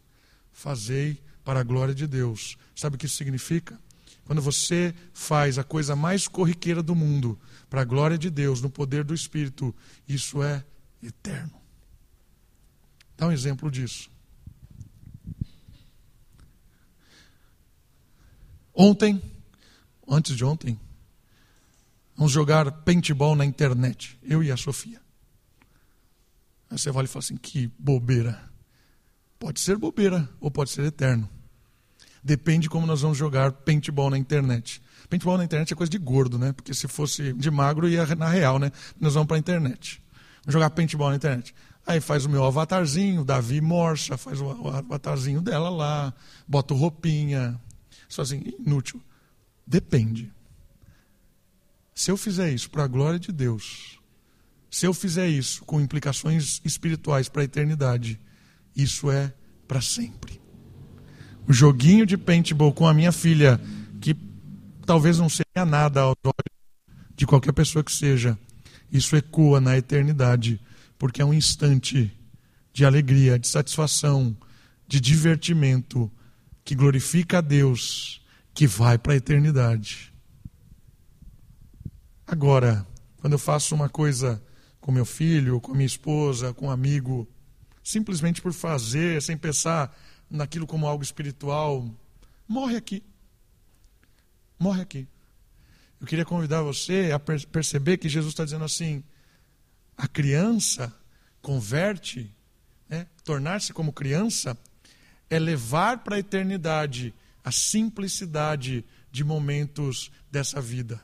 fazei 0.51 1.23
para 1.43 1.61
a 1.61 1.63
glória 1.63 1.95
de 1.95 2.05
Deus. 2.05 2.55
Sabe 2.75 2.97
o 2.97 2.99
que 2.99 3.07
isso 3.07 3.17
significa? 3.17 3.79
Quando 4.25 4.43
você 4.43 4.93
faz 5.11 5.57
a 5.57 5.63
coisa 5.63 5.95
mais 5.95 6.27
corriqueira 6.27 6.83
do 6.83 6.93
mundo 6.93 7.39
para 7.67 7.81
a 7.81 7.85
glória 7.85 8.15
de 8.15 8.29
Deus, 8.29 8.61
no 8.61 8.69
poder 8.69 9.03
do 9.03 9.15
Espírito, 9.15 9.73
isso 10.07 10.43
é 10.43 10.63
eterno. 11.01 11.61
Dá 13.17 13.27
um 13.27 13.31
exemplo 13.31 13.69
disso. 13.69 14.09
Ontem, 18.73 19.21
antes 20.07 20.35
de 20.35 20.43
ontem, 20.43 20.79
vamos 22.15 22.31
jogar 22.31 22.71
paintball 22.71 23.35
na 23.35 23.45
internet, 23.45 24.17
eu 24.23 24.43
e 24.43 24.51
a 24.51 24.57
Sofia. 24.57 25.01
Aí 26.69 26.79
você 26.79 26.89
vai 26.89 27.05
e 27.05 27.07
fala 27.07 27.23
assim: 27.23 27.37
que 27.37 27.67
bobeira. 27.77 28.49
Pode 29.37 29.59
ser 29.59 29.77
bobeira 29.77 30.29
ou 30.39 30.49
pode 30.49 30.69
ser 30.69 30.83
eterno. 30.85 31.29
Depende 32.23 32.61
de 32.61 32.69
como 32.69 32.85
nós 32.85 33.01
vamos 33.01 33.17
jogar 33.17 33.51
paintball 33.51 34.09
na 34.09 34.17
internet. 34.17 34.81
Paintball 35.09 35.37
na 35.37 35.43
internet 35.43 35.73
é 35.73 35.75
coisa 35.75 35.89
de 35.89 35.97
gordo, 35.97 36.37
né? 36.39 36.53
Porque 36.53 36.73
se 36.73 36.87
fosse 36.87 37.33
de 37.33 37.51
magro 37.51 37.89
ia 37.89 38.05
na 38.15 38.29
real, 38.29 38.59
né? 38.59 38.71
Nós 38.99 39.15
vamos 39.15 39.27
para 39.27 39.37
a 39.37 39.39
internet 39.39 40.01
jogar 40.47 40.69
paintball 40.71 41.09
na 41.09 41.15
internet. 41.15 41.53
Aí 41.85 41.99
faz 41.99 42.25
o 42.25 42.29
meu 42.29 42.43
avatarzinho, 42.45 43.25
Davi 43.25 43.59
Morsa, 43.59 44.17
faz 44.17 44.39
o 44.39 44.67
avatarzinho 44.67 45.41
dela 45.41 45.69
lá, 45.69 46.13
bota 46.47 46.73
roupinha. 46.73 47.59
Só 48.07 48.21
assim, 48.21 48.41
inútil. 48.59 49.01
Depende. 49.65 50.31
Se 51.93 52.11
eu 52.11 52.17
fizer 52.17 52.51
isso 52.51 52.69
para 52.69 52.83
a 52.83 52.87
glória 52.87 53.19
de 53.19 53.31
Deus, 53.31 53.99
se 54.69 54.85
eu 54.85 54.93
fizer 54.93 55.27
isso 55.27 55.63
com 55.65 55.81
implicações 55.81 56.61
espirituais 56.63 57.27
para 57.27 57.41
a 57.41 57.45
eternidade, 57.45 58.19
isso 58.75 59.11
é 59.11 59.33
para 59.67 59.81
sempre. 59.81 60.41
O 61.47 61.53
joguinho 61.53 62.05
de 62.05 62.17
paintball 62.17 62.73
com 62.73 62.87
a 62.87 62.93
minha 62.93 63.11
filha, 63.11 63.59
que 63.99 64.15
talvez 64.85 65.17
não 65.17 65.29
seja 65.29 65.65
nada 65.65 66.01
aos 66.01 66.15
olhos 66.23 66.61
de 67.15 67.25
qualquer 67.25 67.51
pessoa 67.51 67.83
que 67.83 67.91
seja, 67.91 68.37
isso 68.91 69.15
ecoa 69.15 69.61
na 69.61 69.77
eternidade, 69.77 70.59
porque 70.97 71.21
é 71.21 71.25
um 71.25 71.33
instante 71.33 72.11
de 72.73 72.85
alegria, 72.85 73.39
de 73.39 73.47
satisfação, 73.47 74.35
de 74.87 74.99
divertimento, 74.99 76.11
que 76.63 76.75
glorifica 76.75 77.39
a 77.39 77.41
Deus, 77.41 78.21
que 78.53 78.67
vai 78.67 78.97
para 78.97 79.13
a 79.13 79.15
eternidade. 79.15 80.13
Agora, 82.27 82.85
quando 83.17 83.33
eu 83.33 83.39
faço 83.39 83.73
uma 83.73 83.89
coisa 83.89 84.41
com 84.79 84.91
meu 84.91 85.05
filho, 85.05 85.59
com 85.61 85.73
minha 85.73 85.85
esposa, 85.85 86.53
com 86.53 86.67
um 86.67 86.71
amigo, 86.71 87.27
simplesmente 87.83 88.41
por 88.41 88.53
fazer, 88.53 89.21
sem 89.21 89.37
pensar 89.37 89.95
naquilo 90.29 90.65
como 90.65 90.87
algo 90.87 91.03
espiritual, 91.03 91.89
morre 92.47 92.75
aqui. 92.75 93.03
Morre 94.59 94.81
aqui. 94.81 95.07
Eu 96.01 96.07
queria 96.07 96.25
convidar 96.25 96.63
você 96.63 97.11
a 97.13 97.19
perceber 97.19 97.97
que 97.97 98.09
Jesus 98.09 98.33
está 98.33 98.43
dizendo 98.43 98.65
assim: 98.65 99.03
a 99.95 100.07
criança 100.07 100.91
converte, 101.43 102.33
né, 102.89 103.05
tornar-se 103.23 103.71
como 103.71 103.93
criança, 103.93 104.57
é 105.29 105.37
levar 105.37 105.99
para 105.99 106.15
a 106.15 106.19
eternidade 106.19 107.13
a 107.43 107.51
simplicidade 107.51 108.83
de 109.11 109.23
momentos 109.23 110.11
dessa 110.31 110.59
vida. 110.59 110.99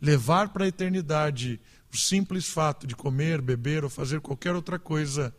Levar 0.00 0.48
para 0.48 0.64
a 0.64 0.68
eternidade 0.68 1.60
o 1.92 1.96
simples 1.96 2.48
fato 2.48 2.88
de 2.88 2.96
comer, 2.96 3.40
beber 3.40 3.84
ou 3.84 3.90
fazer 3.90 4.20
qualquer 4.20 4.54
outra 4.56 4.80
coisa, 4.80 5.32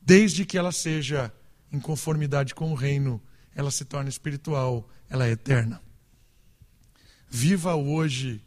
desde 0.00 0.46
que 0.46 0.56
ela 0.56 0.72
seja 0.72 1.30
em 1.70 1.78
conformidade 1.78 2.54
com 2.54 2.72
o 2.72 2.74
reino, 2.74 3.22
ela 3.54 3.70
se 3.70 3.84
torna 3.84 4.08
espiritual, 4.08 4.88
ela 5.10 5.26
é 5.26 5.32
eterna. 5.32 5.80
Viva 7.30 7.76
hoje 7.76 8.42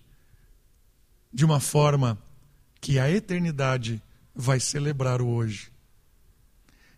de 1.31 1.45
uma 1.45 1.61
forma 1.61 2.21
que 2.81 2.99
a 2.99 3.09
eternidade 3.09 4.03
vai 4.36 4.59
celebrar 4.59 5.21
o 5.21 5.27
hoje. 5.27 5.71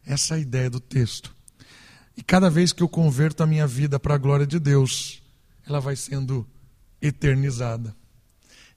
Essa 0.03 0.33
é 0.33 0.37
a 0.37 0.41
ideia 0.41 0.69
do 0.69 0.79
texto. 0.79 1.33
E 2.17 2.23
cada 2.23 2.49
vez 2.49 2.73
que 2.73 2.81
eu 2.81 2.89
converto 2.89 3.43
a 3.43 3.47
minha 3.47 3.67
vida 3.67 3.99
para 3.99 4.15
a 4.15 4.17
glória 4.17 4.47
de 4.47 4.59
Deus, 4.59 5.21
ela 5.65 5.79
vai 5.79 5.95
sendo 5.95 6.47
eternizada. 6.99 7.95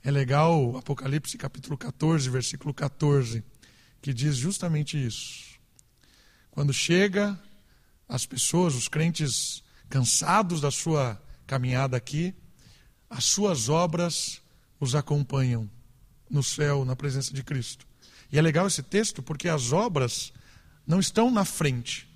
É 0.04 0.10
legal 0.10 0.76
Apocalipse 0.76 1.38
capítulo 1.38 1.78
14, 1.78 2.28
versículo 2.28 2.74
14, 2.74 3.42
que 4.02 4.12
diz 4.12 4.36
justamente 4.36 5.02
isso. 5.02 5.58
Quando 6.50 6.74
chega 6.74 7.38
as 8.06 8.26
pessoas, 8.26 8.74
os 8.74 8.86
crentes 8.86 9.62
cansados 9.88 10.60
da 10.60 10.70
sua 10.70 11.20
caminhada 11.46 11.96
aqui, 11.96 12.34
as 13.08 13.24
suas 13.24 13.68
obras 13.68 14.40
os 14.80 14.94
acompanham 14.94 15.68
no 16.28 16.42
céu, 16.42 16.84
na 16.84 16.94
presença 16.94 17.32
de 17.32 17.42
Cristo. 17.42 17.86
E 18.30 18.38
é 18.38 18.42
legal 18.42 18.66
esse 18.66 18.82
texto 18.82 19.22
porque 19.22 19.48
as 19.48 19.72
obras 19.72 20.32
não 20.86 21.00
estão 21.00 21.30
na 21.30 21.44
frente. 21.44 22.08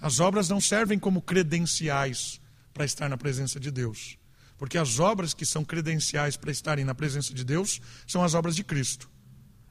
As 0.00 0.18
obras 0.18 0.48
não 0.48 0.60
servem 0.60 0.98
como 0.98 1.22
credenciais 1.22 2.40
para 2.74 2.84
estar 2.84 3.08
na 3.08 3.16
presença 3.16 3.60
de 3.60 3.70
Deus. 3.70 4.18
Porque 4.58 4.78
as 4.78 4.98
obras 4.98 5.32
que 5.34 5.46
são 5.46 5.64
credenciais 5.64 6.36
para 6.36 6.50
estarem 6.50 6.84
na 6.84 6.94
presença 6.94 7.32
de 7.32 7.44
Deus 7.44 7.80
são 8.06 8.22
as 8.22 8.34
obras 8.34 8.56
de 8.56 8.64
Cristo. 8.64 9.08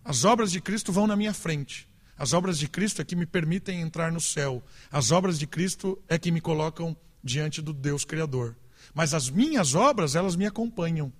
As 0.04 0.26
obras 0.26 0.52
de 0.52 0.62
Cristo 0.62 0.92
vão 0.92 1.06
na 1.06 1.16
minha 1.16 1.34
frente. 1.34 1.88
As 2.18 2.34
obras 2.34 2.58
de 2.58 2.68
Cristo 2.68 3.02
é 3.02 3.06
que 3.06 3.16
me 3.16 3.26
permitem 3.26 3.82
entrar 3.82 4.12
no 4.12 4.22
céu. 4.22 4.64
As 4.92 5.12
obras 5.12 5.38
de 5.38 5.48
Cristo 5.48 6.02
é 6.08 6.18
que 6.18 6.32
me 6.32 6.42
colocam 6.42 6.96
diante 7.24 7.62
do 7.62 7.74
Deus 7.74 8.06
Criador. 8.06 8.56
Mas 8.94 9.14
as 9.14 9.30
minhas 9.30 9.76
obras, 9.76 10.16
elas 10.16 10.36
me 10.36 10.46
acompanham 10.46 11.12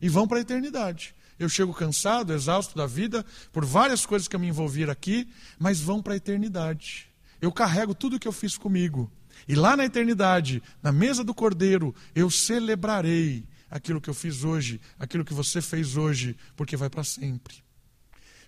e 0.00 0.08
vão 0.08 0.26
para 0.26 0.38
a 0.38 0.40
eternidade. 0.40 1.14
Eu 1.38 1.48
chego 1.48 1.74
cansado, 1.74 2.32
exausto 2.32 2.76
da 2.76 2.86
vida, 2.86 3.24
por 3.52 3.64
várias 3.64 4.06
coisas 4.06 4.28
que 4.28 4.36
eu 4.36 4.40
me 4.40 4.48
envolvi 4.48 4.84
aqui, 4.84 5.28
mas 5.58 5.80
vão 5.80 6.00
para 6.00 6.14
a 6.14 6.16
eternidade. 6.16 7.08
Eu 7.40 7.50
carrego 7.50 7.94
tudo 7.94 8.16
o 8.16 8.20
que 8.20 8.28
eu 8.28 8.32
fiz 8.32 8.56
comigo. 8.56 9.10
E 9.48 9.54
lá 9.54 9.76
na 9.76 9.84
eternidade, 9.84 10.62
na 10.82 10.92
mesa 10.92 11.24
do 11.24 11.34
Cordeiro, 11.34 11.94
eu 12.14 12.30
celebrarei 12.30 13.44
aquilo 13.70 14.00
que 14.00 14.08
eu 14.08 14.14
fiz 14.14 14.44
hoje, 14.44 14.80
aquilo 14.98 15.24
que 15.24 15.34
você 15.34 15.60
fez 15.60 15.96
hoje, 15.96 16.36
porque 16.56 16.76
vai 16.76 16.88
para 16.88 17.02
sempre. 17.02 17.64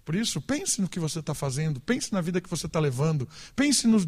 Por 0.04 0.14
isso, 0.14 0.40
pense 0.40 0.80
no 0.80 0.88
que 0.88 1.00
você 1.00 1.18
está 1.18 1.34
fazendo, 1.34 1.80
pense 1.80 2.12
na 2.12 2.20
vida 2.20 2.40
que 2.40 2.48
você 2.48 2.66
está 2.66 2.78
levando, 2.78 3.28
pense 3.56 3.88
no, 3.88 3.98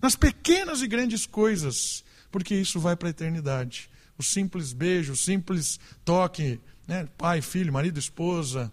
nas 0.00 0.14
pequenas 0.14 0.82
e 0.82 0.86
grandes 0.86 1.24
coisas, 1.24 2.04
porque 2.32 2.54
isso 2.54 2.80
vai 2.80 2.96
para 2.96 3.08
a 3.08 3.10
eternidade. 3.10 3.88
O 4.18 4.22
simples 4.22 4.72
beijo, 4.72 5.12
o 5.12 5.16
simples 5.16 5.78
toque, 6.04 6.58
né? 6.88 7.06
pai, 7.16 7.40
filho, 7.40 7.72
marido, 7.72 7.98
esposa, 7.98 8.72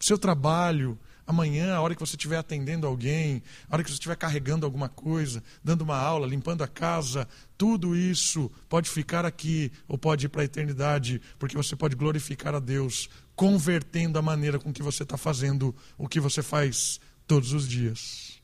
seu 0.00 0.18
trabalho, 0.18 0.98
amanhã, 1.26 1.74
a 1.74 1.80
hora 1.80 1.94
que 1.94 2.00
você 2.00 2.16
estiver 2.16 2.38
atendendo 2.38 2.86
alguém, 2.86 3.42
a 3.68 3.74
hora 3.74 3.84
que 3.84 3.90
você 3.90 3.94
estiver 3.94 4.16
carregando 4.16 4.66
alguma 4.66 4.88
coisa, 4.88 5.42
dando 5.62 5.82
uma 5.82 5.96
aula, 5.96 6.26
limpando 6.26 6.64
a 6.64 6.68
casa, 6.68 7.28
tudo 7.56 7.94
isso 7.94 8.50
pode 8.68 8.90
ficar 8.90 9.24
aqui 9.24 9.70
ou 9.86 9.96
pode 9.96 10.26
ir 10.26 10.28
para 10.28 10.42
a 10.42 10.44
eternidade, 10.44 11.20
porque 11.38 11.56
você 11.56 11.76
pode 11.76 11.94
glorificar 11.94 12.54
a 12.54 12.58
Deus 12.58 13.08
convertendo 13.36 14.18
a 14.18 14.22
maneira 14.22 14.58
com 14.58 14.72
que 14.72 14.82
você 14.82 15.02
está 15.02 15.16
fazendo 15.16 15.74
o 15.96 16.08
que 16.08 16.20
você 16.20 16.42
faz 16.42 17.00
todos 17.26 17.52
os 17.52 17.68
dias. 17.68 18.40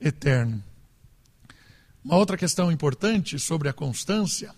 Eterno. 0.00 0.62
Uma 2.04 2.16
outra 2.16 2.36
questão 2.36 2.70
importante 2.70 3.38
sobre 3.38 3.68
a 3.68 3.72
constância. 3.72 4.54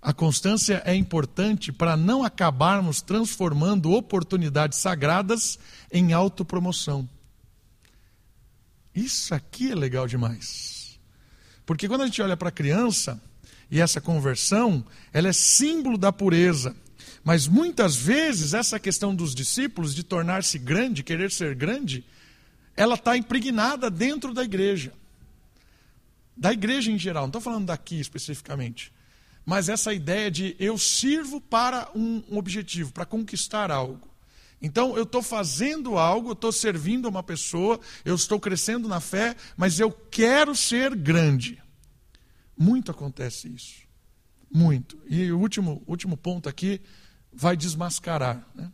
A 0.00 0.12
constância 0.12 0.82
é 0.84 0.94
importante 0.94 1.72
para 1.72 1.96
não 1.96 2.22
acabarmos 2.22 3.00
transformando 3.02 3.92
oportunidades 3.92 4.78
sagradas 4.78 5.58
em 5.90 6.12
autopromoção. 6.12 7.08
Isso 8.94 9.34
aqui 9.34 9.72
é 9.72 9.74
legal 9.74 10.06
demais. 10.06 10.98
Porque 11.64 11.88
quando 11.88 12.02
a 12.02 12.06
gente 12.06 12.22
olha 12.22 12.36
para 12.36 12.50
a 12.50 12.52
criança, 12.52 13.20
e 13.68 13.80
essa 13.80 14.00
conversão, 14.00 14.84
ela 15.12 15.28
é 15.28 15.32
símbolo 15.32 15.98
da 15.98 16.12
pureza 16.12 16.74
mas 17.26 17.48
muitas 17.48 17.96
vezes 17.96 18.54
essa 18.54 18.78
questão 18.78 19.12
dos 19.12 19.34
discípulos 19.34 19.92
de 19.96 20.04
tornar-se 20.04 20.60
grande, 20.60 21.02
querer 21.02 21.32
ser 21.32 21.56
grande, 21.56 22.04
ela 22.76 22.94
está 22.94 23.16
impregnada 23.16 23.90
dentro 23.90 24.32
da 24.32 24.44
igreja. 24.44 24.92
Da 26.36 26.52
igreja 26.52 26.90
em 26.90 26.98
geral, 26.98 27.22
não 27.22 27.28
estou 27.28 27.40
falando 27.40 27.66
daqui 27.66 27.98
especificamente. 27.98 28.92
Mas 29.44 29.68
essa 29.68 29.94
ideia 29.94 30.30
de 30.30 30.56
eu 30.58 30.76
sirvo 30.76 31.40
para 31.40 31.88
um, 31.94 32.22
objetivo, 32.36 32.92
para 32.92 33.06
conquistar 33.06 33.70
algo. 33.70 34.08
Então 34.60 34.96
eu 34.96 35.04
estou 35.04 35.22
fazendo 35.22 35.96
algo, 35.96 36.30
eu 36.30 36.32
estou 36.32 36.50
servindo 36.50 37.08
uma 37.08 37.22
pessoa, 37.22 37.78
eu 38.04 38.14
estou 38.14 38.40
crescendo 38.40 38.88
na 38.88 39.00
fé, 39.00 39.36
mas 39.56 39.78
eu 39.78 39.90
quero 39.90 40.54
ser 40.56 40.94
grande. 40.96 41.62
Muito 42.58 42.90
acontece 42.90 43.48
isso. 43.48 43.86
Muito. 44.52 44.98
E 45.06 45.30
o 45.30 45.38
último, 45.38 45.82
último 45.86 46.16
ponto 46.16 46.48
aqui 46.48 46.80
vai 47.32 47.56
desmascarar. 47.56 48.44
Né? 48.54 48.72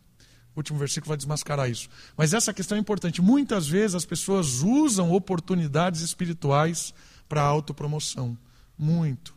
O 0.54 0.60
último 0.60 0.78
versículo 0.78 1.08
vai 1.08 1.16
desmascarar 1.16 1.70
isso. 1.70 1.88
Mas 2.16 2.32
essa 2.32 2.54
questão 2.54 2.78
é 2.78 2.80
importante. 2.80 3.20
Muitas 3.20 3.66
vezes 3.66 3.94
as 3.94 4.04
pessoas 4.04 4.62
usam 4.62 5.12
oportunidades 5.12 6.00
espirituais 6.00 6.94
para 7.32 7.40
autopromoção. 7.40 8.36
Muito. 8.76 9.34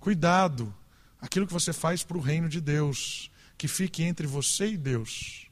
Cuidado. 0.00 0.74
Aquilo 1.20 1.46
que 1.46 1.52
você 1.52 1.72
faz 1.72 2.02
para 2.02 2.16
o 2.16 2.20
reino 2.20 2.48
de 2.48 2.60
Deus, 2.60 3.30
que 3.56 3.68
fique 3.68 4.02
entre 4.02 4.26
você 4.26 4.72
e 4.72 4.76
Deus. 4.76 5.46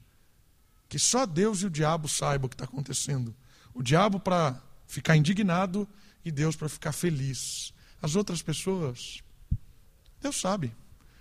Que 0.88 0.98
só 0.98 1.24
Deus 1.24 1.62
e 1.62 1.66
o 1.66 1.70
diabo 1.70 2.08
saibam 2.08 2.46
o 2.46 2.48
que 2.48 2.56
está 2.56 2.64
acontecendo. 2.64 3.32
O 3.72 3.80
diabo 3.80 4.18
para 4.18 4.60
ficar 4.88 5.16
indignado 5.16 5.88
e 6.24 6.32
Deus 6.32 6.56
para 6.56 6.68
ficar 6.68 6.90
feliz. 6.90 7.72
As 8.02 8.16
outras 8.16 8.42
pessoas, 8.42 9.22
Deus 10.20 10.34
sabe. 10.34 10.74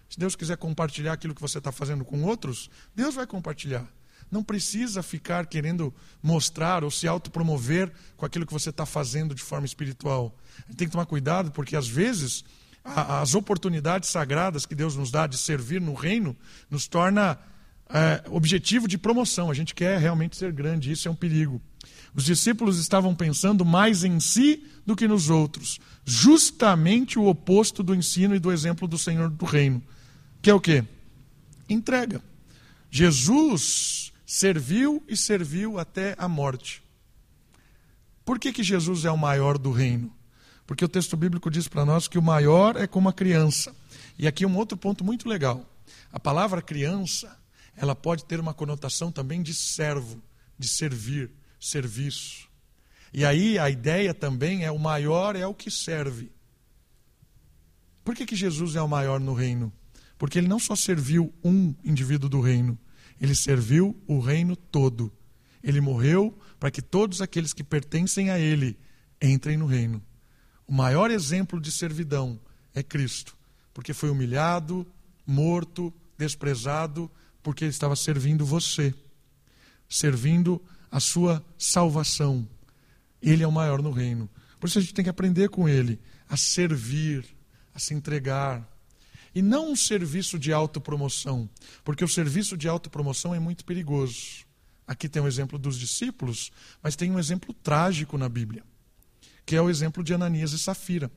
Se 0.10 0.18
Deus 0.18 0.36
quiser 0.36 0.57
compartilhar 0.57 1.14
aquilo 1.14 1.36
que 1.36 1.41
você 1.41 1.60
está 1.60 1.72
fazendo 1.72 2.03
com 2.03 2.24
outros, 2.24 2.68
Deus 2.95 3.14
vai 3.14 3.28
compartilhar. 3.28 3.88
Não 4.32 4.43
precisa 4.43 5.01
ficar 5.01 5.45
querendo 5.47 5.93
mostrar 6.21 6.84
ou 6.84 6.91
se 6.91 7.07
autopromover 7.07 7.91
com 8.15 8.25
aquilo 8.25 8.45
que 8.45 8.53
você 8.53 8.69
está 8.69 8.86
fazendo 8.86 9.34
de 9.34 9.41
forma 9.41 9.65
espiritual. 9.65 10.36
A 10.57 10.67
gente 10.67 10.77
tem 10.77 10.88
que 10.88 10.91
tomar 10.91 11.05
cuidado, 11.05 11.51
porque 11.51 11.75
às 11.75 11.88
vezes 11.88 12.43
a, 12.84 13.21
as 13.21 13.34
oportunidades 13.34 14.09
sagradas 14.09 14.65
que 14.65 14.75
Deus 14.75 14.95
nos 14.95 15.11
dá 15.11 15.25
de 15.27 15.38
servir 15.38 15.82
no 15.82 15.93
reino 15.93 16.36
nos 16.69 16.88
torna 16.88 17.38
é, 17.89 18.23
objetivo 18.30 18.88
de 18.88 18.97
promoção. 18.97 19.49
A 19.49 19.53
gente 19.53 19.73
quer 19.73 19.99
realmente 19.99 20.38
ser 20.38 20.51
grande, 20.51 20.91
isso 20.91 21.07
é 21.07 21.11
um 21.11 21.15
perigo. 21.15 21.61
Os 22.13 22.25
discípulos 22.25 22.80
estavam 22.80 23.15
pensando 23.15 23.63
mais 23.63 24.03
em 24.03 24.19
si 24.19 24.65
do 24.86 24.95
que 24.95 25.07
nos 25.07 25.30
outros, 25.30 25.80
justamente 26.03 27.19
o 27.19 27.27
oposto 27.27 27.84
do 27.84 27.93
ensino 27.93 28.36
e 28.36 28.39
do 28.39 28.51
exemplo 28.51 28.88
do 28.88 28.97
Senhor 28.97 29.30
do 29.30 29.45
reino 29.45 29.82
que 30.41 30.49
é 30.49 30.53
o 30.53 30.59
quê? 30.59 30.84
Entrega. 31.67 32.21
Jesus 32.89 34.11
serviu 34.32 35.03
e 35.07 35.17
serviu 35.17 35.80
até 35.80 36.13
a 36.15 36.27
morte. 36.27 36.84
Por 38.23 38.38
que, 38.38 38.53
que 38.53 38.61
Jesus 38.61 39.03
é 39.03 39.09
o 39.09 39.17
maior 39.17 39.57
do 39.57 39.71
reino? 39.71 40.15
Porque 40.67 40.86
o 40.86 40.88
texto 40.88 41.17
bíblico 41.17 41.49
diz 41.49 41.67
para 41.67 41.84
nós 41.84 42.07
que 42.07 42.19
o 42.19 42.21
maior 42.21 42.75
é 42.75 42.86
como 42.86 43.09
a 43.09 43.13
criança. 43.13 43.75
E 44.19 44.27
aqui 44.27 44.45
um 44.45 44.55
outro 44.55 44.77
ponto 44.77 45.03
muito 45.03 45.27
legal. 45.27 45.67
A 46.11 46.19
palavra 46.19 46.61
criança, 46.61 47.36
ela 47.75 47.95
pode 47.95 48.23
ter 48.25 48.39
uma 48.39 48.53
conotação 48.53 49.11
também 49.11 49.41
de 49.41 49.51
servo, 49.51 50.21
de 50.59 50.67
servir, 50.67 51.32
serviço. 51.59 52.47
E 53.11 53.25
aí 53.25 53.57
a 53.57 53.67
ideia 53.67 54.13
também 54.13 54.63
é 54.63 54.69
o 54.69 54.77
maior 54.77 55.36
é 55.36 55.47
o 55.47 55.55
que 55.55 55.71
serve. 55.71 56.32
Por 58.03 58.13
que, 58.13 58.27
que 58.27 58.36
Jesus 58.36 58.75
é 58.75 58.82
o 58.82 58.88
maior 58.88 59.19
no 59.19 59.34
reino? 59.34 59.73
Porque 60.19 60.38
ele 60.38 60.47
não 60.47 60.59
só 60.59 60.75
serviu 60.75 61.34
um 61.43 61.73
indivíduo 61.84 62.30
do 62.30 62.39
reino, 62.41 62.77
ele 63.20 63.36
serviu 63.36 63.95
o 64.07 64.20
reino 64.20 64.55
todo. 64.55 65.11
Ele 65.63 65.82
morreu 65.82 66.38
para 66.59 66.72
que 66.72 66.82
todos 66.82 67.22
aqueles 67.22 67.53
que 67.53 67.63
pertencem 67.63 68.30
a 68.30 68.39
ele 68.39 68.78
entrem 69.22 69.57
no 69.57 69.65
reino. 69.65 70.01
O 70.65 70.74
maior 70.74 71.11
exemplo 71.11 71.59
de 71.59 71.72
servidão 71.72 72.39
é 72.74 72.82
Cristo, 72.84 73.36
porque 73.74 73.93
foi 73.93 74.09
humilhado, 74.09 74.86
morto, 75.26 75.93
desprezado, 76.17 77.09
porque 77.41 77.63
ele 77.63 77.72
estava 77.72 77.95
servindo 77.95 78.45
você, 78.45 78.93
servindo 79.88 80.61
a 80.91 80.99
sua 80.99 81.43
salvação. 81.57 82.47
Ele 83.22 83.43
é 83.43 83.47
o 83.47 83.51
maior 83.51 83.82
no 83.82 83.91
reino. 83.91 84.30
Por 84.59 84.67
isso 84.67 84.78
a 84.78 84.82
gente 84.82 84.93
tem 84.93 85.03
que 85.03 85.09
aprender 85.09 85.49
com 85.49 85.67
ele 85.67 85.99
a 86.28 86.38
servir, 86.38 87.26
a 87.74 87.80
se 87.80 87.93
entregar, 87.93 88.67
e 89.34 89.41
não 89.41 89.71
um 89.71 89.75
serviço 89.75 90.39
de 90.39 90.51
autopromoção, 90.51 91.49
porque 91.84 92.03
o 92.03 92.07
serviço 92.07 92.57
de 92.57 92.67
autopromoção 92.67 93.34
é 93.34 93.39
muito 93.39 93.63
perigoso. 93.65 94.45
Aqui 94.88 95.07
tem 95.07 95.21
um 95.21 95.27
exemplo 95.27 95.59
dos 95.59 95.77
discípulos, 95.77 96.51
mas 96.82 96.95
tem 96.95 97.11
um 97.11 97.19
exemplo 97.19 97.53
trágico 97.53 98.17
na 98.17 98.27
Bíblia, 98.27 98.63
que 99.45 99.55
é 99.55 99.61
o 99.61 99.69
exemplo 99.69 100.03
de 100.03 100.13
Ananias 100.13 100.51
e 100.51 100.59
Safira. 100.59 101.11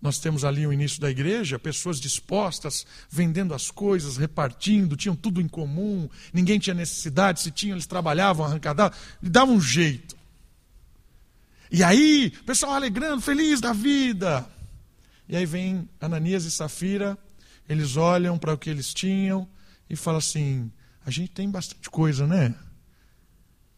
Nós 0.00 0.18
temos 0.18 0.44
ali 0.44 0.66
o 0.66 0.72
início 0.72 1.00
da 1.00 1.10
igreja, 1.10 1.58
pessoas 1.58 1.98
dispostas, 2.00 2.86
vendendo 3.10 3.54
as 3.54 3.70
coisas, 3.70 4.16
repartindo, 4.16 4.96
tinham 4.96 5.16
tudo 5.16 5.40
em 5.40 5.48
comum, 5.48 6.08
ninguém 6.32 6.58
tinha 6.58 6.74
necessidade, 6.74 7.40
se 7.40 7.50
tinham, 7.50 7.74
eles 7.76 7.86
trabalhavam, 7.86 8.44
arrancadavam, 8.44 8.96
e 9.22 9.28
davam 9.28 9.56
um 9.56 9.60
jeito. 9.60 10.16
E 11.70 11.82
aí, 11.82 12.30
pessoal 12.44 12.74
alegrando, 12.74 13.20
feliz 13.20 13.60
da 13.60 13.72
vida. 13.72 14.46
E 15.28 15.36
aí 15.36 15.44
vem 15.44 15.88
Ananias 16.00 16.44
e 16.44 16.50
Safira 16.50 17.18
eles 17.68 17.96
olham 17.96 18.38
para 18.38 18.54
o 18.54 18.58
que 18.58 18.70
eles 18.70 18.92
tinham 18.92 19.48
e 19.88 19.96
falam 19.96 20.18
assim: 20.18 20.70
a 21.04 21.10
gente 21.10 21.30
tem 21.30 21.50
bastante 21.50 21.90
coisa, 21.90 22.26
né? 22.26 22.54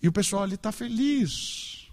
E 0.02 0.08
o 0.08 0.12
pessoal 0.12 0.42
ali 0.42 0.54
está 0.54 0.70
feliz. 0.70 1.88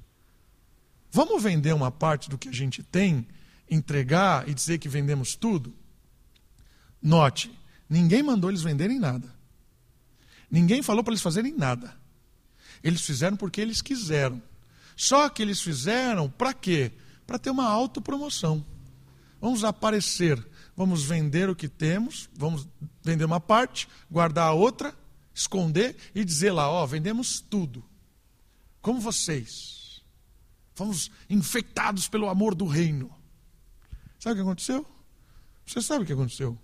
Vamos 1.11 1.41
vender 1.41 1.73
uma 1.73 1.91
parte 1.91 2.29
do 2.29 2.37
que 2.37 2.49
a 2.49 2.53
gente 2.53 2.83
tem, 2.83 3.27
entregar 3.69 4.47
e 4.47 4.53
dizer 4.53 4.77
que 4.77 4.89
vendemos 4.89 5.35
tudo? 5.35 5.73
Note, 7.01 7.51
ninguém 7.89 8.21
mandou 8.21 8.49
eles 8.49 8.61
venderem 8.61 8.99
nada. 8.99 9.33
Ninguém 10.49 10.81
falou 10.81 11.03
para 11.03 11.13
eles 11.13 11.21
fazerem 11.21 11.55
nada. 11.55 11.95
Eles 12.83 13.01
fizeram 13.01 13.37
porque 13.37 13.61
eles 13.61 13.81
quiseram. 13.81 14.41
Só 14.95 15.27
que 15.29 15.41
eles 15.41 15.61
fizeram 15.61 16.29
para 16.29 16.53
quê? 16.53 16.91
Para 17.25 17.39
ter 17.39 17.49
uma 17.49 17.67
autopromoção. 17.67 18.65
Vamos 19.41 19.63
aparecer, 19.63 20.43
vamos 20.75 21.03
vender 21.03 21.49
o 21.49 21.55
que 21.55 21.67
temos, 21.67 22.29
vamos 22.35 22.67
vender 23.03 23.25
uma 23.25 23.39
parte, 23.39 23.87
guardar 24.09 24.47
a 24.47 24.53
outra, 24.53 24.95
esconder 25.33 25.95
e 26.13 26.23
dizer 26.23 26.51
lá: 26.51 26.69
ó, 26.69 26.85
vendemos 26.85 27.39
tudo. 27.39 27.83
Como 28.81 28.99
vocês. 28.99 30.03
Fomos 30.75 31.09
infectados 31.29 32.07
pelo 32.07 32.27
amor 32.27 32.53
do 32.53 32.65
reino. 32.65 33.09
Sabe 34.19 34.33
o 34.33 34.35
que 34.35 34.41
aconteceu? 34.41 34.85
Você 35.65 35.81
sabe 35.81 36.03
o 36.03 36.07
que 36.07 36.13
aconteceu? 36.13 36.57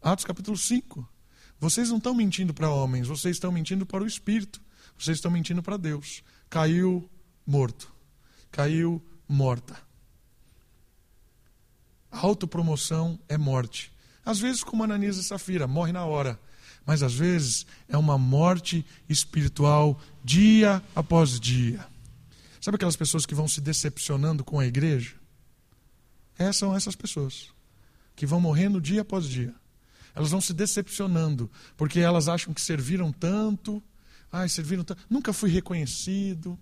Atos 0.00 0.24
capítulo 0.24 0.56
5. 0.56 1.06
Vocês 1.58 1.90
não 1.90 1.98
estão 1.98 2.14
mentindo 2.14 2.54
para 2.54 2.70
homens, 2.70 3.08
vocês 3.08 3.36
estão 3.36 3.50
mentindo 3.50 3.84
para 3.84 4.04
o 4.04 4.06
Espírito. 4.06 4.62
Vocês 4.96 5.16
estão 5.18 5.30
mentindo 5.30 5.62
para 5.62 5.76
Deus. 5.76 6.22
Caiu 6.48 7.10
morto. 7.46 7.92
Caiu 8.50 9.02
morta. 9.26 9.89
Autopromoção 12.10 13.18
é 13.28 13.38
morte. 13.38 13.92
Às 14.24 14.38
vezes, 14.38 14.62
como 14.62 14.84
Ananias 14.84 15.16
e 15.16 15.24
Safira, 15.24 15.66
morre 15.66 15.92
na 15.92 16.04
hora. 16.04 16.38
Mas 16.84 17.02
às 17.02 17.14
vezes 17.14 17.66
é 17.88 17.96
uma 17.96 18.18
morte 18.18 18.84
espiritual 19.08 20.00
dia 20.24 20.82
após 20.94 21.38
dia. 21.38 21.86
Sabe 22.60 22.76
aquelas 22.76 22.96
pessoas 22.96 23.24
que 23.24 23.34
vão 23.34 23.48
se 23.48 23.60
decepcionando 23.60 24.44
com 24.44 24.58
a 24.58 24.66
igreja? 24.66 25.14
Essas 26.38 26.56
são 26.56 26.74
essas 26.74 26.96
pessoas 26.96 27.48
que 28.16 28.26
vão 28.26 28.40
morrendo 28.40 28.80
dia 28.80 29.02
após 29.02 29.26
dia. 29.26 29.54
Elas 30.14 30.30
vão 30.30 30.40
se 30.40 30.52
decepcionando, 30.52 31.50
porque 31.76 32.00
elas 32.00 32.28
acham 32.28 32.52
que 32.52 32.60
serviram 32.60 33.12
tanto, 33.12 33.82
ai, 34.30 34.48
serviram 34.48 34.82
tanto, 34.82 35.02
nunca 35.08 35.32
fui 35.32 35.50
reconhecido, 35.50 36.58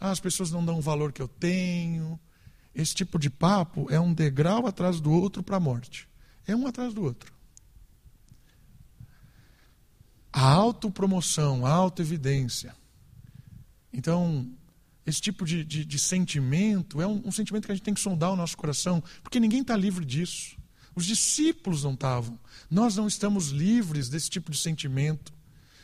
ah, 0.00 0.10
as 0.10 0.18
pessoas 0.18 0.50
não 0.50 0.64
dão 0.64 0.78
o 0.78 0.82
valor 0.82 1.12
que 1.12 1.20
eu 1.20 1.28
tenho. 1.28 2.18
Esse 2.74 2.94
tipo 2.94 3.18
de 3.18 3.28
papo 3.28 3.86
é 3.90 3.98
um 4.00 4.12
degrau 4.12 4.66
atrás 4.66 5.00
do 5.00 5.10
outro 5.10 5.42
para 5.42 5.56
a 5.56 5.60
morte. 5.60 6.08
É 6.46 6.54
um 6.54 6.66
atrás 6.66 6.94
do 6.94 7.02
outro. 7.02 7.32
A 10.32 10.48
autopromoção, 10.48 11.66
a 11.66 11.70
autoevidência. 11.70 12.74
Então, 13.92 14.48
esse 15.04 15.20
tipo 15.20 15.44
de, 15.44 15.64
de, 15.64 15.84
de 15.84 15.98
sentimento 15.98 17.00
é 17.00 17.06
um, 17.06 17.22
um 17.26 17.32
sentimento 17.32 17.66
que 17.66 17.72
a 17.72 17.74
gente 17.74 17.84
tem 17.84 17.94
que 17.94 18.00
sondar 18.00 18.32
o 18.32 18.36
nosso 18.36 18.56
coração, 18.56 19.02
porque 19.22 19.40
ninguém 19.40 19.62
está 19.62 19.76
livre 19.76 20.04
disso. 20.04 20.56
Os 20.94 21.04
discípulos 21.04 21.84
não 21.84 21.94
estavam. 21.94 22.38
Nós 22.70 22.96
não 22.96 23.06
estamos 23.06 23.48
livres 23.48 24.08
desse 24.08 24.30
tipo 24.30 24.50
de 24.50 24.58
sentimento. 24.58 25.32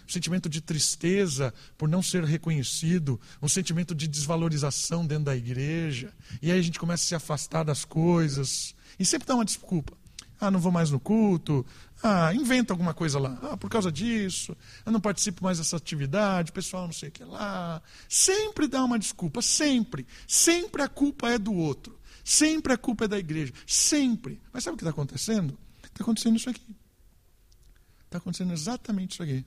Um 0.07 0.13
sentimento 0.13 0.49
de 0.49 0.61
tristeza 0.61 1.53
por 1.77 1.89
não 1.89 2.03
ser 2.03 2.25
reconhecido, 2.25 3.21
um 3.43 3.49
sentimento 3.49 3.95
de 3.95 4.07
desvalorização 4.07 5.07
dentro 5.07 5.25
da 5.25 5.37
igreja. 5.37 6.13
E 6.41 6.51
aí 6.51 6.59
a 6.59 6.63
gente 6.63 6.79
começa 6.79 7.03
a 7.03 7.07
se 7.07 7.15
afastar 7.15 7.65
das 7.65 7.85
coisas. 7.85 8.75
E 8.99 9.05
sempre 9.05 9.27
dá 9.27 9.35
uma 9.35 9.45
desculpa. 9.45 9.97
Ah, 10.39 10.51
não 10.51 10.61
vou 10.61 10.71
mais 10.71 10.91
no 10.91 11.01
culto. 11.01 11.65
Ah, 12.03 12.33
inventa 12.35 12.73
alguma 12.73 12.93
coisa 12.93 13.19
lá. 13.19 13.39
Ah, 13.43 13.57
por 13.57 13.71
causa 13.71 13.91
disso. 13.91 14.57
Eu 14.85 14.93
não 14.93 15.01
participo 15.01 15.43
mais 15.43 15.59
dessa 15.59 15.77
atividade. 15.77 16.53
pessoal 16.53 16.85
não 16.85 16.93
sei 16.93 17.09
o 17.09 17.13
que 17.13 17.25
lá. 17.25 17.83
Sempre 18.09 18.69
dá 18.69 18.85
uma 18.85 18.99
desculpa. 18.99 19.41
Sempre. 19.41 20.07
Sempre 20.29 20.83
a 20.83 20.89
culpa 20.89 21.31
é 21.31 21.39
do 21.39 21.55
outro. 21.55 21.99
Sempre 22.23 22.73
a 22.73 22.77
culpa 22.77 23.07
é 23.07 23.09
da 23.09 23.19
igreja. 23.19 23.53
Sempre. 23.67 24.41
Mas 24.53 24.65
sabe 24.65 24.75
o 24.75 24.77
que 24.77 24.83
está 24.83 24.91
acontecendo? 24.91 25.59
Está 25.83 26.05
acontecendo 26.05 26.37
isso 26.37 26.51
aqui. 26.51 26.77
Está 28.05 28.19
acontecendo 28.19 28.53
exatamente 28.53 29.13
isso 29.13 29.23
aqui. 29.23 29.45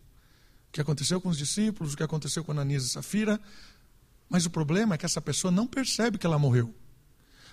O 0.70 0.72
que 0.72 0.82
aconteceu 0.82 1.20
com 1.20 1.30
os 1.30 1.38
discípulos, 1.38 1.94
o 1.94 1.98
que 1.98 2.04
aconteceu 2.04 2.44
com 2.44 2.52
Ananias 2.52 2.86
e 2.86 2.90
Safira. 2.90 3.40
Mas 4.30 4.46
o 4.46 4.50
problema 4.50 4.96
é 4.96 4.98
que 4.98 5.06
essa 5.06 5.20
pessoa 5.20 5.50
não 5.50 5.66
percebe 5.66 6.18
que 6.18 6.26
ela 6.26 6.38
morreu. 6.38 6.74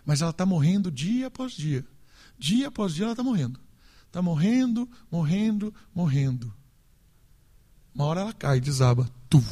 Mas 0.05 0.21
ela 0.21 0.31
está 0.31 0.45
morrendo 0.45 0.91
dia 0.91 1.29
após 1.29 1.53
dia. 1.53 1.85
Dia 2.39 2.69
após 2.69 2.95
dia 2.95 3.05
ela 3.05 3.13
está 3.15 3.23
morrendo. 3.23 3.59
Está 4.07 4.21
morrendo, 4.21 4.89
morrendo, 5.11 5.75
morrendo. 5.95 6.55
Uma 7.95 8.05
hora 8.05 8.21
ela 8.21 8.33
cai, 8.35 8.61
desaba. 8.61 9.11
Tu. 9.29 9.43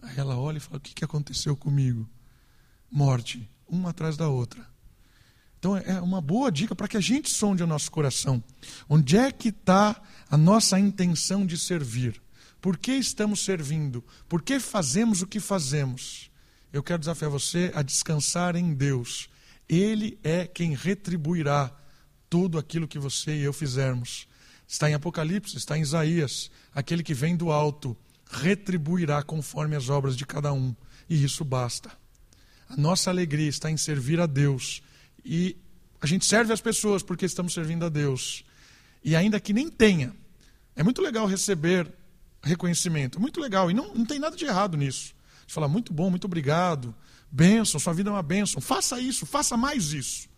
Aí 0.00 0.16
ela 0.16 0.38
olha 0.38 0.58
e 0.58 0.60
fala: 0.60 0.78
O 0.78 0.80
que, 0.80 0.94
que 0.94 1.04
aconteceu 1.04 1.56
comigo? 1.56 2.08
Morte, 2.90 3.48
uma 3.68 3.90
atrás 3.90 4.16
da 4.16 4.28
outra. 4.28 4.64
Então 5.58 5.76
é 5.76 6.00
uma 6.00 6.20
boa 6.20 6.50
dica 6.52 6.74
para 6.74 6.88
que 6.88 6.96
a 6.96 7.00
gente 7.00 7.30
sonde 7.30 7.62
o 7.62 7.66
nosso 7.66 7.90
coração. 7.90 8.42
Onde 8.88 9.16
é 9.16 9.32
que 9.32 9.48
está 9.48 10.00
a 10.30 10.36
nossa 10.36 10.78
intenção 10.78 11.44
de 11.44 11.58
servir? 11.58 12.20
Por 12.60 12.76
que 12.76 12.92
estamos 12.92 13.44
servindo? 13.44 14.04
Por 14.28 14.42
que 14.42 14.60
fazemos 14.60 15.22
o 15.22 15.26
que 15.26 15.40
fazemos? 15.40 16.30
Eu 16.72 16.82
quero 16.82 17.00
desafiar 17.00 17.30
você 17.30 17.72
a 17.74 17.82
descansar 17.82 18.56
em 18.56 18.74
Deus 18.74 19.28
ele 19.68 20.18
é 20.24 20.46
quem 20.46 20.74
retribuirá 20.74 21.70
tudo 22.30 22.58
aquilo 22.58 22.88
que 22.88 22.98
você 22.98 23.36
e 23.36 23.42
eu 23.42 23.52
fizermos. 23.52 24.26
Está 24.66 24.88
em 24.88 24.94
Apocalipse, 24.94 25.56
está 25.56 25.76
em 25.76 25.82
Isaías. 25.82 26.50
Aquele 26.74 27.02
que 27.02 27.14
vem 27.14 27.36
do 27.36 27.52
alto 27.52 27.96
retribuirá 28.30 29.22
conforme 29.22 29.76
as 29.76 29.88
obras 29.88 30.16
de 30.16 30.24
cada 30.24 30.52
um. 30.52 30.74
E 31.08 31.22
isso 31.22 31.44
basta. 31.44 31.90
A 32.68 32.76
nossa 32.76 33.10
alegria 33.10 33.48
está 33.48 33.70
em 33.70 33.76
servir 33.76 34.20
a 34.20 34.26
Deus. 34.26 34.82
E 35.24 35.56
a 36.00 36.06
gente 36.06 36.24
serve 36.24 36.52
as 36.52 36.60
pessoas 36.60 37.02
porque 37.02 37.26
estamos 37.26 37.52
servindo 37.52 37.84
a 37.84 37.88
Deus. 37.88 38.44
E 39.04 39.16
ainda 39.16 39.40
que 39.40 39.52
nem 39.52 39.68
tenha, 39.68 40.14
é 40.76 40.82
muito 40.82 41.02
legal 41.02 41.26
receber 41.26 41.92
reconhecimento. 42.42 43.20
Muito 43.20 43.40
legal. 43.40 43.70
E 43.70 43.74
não, 43.74 43.94
não 43.94 44.04
tem 44.04 44.18
nada 44.18 44.36
de 44.36 44.44
errado 44.44 44.76
nisso. 44.76 45.14
Você 45.46 45.54
fala, 45.54 45.68
muito 45.68 45.92
bom, 45.92 46.10
muito 46.10 46.26
obrigado. 46.26 46.94
Bênção, 47.30 47.80
sua 47.80 47.92
vida 47.92 48.10
é 48.10 48.12
uma 48.12 48.22
bênção. 48.22 48.60
Faça 48.60 49.00
isso, 49.00 49.26
faça 49.26 49.56
mais 49.56 49.92
isso. 49.92 50.28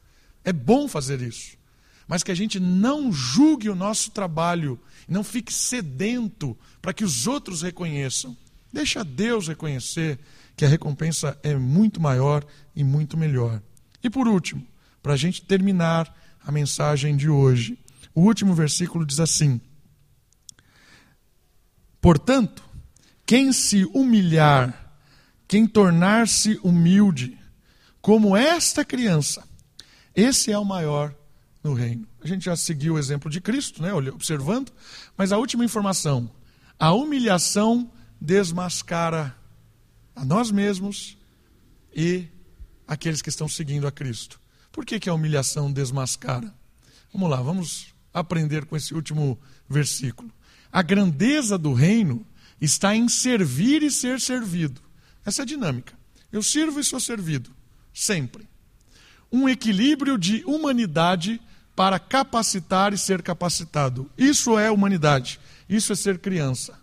É 0.45 0.53
bom 0.53 0.89
fazer 0.89 1.21
isso. 1.21 1.59
Mas 2.07 2.23
que 2.23 2.33
a 2.33 2.35
gente 2.35 2.59
não 2.59 3.13
julgue 3.13 3.69
o 3.69 3.75
nosso 3.75 4.11
trabalho, 4.11 4.81
não 5.07 5.23
fique 5.23 5.53
sedento 5.53 6.59
para 6.83 6.93
que 6.93 7.05
os 7.05 7.27
outros 7.27 7.63
reconheçam. 7.63 8.37
Deixa 8.73 9.05
Deus 9.05 9.49
reconhecer 9.49 10.19
que 10.57 10.65
a 10.65 10.69
recompensa 10.69 11.39
é 11.43 11.55
muito 11.55 12.01
maior 12.01 12.45
e 12.75 12.83
muito 12.83 13.17
melhor. 13.17 13.63
E 14.03 14.11
por 14.11 14.27
último, 14.29 14.67
para 15.03 15.15
a 15.15 15.17
gente 15.17 15.43
terminar 15.43 16.15
a 16.45 16.51
mensagem 16.51 17.17
de 17.17 17.29
hoje, 17.29 17.79
o 18.15 18.23
último 18.23 18.55
versículo 18.55 19.05
diz 19.05 19.21
assim: 19.21 19.61
Portanto, 22.01 22.63
quem 23.27 23.53
se 23.53 23.85
humilhar 23.95 24.81
quem 25.51 25.67
tornar-se 25.67 26.61
humilde, 26.63 27.37
como 28.01 28.37
esta 28.37 28.85
criança, 28.85 29.43
esse 30.15 30.53
é 30.53 30.57
o 30.57 30.65
maior 30.65 31.13
no 31.61 31.75
reino. 31.75 32.07
A 32.23 32.29
gente 32.29 32.45
já 32.45 32.55
seguiu 32.55 32.95
o 32.95 32.99
exemplo 33.01 33.29
de 33.29 33.41
Cristo, 33.41 33.83
né, 33.83 33.93
observando, 33.93 34.71
mas 35.17 35.33
a 35.33 35.39
última 35.39 35.65
informação: 35.65 36.31
a 36.79 36.93
humilhação 36.93 37.91
desmascara 38.21 39.37
a 40.15 40.25
nós 40.25 40.53
mesmos 40.53 41.19
e 41.93 42.29
aqueles 42.91 43.23
que 43.23 43.29
estão 43.29 43.49
seguindo 43.49 43.87
a 43.87 43.93
Cristo. 43.93 44.41
Por 44.73 44.85
que, 44.85 44.99
que 44.99 45.09
a 45.09 45.15
humilhação 45.15 45.73
desmascara? 45.73 46.53
Vamos 47.13 47.31
lá, 47.31 47.41
vamos 47.41 47.95
aprender 48.13 48.65
com 48.65 48.77
esse 48.77 48.93
último 48.93 49.39
versículo. 49.69 50.29
A 50.73 50.83
grandeza 50.83 51.57
do 51.57 51.73
reino 51.73 52.27
está 52.61 52.97
em 52.97 53.09
servir 53.09 53.85
e 53.85 53.93
ser 53.93 54.21
servido. 54.21 54.81
Essa 55.25 55.43
é 55.43 55.45
a 55.45 55.47
dinâmica. 55.47 55.95
Eu 56.33 56.43
sirvo 56.43 56.81
e 56.81 56.85
sou 56.85 56.99
servido, 56.99 57.53
sempre. 57.95 58.49
Um 59.31 59.49
equilíbrio 59.49 60.19
de 60.19 60.43
humanidade 60.45 61.41
para 61.77 61.97
capacitar 62.01 62.93
e 62.93 62.99
ser 62.99 63.23
capacitado. 63.23 64.11
Isso 64.19 64.59
é 64.59 64.69
humanidade. 64.69 65.39
Isso 65.69 65.93
é 65.93 65.97
ser 65.97 66.19
criança. 66.19 66.77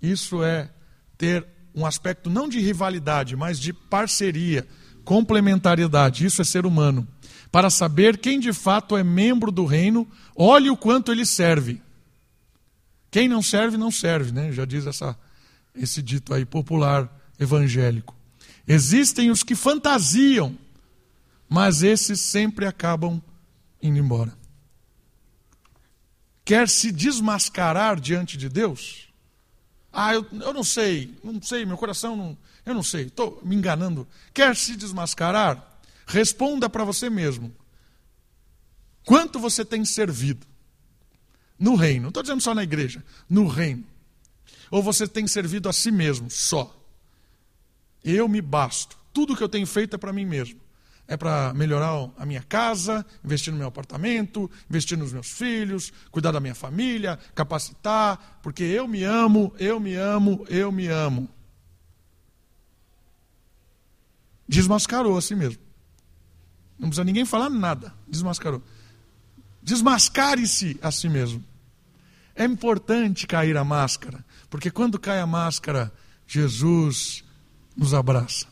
Isso 0.00 0.42
é 0.42 0.70
ter 1.16 1.46
um 1.74 1.86
aspecto 1.86 2.28
não 2.28 2.50
de 2.50 2.60
rivalidade, 2.60 3.34
mas 3.34 3.58
de 3.58 3.72
parceria, 3.72 4.68
complementariedade. 5.08 6.26
Isso 6.26 6.42
é 6.42 6.44
ser 6.44 6.66
humano. 6.66 7.08
Para 7.50 7.70
saber 7.70 8.18
quem 8.18 8.38
de 8.38 8.52
fato 8.52 8.94
é 8.94 9.02
membro 9.02 9.50
do 9.50 9.64
reino, 9.64 10.06
olhe 10.36 10.68
o 10.68 10.76
quanto 10.76 11.10
ele 11.10 11.24
serve. 11.24 11.80
Quem 13.10 13.26
não 13.26 13.40
serve, 13.40 13.78
não 13.78 13.90
serve, 13.90 14.32
né? 14.32 14.52
Já 14.52 14.66
diz 14.66 14.86
essa, 14.86 15.18
esse 15.74 16.02
dito 16.02 16.34
aí 16.34 16.44
popular 16.44 17.10
evangélico. 17.40 18.14
Existem 18.66 19.30
os 19.30 19.42
que 19.42 19.54
fantasiam, 19.54 20.54
mas 21.48 21.82
esses 21.82 22.20
sempre 22.20 22.66
acabam 22.66 23.18
indo 23.82 23.98
embora. 23.98 24.36
Quer 26.44 26.68
se 26.68 26.92
desmascarar 26.92 27.98
diante 27.98 28.36
de 28.36 28.50
Deus? 28.50 29.08
Ah, 29.90 30.12
eu, 30.12 30.26
eu 30.32 30.52
não 30.52 30.62
sei, 30.62 31.16
não 31.24 31.40
sei, 31.40 31.64
meu 31.64 31.78
coração 31.78 32.14
não. 32.14 32.36
Eu 32.68 32.74
não 32.74 32.82
sei, 32.82 33.04
estou 33.04 33.40
me 33.42 33.56
enganando. 33.56 34.06
Quer 34.34 34.54
se 34.54 34.76
desmascarar? 34.76 35.80
Responda 36.06 36.68
para 36.68 36.84
você 36.84 37.08
mesmo. 37.08 37.50
Quanto 39.06 39.38
você 39.38 39.64
tem 39.64 39.86
servido? 39.86 40.46
No 41.58 41.76
reino. 41.76 42.02
Não 42.02 42.08
estou 42.08 42.22
dizendo 42.22 42.42
só 42.42 42.54
na 42.54 42.62
igreja, 42.62 43.02
no 43.26 43.48
reino. 43.48 43.86
Ou 44.70 44.82
você 44.82 45.08
tem 45.08 45.26
servido 45.26 45.66
a 45.66 45.72
si 45.72 45.90
mesmo, 45.90 46.30
só. 46.30 46.78
Eu 48.04 48.28
me 48.28 48.42
basto. 48.42 48.98
Tudo 49.14 49.34
que 49.34 49.42
eu 49.42 49.48
tenho 49.48 49.66
feito 49.66 49.96
é 49.96 49.98
para 49.98 50.12
mim 50.12 50.26
mesmo. 50.26 50.60
É 51.06 51.16
para 51.16 51.54
melhorar 51.54 52.10
a 52.18 52.26
minha 52.26 52.42
casa, 52.42 53.04
investir 53.24 53.50
no 53.50 53.58
meu 53.58 53.68
apartamento, 53.68 54.50
investir 54.68 54.98
nos 54.98 55.10
meus 55.10 55.30
filhos, 55.30 55.90
cuidar 56.10 56.32
da 56.32 56.38
minha 56.38 56.54
família, 56.54 57.18
capacitar, 57.34 58.40
porque 58.42 58.62
eu 58.62 58.86
me 58.86 59.04
amo, 59.04 59.54
eu 59.58 59.80
me 59.80 59.94
amo, 59.94 60.44
eu 60.50 60.70
me 60.70 60.86
amo. 60.88 61.30
Desmascarou 64.48 65.18
a 65.18 65.22
si 65.22 65.34
mesmo. 65.34 65.62
Não 66.78 66.88
precisa 66.88 67.04
ninguém 67.04 67.24
falar 67.24 67.50
nada. 67.50 67.94
Desmascarou. 68.06 68.62
Desmascare-se 69.62 70.78
a 70.80 70.90
si 70.90 71.08
mesmo. 71.08 71.44
É 72.34 72.44
importante 72.44 73.26
cair 73.26 73.56
a 73.56 73.64
máscara, 73.64 74.24
porque 74.48 74.70
quando 74.70 74.98
cai 74.98 75.18
a 75.18 75.26
máscara, 75.26 75.92
Jesus 76.26 77.24
nos 77.76 77.92
abraça. 77.92 78.46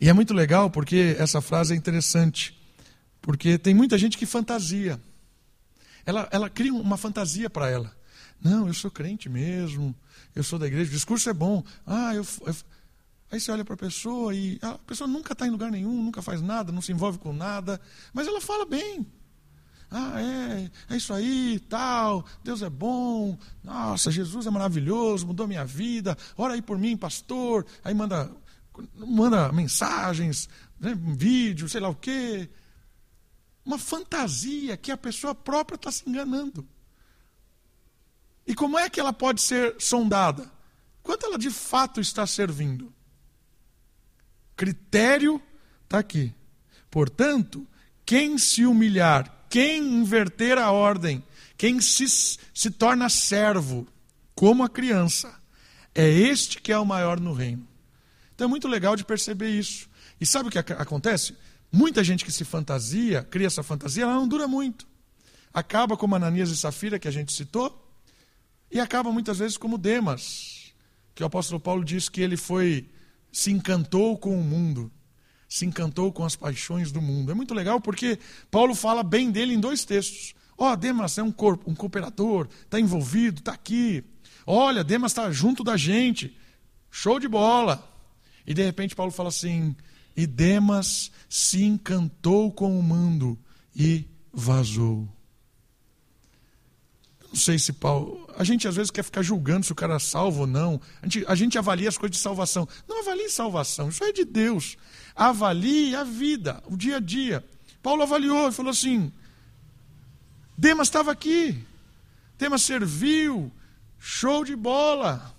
E 0.00 0.08
é 0.08 0.12
muito 0.12 0.32
legal 0.32 0.70
porque 0.70 1.16
essa 1.18 1.40
frase 1.40 1.74
é 1.74 1.76
interessante, 1.76 2.56
porque 3.20 3.58
tem 3.58 3.74
muita 3.74 3.98
gente 3.98 4.16
que 4.16 4.26
fantasia. 4.26 5.00
Ela, 6.06 6.28
ela 6.30 6.48
cria 6.48 6.72
uma 6.72 6.96
fantasia 6.96 7.50
para 7.50 7.68
ela. 7.68 7.94
Não, 8.44 8.68
eu 8.68 8.74
sou 8.74 8.90
crente 8.90 9.28
mesmo, 9.28 9.96
eu 10.36 10.44
sou 10.44 10.58
da 10.58 10.66
igreja, 10.66 10.90
o 10.90 10.94
discurso 10.94 11.30
é 11.30 11.32
bom. 11.32 11.64
Ah, 11.86 12.14
eu, 12.14 12.24
eu 12.46 12.54
Aí 13.34 13.40
você 13.40 13.50
olha 13.50 13.64
para 13.64 13.74
a 13.74 13.78
pessoa 13.78 14.32
e 14.32 14.60
a 14.62 14.78
pessoa 14.78 15.08
nunca 15.08 15.32
está 15.32 15.44
em 15.44 15.50
lugar 15.50 15.68
nenhum, 15.68 16.04
nunca 16.04 16.22
faz 16.22 16.40
nada, 16.40 16.70
não 16.70 16.80
se 16.80 16.92
envolve 16.92 17.18
com 17.18 17.32
nada, 17.32 17.80
mas 18.12 18.28
ela 18.28 18.40
fala 18.40 18.64
bem. 18.64 19.04
Ah, 19.90 20.20
é, 20.20 20.70
é 20.90 20.96
isso 20.96 21.12
aí, 21.12 21.58
tal, 21.68 22.24
Deus 22.44 22.62
é 22.62 22.70
bom, 22.70 23.36
nossa, 23.62 24.10
Jesus 24.10 24.46
é 24.46 24.50
maravilhoso, 24.50 25.26
mudou 25.26 25.48
minha 25.48 25.64
vida, 25.64 26.16
ora 26.36 26.54
aí 26.54 26.62
por 26.62 26.78
mim, 26.78 26.96
pastor. 26.96 27.66
Aí 27.82 27.94
manda, 27.94 28.30
manda 28.94 29.50
mensagens, 29.52 30.48
né, 30.78 30.94
vídeo, 30.94 31.68
sei 31.68 31.80
lá 31.80 31.88
o 31.88 31.94
quê. 31.94 32.48
Uma 33.64 33.78
fantasia 33.78 34.76
que 34.76 34.92
a 34.92 34.96
pessoa 34.96 35.34
própria 35.34 35.76
está 35.76 35.90
se 35.90 36.08
enganando. 36.08 36.64
E 38.46 38.54
como 38.54 38.78
é 38.78 38.90
que 38.90 39.00
ela 39.00 39.12
pode 39.12 39.40
ser 39.40 39.76
sondada? 39.78 40.50
Quanto 41.02 41.26
ela 41.26 41.38
de 41.38 41.50
fato 41.50 42.00
está 42.00 42.26
servindo? 42.26 42.92
Critério 44.56 45.40
está 45.84 45.98
aqui. 45.98 46.32
Portanto, 46.90 47.66
quem 48.06 48.38
se 48.38 48.64
humilhar, 48.64 49.46
quem 49.48 49.82
inverter 49.82 50.58
a 50.58 50.70
ordem, 50.70 51.22
quem 51.56 51.80
se, 51.80 52.06
se 52.08 52.70
torna 52.70 53.08
servo, 53.08 53.86
como 54.34 54.62
a 54.62 54.68
criança, 54.68 55.34
é 55.94 56.08
este 56.08 56.60
que 56.60 56.72
é 56.72 56.78
o 56.78 56.84
maior 56.84 57.20
no 57.20 57.32
reino. 57.32 57.66
Então 58.34 58.46
é 58.46 58.48
muito 58.48 58.68
legal 58.68 58.96
de 58.96 59.04
perceber 59.04 59.50
isso. 59.50 59.88
E 60.20 60.26
sabe 60.26 60.48
o 60.48 60.52
que 60.52 60.58
acontece? 60.58 61.36
Muita 61.70 62.04
gente 62.04 62.24
que 62.24 62.32
se 62.32 62.44
fantasia, 62.44 63.22
cria 63.22 63.46
essa 63.46 63.62
fantasia, 63.62 64.04
ela 64.04 64.14
não 64.14 64.28
dura 64.28 64.46
muito. 64.46 64.86
Acaba 65.52 65.96
como 65.96 66.16
Ananias 66.16 66.50
e 66.50 66.56
Safira, 66.56 66.98
que 66.98 67.08
a 67.08 67.10
gente 67.10 67.32
citou, 67.32 67.83
e 68.74 68.80
acaba 68.80 69.12
muitas 69.12 69.38
vezes 69.38 69.56
como 69.56 69.78
Demas, 69.78 70.74
que 71.14 71.22
o 71.22 71.26
apóstolo 71.26 71.60
Paulo 71.60 71.84
diz 71.84 72.08
que 72.08 72.20
ele 72.20 72.36
foi 72.36 72.90
se 73.30 73.52
encantou 73.52 74.18
com 74.18 74.36
o 74.36 74.42
mundo, 74.42 74.90
se 75.48 75.64
encantou 75.64 76.12
com 76.12 76.24
as 76.24 76.34
paixões 76.34 76.90
do 76.90 77.00
mundo. 77.00 77.30
É 77.30 77.34
muito 77.34 77.54
legal 77.54 77.80
porque 77.80 78.18
Paulo 78.50 78.74
fala 78.74 79.04
bem 79.04 79.30
dele 79.30 79.54
em 79.54 79.60
dois 79.60 79.84
textos. 79.84 80.34
Ó, 80.58 80.72
oh, 80.72 80.76
Demas 80.76 81.16
é 81.18 81.22
um, 81.22 81.30
corpo, 81.30 81.70
um 81.70 81.74
cooperador, 81.74 82.48
está 82.64 82.80
envolvido, 82.80 83.38
está 83.38 83.52
aqui. 83.52 84.02
Olha, 84.44 84.82
Demas 84.82 85.12
está 85.12 85.30
junto 85.30 85.62
da 85.62 85.76
gente. 85.76 86.36
Show 86.90 87.20
de 87.20 87.28
bola. 87.28 87.88
E 88.44 88.52
de 88.52 88.64
repente 88.64 88.96
Paulo 88.96 89.12
fala 89.12 89.28
assim: 89.28 89.76
e 90.16 90.26
Demas 90.26 91.12
se 91.28 91.62
encantou 91.62 92.50
com 92.50 92.76
o 92.76 92.82
mundo 92.82 93.38
e 93.74 94.04
vazou. 94.32 95.08
Não 97.34 97.40
sei 97.40 97.58
se 97.58 97.72
Paulo. 97.72 98.32
A 98.38 98.44
gente 98.44 98.68
às 98.68 98.76
vezes 98.76 98.92
quer 98.92 99.02
ficar 99.02 99.20
julgando 99.20 99.66
se 99.66 99.72
o 99.72 99.74
cara 99.74 99.96
é 99.96 99.98
salvo 99.98 100.42
ou 100.42 100.46
não. 100.46 100.80
A 101.02 101.06
gente, 101.06 101.24
a 101.26 101.34
gente 101.34 101.58
avalia 101.58 101.88
as 101.88 101.98
coisas 101.98 102.16
de 102.16 102.22
salvação. 102.22 102.68
Não 102.88 103.00
avalie 103.00 103.28
salvação, 103.28 103.88
isso 103.88 104.04
é 104.04 104.12
de 104.12 104.24
Deus. 104.24 104.76
Avalie 105.16 105.96
a 105.96 106.04
vida, 106.04 106.62
o 106.68 106.76
dia 106.76 106.98
a 106.98 107.00
dia. 107.00 107.44
Paulo 107.82 108.04
avaliou 108.04 108.48
e 108.48 108.52
falou 108.52 108.70
assim: 108.70 109.12
Demas 110.56 110.86
estava 110.86 111.10
aqui, 111.10 111.60
Demas 112.38 112.62
serviu, 112.62 113.50
show 113.98 114.44
de 114.44 114.54
bola. 114.54 115.34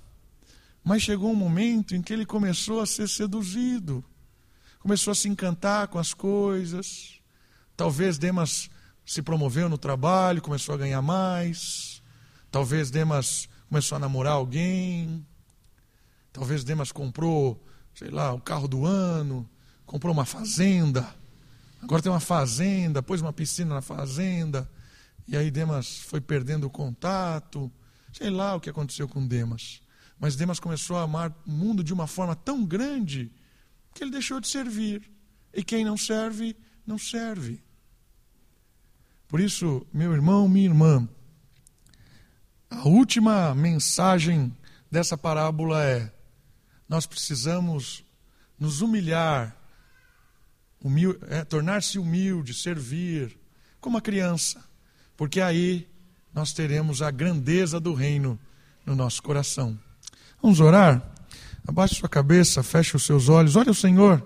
Mas 0.83 1.01
chegou 1.01 1.31
um 1.31 1.35
momento 1.35 1.95
em 1.95 2.01
que 2.01 2.11
ele 2.11 2.25
começou 2.25 2.81
a 2.81 2.85
ser 2.85 3.07
seduzido, 3.07 4.03
começou 4.79 5.13
a 5.13 5.15
se 5.15 5.29
encantar 5.29 5.87
com 5.87 5.97
as 5.97 6.13
coisas. 6.13 7.21
Talvez 7.77 8.17
Demas 8.17 8.69
se 9.05 9.21
promoveu 9.21 9.69
no 9.69 9.77
trabalho, 9.77 10.41
começou 10.41 10.73
a 10.73 10.77
ganhar 10.77 11.01
mais. 11.01 12.01
Talvez 12.49 12.89
Demas 12.89 13.47
começou 13.69 13.97
a 13.97 13.99
namorar 13.99 14.33
alguém. 14.33 15.25
Talvez 16.33 16.63
Demas 16.63 16.91
comprou, 16.91 17.63
sei 17.93 18.09
lá, 18.09 18.33
o 18.33 18.41
carro 18.41 18.67
do 18.67 18.85
ano, 18.85 19.47
comprou 19.85 20.11
uma 20.11 20.25
fazenda. 20.25 21.07
Agora 21.81 22.01
tem 22.01 22.11
uma 22.11 22.19
fazenda, 22.19 23.03
pôs 23.03 23.21
uma 23.21 23.31
piscina 23.31 23.75
na 23.75 23.81
fazenda. 23.81 24.69
E 25.27 25.37
aí 25.37 25.51
Demas 25.51 25.99
foi 25.99 26.19
perdendo 26.19 26.65
o 26.65 26.69
contato. 26.69 27.71
Sei 28.11 28.29
lá 28.29 28.55
o 28.55 28.59
que 28.59 28.69
aconteceu 28.69 29.07
com 29.07 29.25
Demas. 29.25 29.81
Mas 30.19 30.35
Demas 30.35 30.59
começou 30.59 30.97
a 30.97 31.03
amar 31.03 31.31
o 31.45 31.51
mundo 31.51 31.83
de 31.83 31.93
uma 31.93 32.07
forma 32.07 32.35
tão 32.35 32.65
grande 32.65 33.31
que 33.93 34.03
ele 34.03 34.11
deixou 34.11 34.39
de 34.39 34.47
servir. 34.47 35.09
E 35.53 35.63
quem 35.63 35.85
não 35.85 35.95
serve, 35.95 36.55
não 36.85 36.97
serve. 36.97 37.64
Por 39.27 39.39
isso, 39.39 39.85
meu 39.93 40.13
irmão, 40.13 40.47
minha 40.47 40.65
irmã, 40.65 41.07
a 42.69 42.87
última 42.87 43.55
mensagem 43.55 44.55
dessa 44.91 45.17
parábola 45.17 45.83
é: 45.83 46.11
nós 46.87 47.05
precisamos 47.05 48.03
nos 48.59 48.81
humilhar, 48.81 49.55
humil 50.81 51.17
é, 51.27 51.43
tornar-se 51.43 51.97
humilde, 51.97 52.53
servir, 52.53 53.37
como 53.81 53.97
a 53.97 54.01
criança, 54.01 54.63
porque 55.17 55.41
aí 55.41 55.87
nós 56.33 56.53
teremos 56.53 57.01
a 57.01 57.09
grandeza 57.09 57.79
do 57.79 57.93
reino 57.93 58.39
no 58.85 58.95
nosso 58.95 59.23
coração. 59.23 59.77
Vamos 60.41 60.59
orar? 60.59 61.01
Abaixe 61.67 61.95
sua 61.95 62.09
cabeça, 62.09 62.61
feche 62.61 62.95
os 62.95 63.03
seus 63.03 63.29
olhos, 63.29 63.55
olhe 63.55 63.69
o 63.69 63.75
Senhor, 63.75 64.23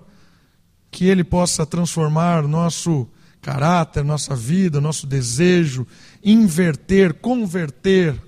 que 0.90 1.06
Ele 1.06 1.24
possa 1.24 1.64
transformar 1.64 2.42
nosso 2.42 3.08
caráter, 3.40 4.04
nossa 4.04 4.36
vida, 4.36 4.80
nosso 4.80 5.06
desejo, 5.06 5.86
inverter, 6.22 7.14
converter 7.14 8.20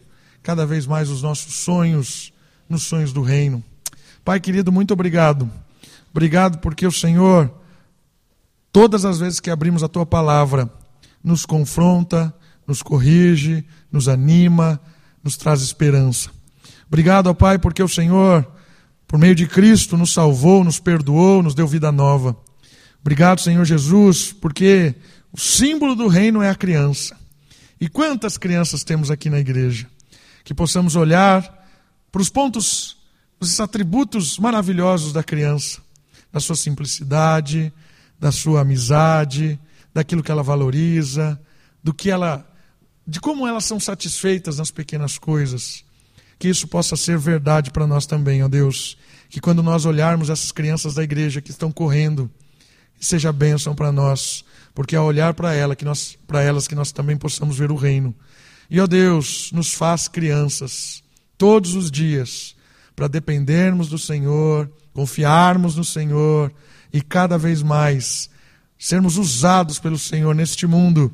cada 0.42 0.66
vez 0.66 0.86
mais 0.86 1.08
os 1.10 1.22
nossos 1.22 1.54
sonhos 1.56 2.32
nos 2.68 2.84
sonhos 2.84 3.12
do 3.12 3.22
reino. 3.22 3.62
Pai 4.24 4.40
querido, 4.40 4.72
muito 4.72 4.92
obrigado. 4.92 5.50
Obrigado 6.10 6.58
porque 6.58 6.86
o 6.86 6.92
Senhor, 6.92 7.52
todas 8.72 9.04
as 9.04 9.18
vezes 9.18 9.40
que 9.40 9.50
abrimos 9.50 9.82
a 9.82 9.88
tua 9.88 10.06
palavra, 10.06 10.70
nos 11.22 11.44
confronta, 11.46 12.34
nos 12.66 12.82
corrige, 12.82 13.64
nos 13.90 14.08
anima, 14.08 14.80
nos 15.22 15.36
traz 15.36 15.62
esperança. 15.62 16.30
Obrigado, 16.86 17.28
ó 17.28 17.34
Pai, 17.34 17.58
porque 17.58 17.82
o 17.82 17.88
Senhor, 17.88 18.46
por 19.06 19.18
meio 19.18 19.34
de 19.34 19.46
Cristo, 19.46 19.96
nos 19.96 20.12
salvou, 20.12 20.64
nos 20.64 20.80
perdoou, 20.80 21.42
nos 21.42 21.54
deu 21.54 21.66
vida 21.66 21.92
nova. 21.92 22.36
Obrigado, 23.02 23.40
Senhor 23.40 23.64
Jesus, 23.64 24.32
porque 24.32 24.94
o 25.32 25.38
símbolo 25.38 25.96
do 25.96 26.06
reino 26.06 26.40
é 26.40 26.48
a 26.48 26.54
criança. 26.54 27.16
E 27.80 27.88
quantas 27.88 28.38
crianças 28.38 28.84
temos 28.84 29.10
aqui 29.10 29.28
na 29.28 29.40
igreja? 29.40 29.88
Que 30.44 30.54
possamos 30.54 30.94
olhar 30.94 31.42
para 32.12 32.22
os 32.22 32.28
pontos, 32.28 32.96
os 33.40 33.58
atributos 33.58 34.38
maravilhosos 34.38 35.12
da 35.12 35.22
criança, 35.24 35.80
da 36.32 36.38
sua 36.38 36.54
simplicidade, 36.54 37.72
da 38.20 38.30
sua 38.30 38.60
amizade, 38.60 39.58
daquilo 39.92 40.22
que 40.22 40.30
ela 40.30 40.44
valoriza, 40.44 41.40
do 41.82 41.92
que 41.92 42.08
ela, 42.08 42.48
de 43.04 43.18
como 43.18 43.48
elas 43.48 43.64
são 43.64 43.80
satisfeitas 43.80 44.58
nas 44.58 44.70
pequenas 44.70 45.18
coisas. 45.18 45.84
Que 46.38 46.48
isso 46.48 46.68
possa 46.68 46.96
ser 46.96 47.18
verdade 47.18 47.72
para 47.72 47.84
nós 47.84 48.06
também, 48.06 48.44
ó 48.44 48.48
Deus. 48.48 48.96
Que 49.28 49.40
quando 49.40 49.60
nós 49.60 49.86
olharmos 49.86 50.30
essas 50.30 50.52
crianças 50.52 50.94
da 50.94 51.02
igreja 51.02 51.40
que 51.40 51.50
estão 51.50 51.72
correndo, 51.72 52.30
seja 53.02 53.32
bênção 53.32 53.74
para 53.74 53.92
nós, 53.92 54.44
porque 54.74 54.96
ao 54.96 55.04
olhar 55.04 55.34
para 55.34 55.52
ela, 55.52 55.76
que 55.76 55.84
nós, 55.84 56.16
para 56.26 56.42
elas 56.42 56.68
que 56.68 56.74
nós 56.74 56.92
também 56.92 57.16
possamos 57.16 57.58
ver 57.58 57.70
o 57.70 57.76
reino. 57.76 58.14
E 58.70 58.80
ó 58.80 58.86
Deus, 58.86 59.50
nos 59.52 59.74
faz 59.74 60.08
crianças 60.08 61.02
todos 61.36 61.74
os 61.74 61.90
dias, 61.90 62.54
para 62.94 63.08
dependermos 63.08 63.88
do 63.88 63.98
Senhor, 63.98 64.70
confiarmos 64.94 65.76
no 65.76 65.84
Senhor 65.84 66.52
e 66.92 67.00
cada 67.00 67.36
vez 67.36 67.62
mais 67.62 68.30
sermos 68.78 69.16
usados 69.16 69.78
pelo 69.78 69.98
Senhor 69.98 70.34
neste 70.34 70.66
mundo 70.66 71.12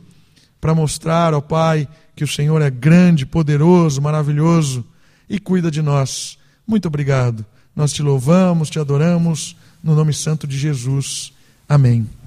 para 0.60 0.74
mostrar 0.74 1.32
ao 1.32 1.42
Pai 1.42 1.88
que 2.14 2.24
o 2.24 2.28
Senhor 2.28 2.60
é 2.60 2.70
grande, 2.70 3.24
poderoso, 3.24 4.02
maravilhoso 4.02 4.84
e 5.28 5.38
cuida 5.38 5.70
de 5.70 5.82
nós 5.82 6.38
Muito 6.66 6.88
obrigado. 6.88 7.46
Nós 7.74 7.92
te 7.92 8.02
louvamos, 8.02 8.68
te 8.68 8.78
adoramos, 8.78 9.56
no 9.82 9.94
nome 9.94 10.12
santo 10.12 10.46
de 10.46 10.58
Jesus. 10.58 11.32
Amém. 11.68 12.17